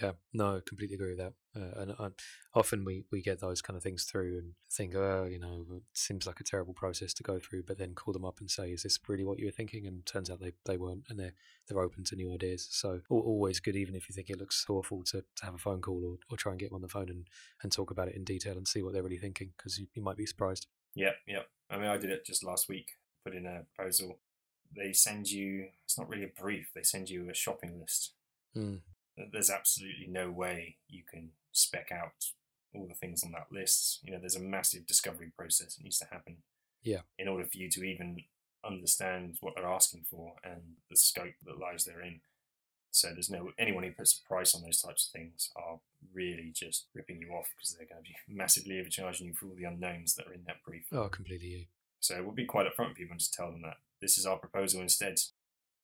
Yeah. 0.00 0.12
No, 0.32 0.60
completely 0.64 0.94
agree 0.94 1.16
with 1.16 1.18
that. 1.18 1.32
Uh, 1.54 1.80
and 1.80 1.94
uh, 1.98 2.10
often 2.54 2.84
we, 2.84 3.04
we 3.10 3.22
get 3.22 3.40
those 3.40 3.60
kind 3.60 3.76
of 3.76 3.82
things 3.82 4.04
through 4.04 4.38
and 4.38 4.52
think, 4.72 4.94
oh, 4.94 5.26
you 5.28 5.38
know, 5.38 5.64
it 5.74 5.82
seems 5.94 6.26
like 6.26 6.40
a 6.40 6.44
terrible 6.44 6.74
process 6.74 7.12
to 7.14 7.22
go 7.22 7.38
through, 7.38 7.64
but 7.64 7.78
then 7.78 7.94
call 7.94 8.12
them 8.12 8.24
up 8.24 8.38
and 8.40 8.50
say, 8.50 8.70
is 8.70 8.84
this 8.84 8.98
really 9.08 9.24
what 9.24 9.38
you 9.38 9.46
were 9.46 9.52
thinking? 9.52 9.86
And 9.86 10.06
turns 10.06 10.30
out 10.30 10.40
they, 10.40 10.52
they 10.64 10.76
weren't, 10.76 11.04
and 11.08 11.18
they're 11.18 11.34
they're 11.68 11.82
open 11.82 12.04
to 12.04 12.16
new 12.16 12.32
ideas. 12.32 12.68
So 12.70 13.00
always 13.10 13.58
good, 13.58 13.76
even 13.76 13.96
if 13.96 14.08
you 14.08 14.14
think 14.14 14.30
it 14.30 14.38
looks 14.38 14.64
awful, 14.68 15.02
to, 15.06 15.22
to 15.22 15.44
have 15.44 15.54
a 15.54 15.58
phone 15.58 15.80
call 15.80 16.04
or, 16.04 16.18
or 16.32 16.36
try 16.36 16.52
and 16.52 16.60
get 16.60 16.70
them 16.70 16.76
on 16.76 16.82
the 16.82 16.88
phone 16.88 17.08
and, 17.08 17.26
and 17.62 17.72
talk 17.72 17.90
about 17.90 18.08
it 18.08 18.16
in 18.16 18.24
detail 18.24 18.56
and 18.56 18.66
see 18.66 18.82
what 18.82 18.92
they're 18.92 19.02
really 19.02 19.18
thinking, 19.18 19.50
because 19.56 19.78
you, 19.78 19.86
you 19.94 20.02
might 20.02 20.16
be 20.16 20.26
surprised. 20.26 20.68
Yeah, 20.94 21.12
yeah. 21.26 21.42
I 21.68 21.78
mean, 21.78 21.86
I 21.86 21.96
did 21.96 22.10
it 22.10 22.24
just 22.24 22.44
last 22.44 22.68
week. 22.68 22.92
Put 23.24 23.34
in 23.34 23.44
a 23.44 23.62
proposal. 23.74 24.20
They 24.74 24.92
send 24.92 25.30
you. 25.30 25.68
It's 25.84 25.98
not 25.98 26.08
really 26.08 26.24
a 26.24 26.40
brief. 26.40 26.70
They 26.74 26.82
send 26.82 27.10
you 27.10 27.28
a 27.28 27.34
shopping 27.34 27.80
list. 27.80 28.12
Mm. 28.56 28.80
There's 29.32 29.50
absolutely 29.50 30.06
no 30.08 30.30
way 30.30 30.76
you 30.88 31.02
can 31.08 31.30
spec 31.52 31.90
out 31.92 32.32
all 32.74 32.86
the 32.86 32.94
things 32.94 33.22
on 33.24 33.32
that 33.32 33.48
list. 33.50 34.00
You 34.02 34.12
know, 34.12 34.18
there's 34.18 34.36
a 34.36 34.40
massive 34.40 34.86
discovery 34.86 35.32
process 35.36 35.74
that 35.74 35.82
needs 35.82 35.98
to 35.98 36.06
happen. 36.10 36.38
Yeah. 36.82 37.00
In 37.18 37.28
order 37.28 37.44
for 37.44 37.58
you 37.58 37.68
to 37.70 37.84
even 37.84 38.16
understand 38.64 39.36
what 39.40 39.54
they're 39.56 39.66
asking 39.66 40.04
for 40.10 40.34
and 40.44 40.76
the 40.88 40.96
scope 40.96 41.34
that 41.44 41.58
lies 41.58 41.84
therein. 41.84 42.20
So 42.92 43.10
there's 43.12 43.30
no 43.30 43.52
anyone 43.58 43.84
who 43.84 43.92
puts 43.92 44.18
a 44.18 44.28
price 44.28 44.54
on 44.54 44.62
those 44.62 44.80
types 44.80 45.06
of 45.06 45.12
things 45.12 45.50
are 45.54 45.78
really 46.12 46.50
just 46.52 46.86
ripping 46.94 47.20
you 47.20 47.30
off 47.30 47.48
because 47.56 47.74
they're 47.74 47.86
going 47.86 48.02
to 48.02 48.08
be 48.08 48.16
massively 48.36 48.80
overcharging 48.80 49.28
you 49.28 49.34
for 49.34 49.46
all 49.46 49.54
the 49.56 49.64
unknowns 49.64 50.14
that 50.14 50.26
are 50.26 50.32
in 50.32 50.44
that 50.46 50.62
brief. 50.66 50.86
Oh, 50.92 51.08
completely 51.08 51.48
you. 51.48 51.64
So 52.00 52.22
we'll 52.22 52.32
be 52.32 52.46
quite 52.46 52.66
upfront 52.66 52.88
with 52.88 52.96
people 52.96 53.12
and 53.12 53.20
just 53.20 53.34
tell 53.34 53.50
them 53.50 53.62
that 53.62 53.76
this 54.00 54.18
is 54.18 54.26
our 54.26 54.36
proposal 54.36 54.80
instead. 54.80 55.18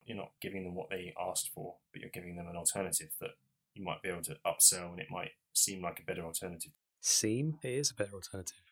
You're 0.04 0.16
not 0.16 0.32
giving 0.40 0.64
them 0.64 0.74
what 0.74 0.90
they 0.90 1.12
asked 1.20 1.50
for, 1.54 1.76
but 1.92 2.00
you're 2.00 2.10
giving 2.10 2.36
them 2.36 2.46
an 2.46 2.56
alternative 2.56 3.10
that 3.20 3.30
you 3.74 3.84
might 3.84 4.02
be 4.02 4.08
able 4.08 4.22
to 4.22 4.36
upsell 4.46 4.90
and 4.90 5.00
it 5.00 5.08
might 5.10 5.32
seem 5.52 5.82
like 5.82 6.00
a 6.00 6.04
better 6.04 6.24
alternative. 6.24 6.72
Seem 7.00 7.58
it 7.62 7.70
is 7.70 7.90
a 7.90 7.94
better 7.94 8.14
alternative. 8.14 8.62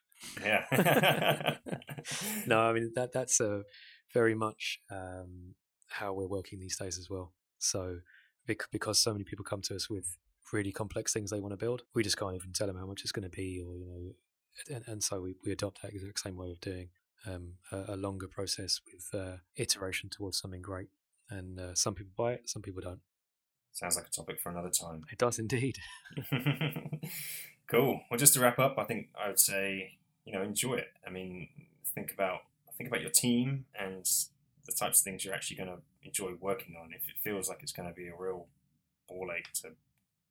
Yeah. 0.42 1.56
no, 2.46 2.60
I 2.60 2.72
mean 2.72 2.92
that 2.94 3.12
that's 3.12 3.40
a 3.40 3.64
very 4.12 4.34
much 4.34 4.78
um, 4.90 5.54
how 5.88 6.12
we're 6.12 6.28
working 6.28 6.60
these 6.60 6.76
days 6.76 6.98
as 6.98 7.10
well. 7.10 7.32
So 7.58 7.98
because 8.46 8.98
so 8.98 9.12
many 9.12 9.24
people 9.24 9.44
come 9.44 9.62
to 9.62 9.74
us 9.74 9.88
with 9.88 10.16
really 10.52 10.72
complex 10.72 11.12
things 11.12 11.30
they 11.30 11.40
want 11.40 11.52
to 11.52 11.56
build, 11.56 11.82
we 11.94 12.02
just 12.02 12.18
can't 12.18 12.34
even 12.34 12.52
tell 12.52 12.66
them 12.66 12.76
how 12.76 12.86
much 12.86 13.02
it's 13.02 13.12
going 13.12 13.28
to 13.28 13.34
be, 13.34 13.62
or 13.66 13.76
you 13.76 13.86
know, 13.86 14.74
and, 14.76 14.84
and 14.86 15.02
so 15.02 15.20
we, 15.20 15.34
we 15.44 15.52
adopt 15.52 15.82
that 15.82 15.92
exact 15.92 16.20
same 16.20 16.36
way 16.36 16.50
of 16.50 16.60
doing 16.60 16.88
um, 17.26 17.54
a, 17.72 17.94
a, 17.94 17.96
longer 17.96 18.26
process 18.28 18.80
with 18.84 19.08
uh, 19.18 19.36
iteration 19.56 20.10
towards 20.10 20.38
something 20.38 20.62
great. 20.62 20.88
And 21.30 21.58
uh, 21.58 21.74
some 21.74 21.94
people 21.94 22.12
buy 22.16 22.34
it, 22.34 22.48
some 22.48 22.62
people 22.62 22.82
don't. 22.82 23.00
Sounds 23.72 23.96
like 23.96 24.06
a 24.06 24.10
topic 24.10 24.40
for 24.40 24.50
another 24.50 24.70
time. 24.70 25.04
It 25.10 25.18
does 25.18 25.38
indeed. 25.38 25.78
cool. 27.66 28.00
Well, 28.10 28.18
just 28.18 28.34
to 28.34 28.40
wrap 28.40 28.58
up, 28.58 28.78
I 28.78 28.84
think 28.84 29.08
I 29.20 29.28
would 29.28 29.40
say 29.40 29.98
you 30.24 30.32
know 30.32 30.42
enjoy 30.42 30.74
it. 30.74 30.92
I 31.06 31.10
mean, 31.10 31.48
think 31.94 32.12
about 32.12 32.40
think 32.76 32.88
about 32.88 33.00
your 33.00 33.10
team 33.10 33.64
and 33.78 34.04
the 34.66 34.72
types 34.72 35.00
of 35.00 35.04
things 35.04 35.24
you're 35.24 35.34
actually 35.34 35.56
going 35.56 35.68
to 35.68 35.78
enjoy 36.02 36.32
working 36.40 36.76
on. 36.80 36.92
If 36.92 37.08
it 37.08 37.16
feels 37.22 37.48
like 37.48 37.62
it's 37.62 37.72
going 37.72 37.88
to 37.88 37.94
be 37.94 38.08
a 38.08 38.16
real 38.16 38.46
ball 39.08 39.30
ache 39.36 39.52
to 39.62 39.70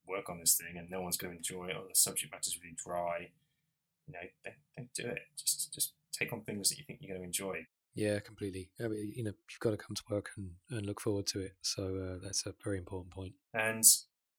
work 0.07 0.29
on 0.29 0.39
this 0.39 0.55
thing 0.55 0.77
and 0.77 0.89
no 0.89 1.01
one's 1.01 1.17
going 1.17 1.31
to 1.31 1.37
enjoy 1.37 1.67
it 1.67 1.75
or 1.75 1.83
the 1.87 1.95
subject 1.95 2.31
matter's 2.33 2.57
really 2.61 2.75
dry, 2.75 3.29
you 4.07 4.13
know, 4.13 4.19
don't, 4.43 4.55
don't 4.75 4.93
do 4.93 5.07
it. 5.07 5.21
Just 5.37 5.73
just 5.73 5.93
take 6.13 6.31
on 6.31 6.41
things 6.41 6.69
that 6.69 6.77
you 6.77 6.83
think 6.85 6.99
you're 7.01 7.15
going 7.15 7.21
to 7.21 7.25
enjoy. 7.25 7.65
Yeah, 7.95 8.19
completely. 8.19 8.69
I 8.83 8.87
mean, 8.87 9.13
you 9.15 9.23
know, 9.23 9.33
you've 9.49 9.59
got 9.59 9.71
to 9.71 9.77
come 9.77 9.95
to 9.95 10.03
work 10.09 10.31
and, 10.37 10.51
and 10.71 10.85
look 10.85 10.99
forward 10.99 11.27
to 11.27 11.41
it. 11.41 11.53
So 11.61 11.83
uh, 11.83 12.19
that's 12.23 12.45
a 12.45 12.53
very 12.63 12.77
important 12.77 13.13
point. 13.13 13.33
And 13.53 13.83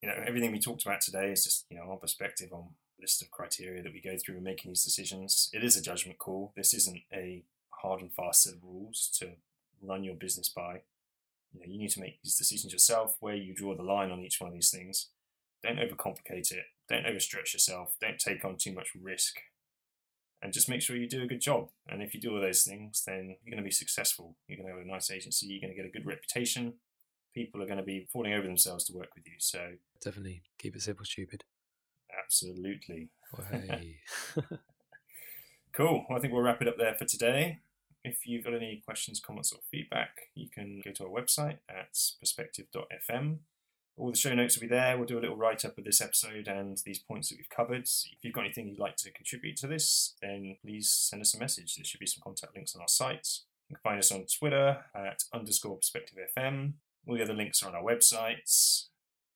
you 0.02 0.08
know, 0.08 0.16
everything 0.26 0.52
we 0.52 0.58
talked 0.58 0.84
about 0.84 1.00
today 1.00 1.32
is 1.32 1.44
just 1.44 1.66
you 1.70 1.76
know 1.76 1.84
our 1.84 1.96
perspective 1.96 2.52
on 2.52 2.70
list 3.00 3.22
of 3.22 3.30
criteria 3.30 3.82
that 3.82 3.92
we 3.92 4.00
go 4.00 4.16
through 4.16 4.36
in 4.36 4.42
making 4.42 4.70
these 4.70 4.84
decisions. 4.84 5.50
It 5.52 5.64
is 5.64 5.76
a 5.76 5.82
judgment 5.82 6.18
call. 6.18 6.52
This 6.56 6.74
isn't 6.74 7.00
a 7.12 7.44
hard 7.70 8.00
and 8.00 8.12
fast 8.12 8.42
set 8.42 8.54
of 8.54 8.62
rules 8.62 9.10
to 9.18 9.32
run 9.82 10.04
your 10.04 10.14
business 10.14 10.48
by. 10.48 10.82
You 11.52 11.60
know, 11.60 11.66
you 11.68 11.78
need 11.78 11.90
to 11.90 12.00
make 12.00 12.20
these 12.22 12.36
decisions 12.36 12.72
yourself. 12.72 13.16
Where 13.20 13.36
you 13.36 13.54
draw 13.54 13.76
the 13.76 13.82
line 13.82 14.10
on 14.10 14.20
each 14.20 14.40
one 14.40 14.48
of 14.48 14.54
these 14.54 14.70
things. 14.70 15.10
Don't 15.62 15.78
overcomplicate 15.78 16.52
it. 16.52 16.64
Don't 16.88 17.06
overstretch 17.06 17.54
yourself. 17.54 17.96
Don't 17.98 18.18
take 18.18 18.44
on 18.44 18.56
too 18.58 18.74
much 18.74 18.90
risk 19.00 19.36
and 20.44 20.52
just 20.52 20.68
make 20.68 20.82
sure 20.82 20.94
you 20.94 21.08
do 21.08 21.22
a 21.22 21.26
good 21.26 21.40
job. 21.40 21.70
And 21.88 22.02
if 22.02 22.14
you 22.14 22.20
do 22.20 22.34
all 22.34 22.40
those 22.40 22.62
things, 22.62 23.02
then 23.06 23.36
you're 23.42 23.50
going 23.50 23.64
to 23.64 23.66
be 23.66 23.72
successful. 23.72 24.36
You're 24.46 24.58
going 24.58 24.68
to 24.68 24.76
have 24.76 24.86
a 24.86 24.88
nice 24.88 25.10
agency. 25.10 25.46
You're 25.46 25.60
going 25.60 25.74
to 25.74 25.82
get 25.82 25.88
a 25.88 25.92
good 25.92 26.06
reputation. 26.06 26.74
People 27.34 27.62
are 27.62 27.66
going 27.66 27.78
to 27.78 27.84
be 27.84 28.06
falling 28.12 28.34
over 28.34 28.46
themselves 28.46 28.84
to 28.84 28.92
work 28.92 29.14
with 29.16 29.26
you. 29.26 29.34
So 29.38 29.72
definitely 30.00 30.42
keep 30.58 30.76
it 30.76 30.82
simple, 30.82 31.04
stupid. 31.04 31.42
Absolutely. 32.22 33.08
Cool. 35.74 36.06
Well, 36.08 36.16
I 36.16 36.20
think 36.20 36.32
we'll 36.32 36.42
wrap 36.42 36.62
it 36.62 36.68
up 36.68 36.78
there 36.78 36.94
for 36.94 37.04
today. 37.04 37.58
If 38.04 38.28
you've 38.28 38.44
got 38.44 38.54
any 38.54 38.80
questions, 38.84 39.18
comments, 39.18 39.52
or 39.52 39.58
feedback, 39.72 40.28
you 40.34 40.48
can 40.48 40.80
go 40.84 40.92
to 40.92 41.04
our 41.04 41.10
website 41.10 41.58
at 41.68 41.98
perspective.fm 42.20 43.38
all 43.96 44.10
the 44.10 44.16
show 44.16 44.34
notes 44.34 44.56
will 44.56 44.62
be 44.62 44.74
there. 44.74 44.96
We'll 44.96 45.06
do 45.06 45.18
a 45.18 45.20
little 45.20 45.36
write 45.36 45.64
up 45.64 45.78
of 45.78 45.84
this 45.84 46.00
episode 46.00 46.48
and 46.48 46.76
these 46.84 46.98
points 46.98 47.28
that 47.28 47.36
we've 47.36 47.48
covered. 47.48 47.84
If 47.84 48.18
you've 48.22 48.34
got 48.34 48.44
anything 48.44 48.68
you'd 48.68 48.78
like 48.78 48.96
to 48.96 49.12
contribute 49.12 49.56
to 49.58 49.68
this, 49.68 50.14
then 50.20 50.56
please 50.62 50.90
send 50.90 51.22
us 51.22 51.34
a 51.34 51.38
message. 51.38 51.76
There 51.76 51.84
should 51.84 52.00
be 52.00 52.06
some 52.06 52.22
contact 52.22 52.54
links 52.56 52.74
on 52.74 52.82
our 52.82 52.88
site. 52.88 53.28
You 53.68 53.76
can 53.76 53.82
find 53.82 53.98
us 53.98 54.10
on 54.10 54.26
Twitter 54.26 54.78
at 54.94 55.22
underscore 55.32 55.76
perspective 55.76 56.18
FM. 56.36 56.72
All 57.06 57.16
the 57.16 57.22
other 57.22 57.34
links 57.34 57.62
are 57.62 57.68
on 57.68 57.76
our 57.76 57.82
websites. 57.82 58.86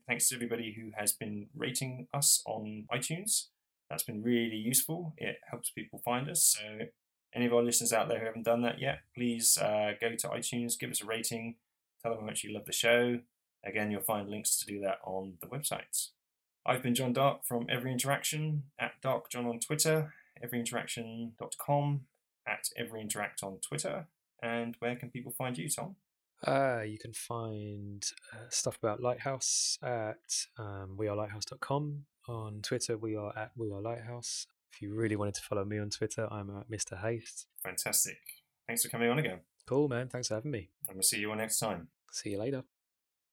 Thanks 0.09 0.29
to 0.29 0.35
everybody 0.35 0.75
who 0.77 0.91
has 0.99 1.13
been 1.13 1.47
rating 1.57 2.09
us 2.13 2.43
on 2.45 2.87
iTunes. 2.93 3.49
That's 3.89 4.03
been 4.03 4.23
really 4.23 4.57
useful. 4.57 5.15
It 5.19 5.37
helps 5.51 5.71
people 5.71 6.01
find 6.05 6.29
us. 6.29 6.57
So, 6.59 6.87
any 7.35 7.47
of 7.47 7.53
our 7.53 7.63
listeners 7.63 7.93
out 7.93 8.09
there 8.09 8.19
who 8.19 8.27
haven't 8.27 8.45
done 8.45 8.63
that 8.63 8.81
yet, 8.81 9.01
please 9.15 9.59
uh, 9.59 9.93
go 10.01 10.15
to 10.17 10.29
iTunes, 10.29 10.79
give 10.79 10.91
us 10.91 11.03
a 11.03 11.05
rating, 11.05 11.57
tell 12.03 12.13
them 12.13 12.21
how 12.21 12.27
much 12.27 12.43
you 12.43 12.53
love 12.53 12.65
the 12.65 12.73
show 12.73 13.19
Again, 13.65 13.91
you'll 13.91 14.03
find 14.03 14.29
links 14.29 14.59
to 14.59 14.67
do 14.67 14.81
that 14.81 14.99
on 15.05 15.35
the 15.41 15.47
website. 15.47 16.09
I've 16.65 16.83
been 16.83 16.95
John 16.95 17.13
Dark 17.13 17.45
from 17.45 17.67
Every 17.69 17.93
Interaction 17.93 18.65
at 18.79 18.93
DarkJohn 19.03 19.47
on 19.49 19.59
Twitter, 19.59 20.13
everyinteraction.com, 20.45 22.01
at 22.47 22.69
everyinteract 22.81 23.43
on 23.43 23.59
Twitter. 23.67 24.07
And 24.43 24.77
where 24.79 24.97
can 24.97 25.11
people 25.11 25.33
find 25.33 25.57
you, 25.57 25.69
Tom? 25.69 25.97
Uh, 26.47 26.83
you 26.87 26.99
can 26.99 27.13
find 27.13 28.05
uh, 28.33 28.49
stuff 28.49 28.79
about 28.81 29.03
Lighthouse 29.03 29.79
at 29.83 30.47
um, 30.59 30.97
wearelighthouse.com. 30.97 32.05
On 32.29 32.61
Twitter, 32.63 32.97
we 32.97 33.17
are 33.17 33.37
at 33.37 33.53
We 33.57 33.71
Are 33.71 33.81
Lighthouse. 33.81 34.47
If 34.73 34.83
you 34.83 34.95
really 34.95 35.17
wanted 35.17 35.35
to 35.35 35.43
follow 35.43 35.65
me 35.65 35.79
on 35.79 35.91
Twitter, 35.91 36.29
I'm 36.31 36.51
at 36.51 36.71
Mr. 36.71 37.01
Haste. 37.01 37.47
Fantastic. 37.65 38.19
Thanks 38.67 38.85
for 38.85 38.91
coming 38.91 39.11
on 39.11 39.19
again. 39.19 39.41
Cool, 39.67 39.89
man. 39.89 40.09
Thanks 40.09 40.29
for 40.29 40.35
having 40.35 40.51
me. 40.51 40.69
And 40.87 40.97
we'll 40.97 41.03
see 41.03 41.19
you 41.19 41.31
all 41.31 41.37
next 41.37 41.59
time. 41.59 41.89
See 42.13 42.31
you 42.31 42.39
later. 42.39 42.65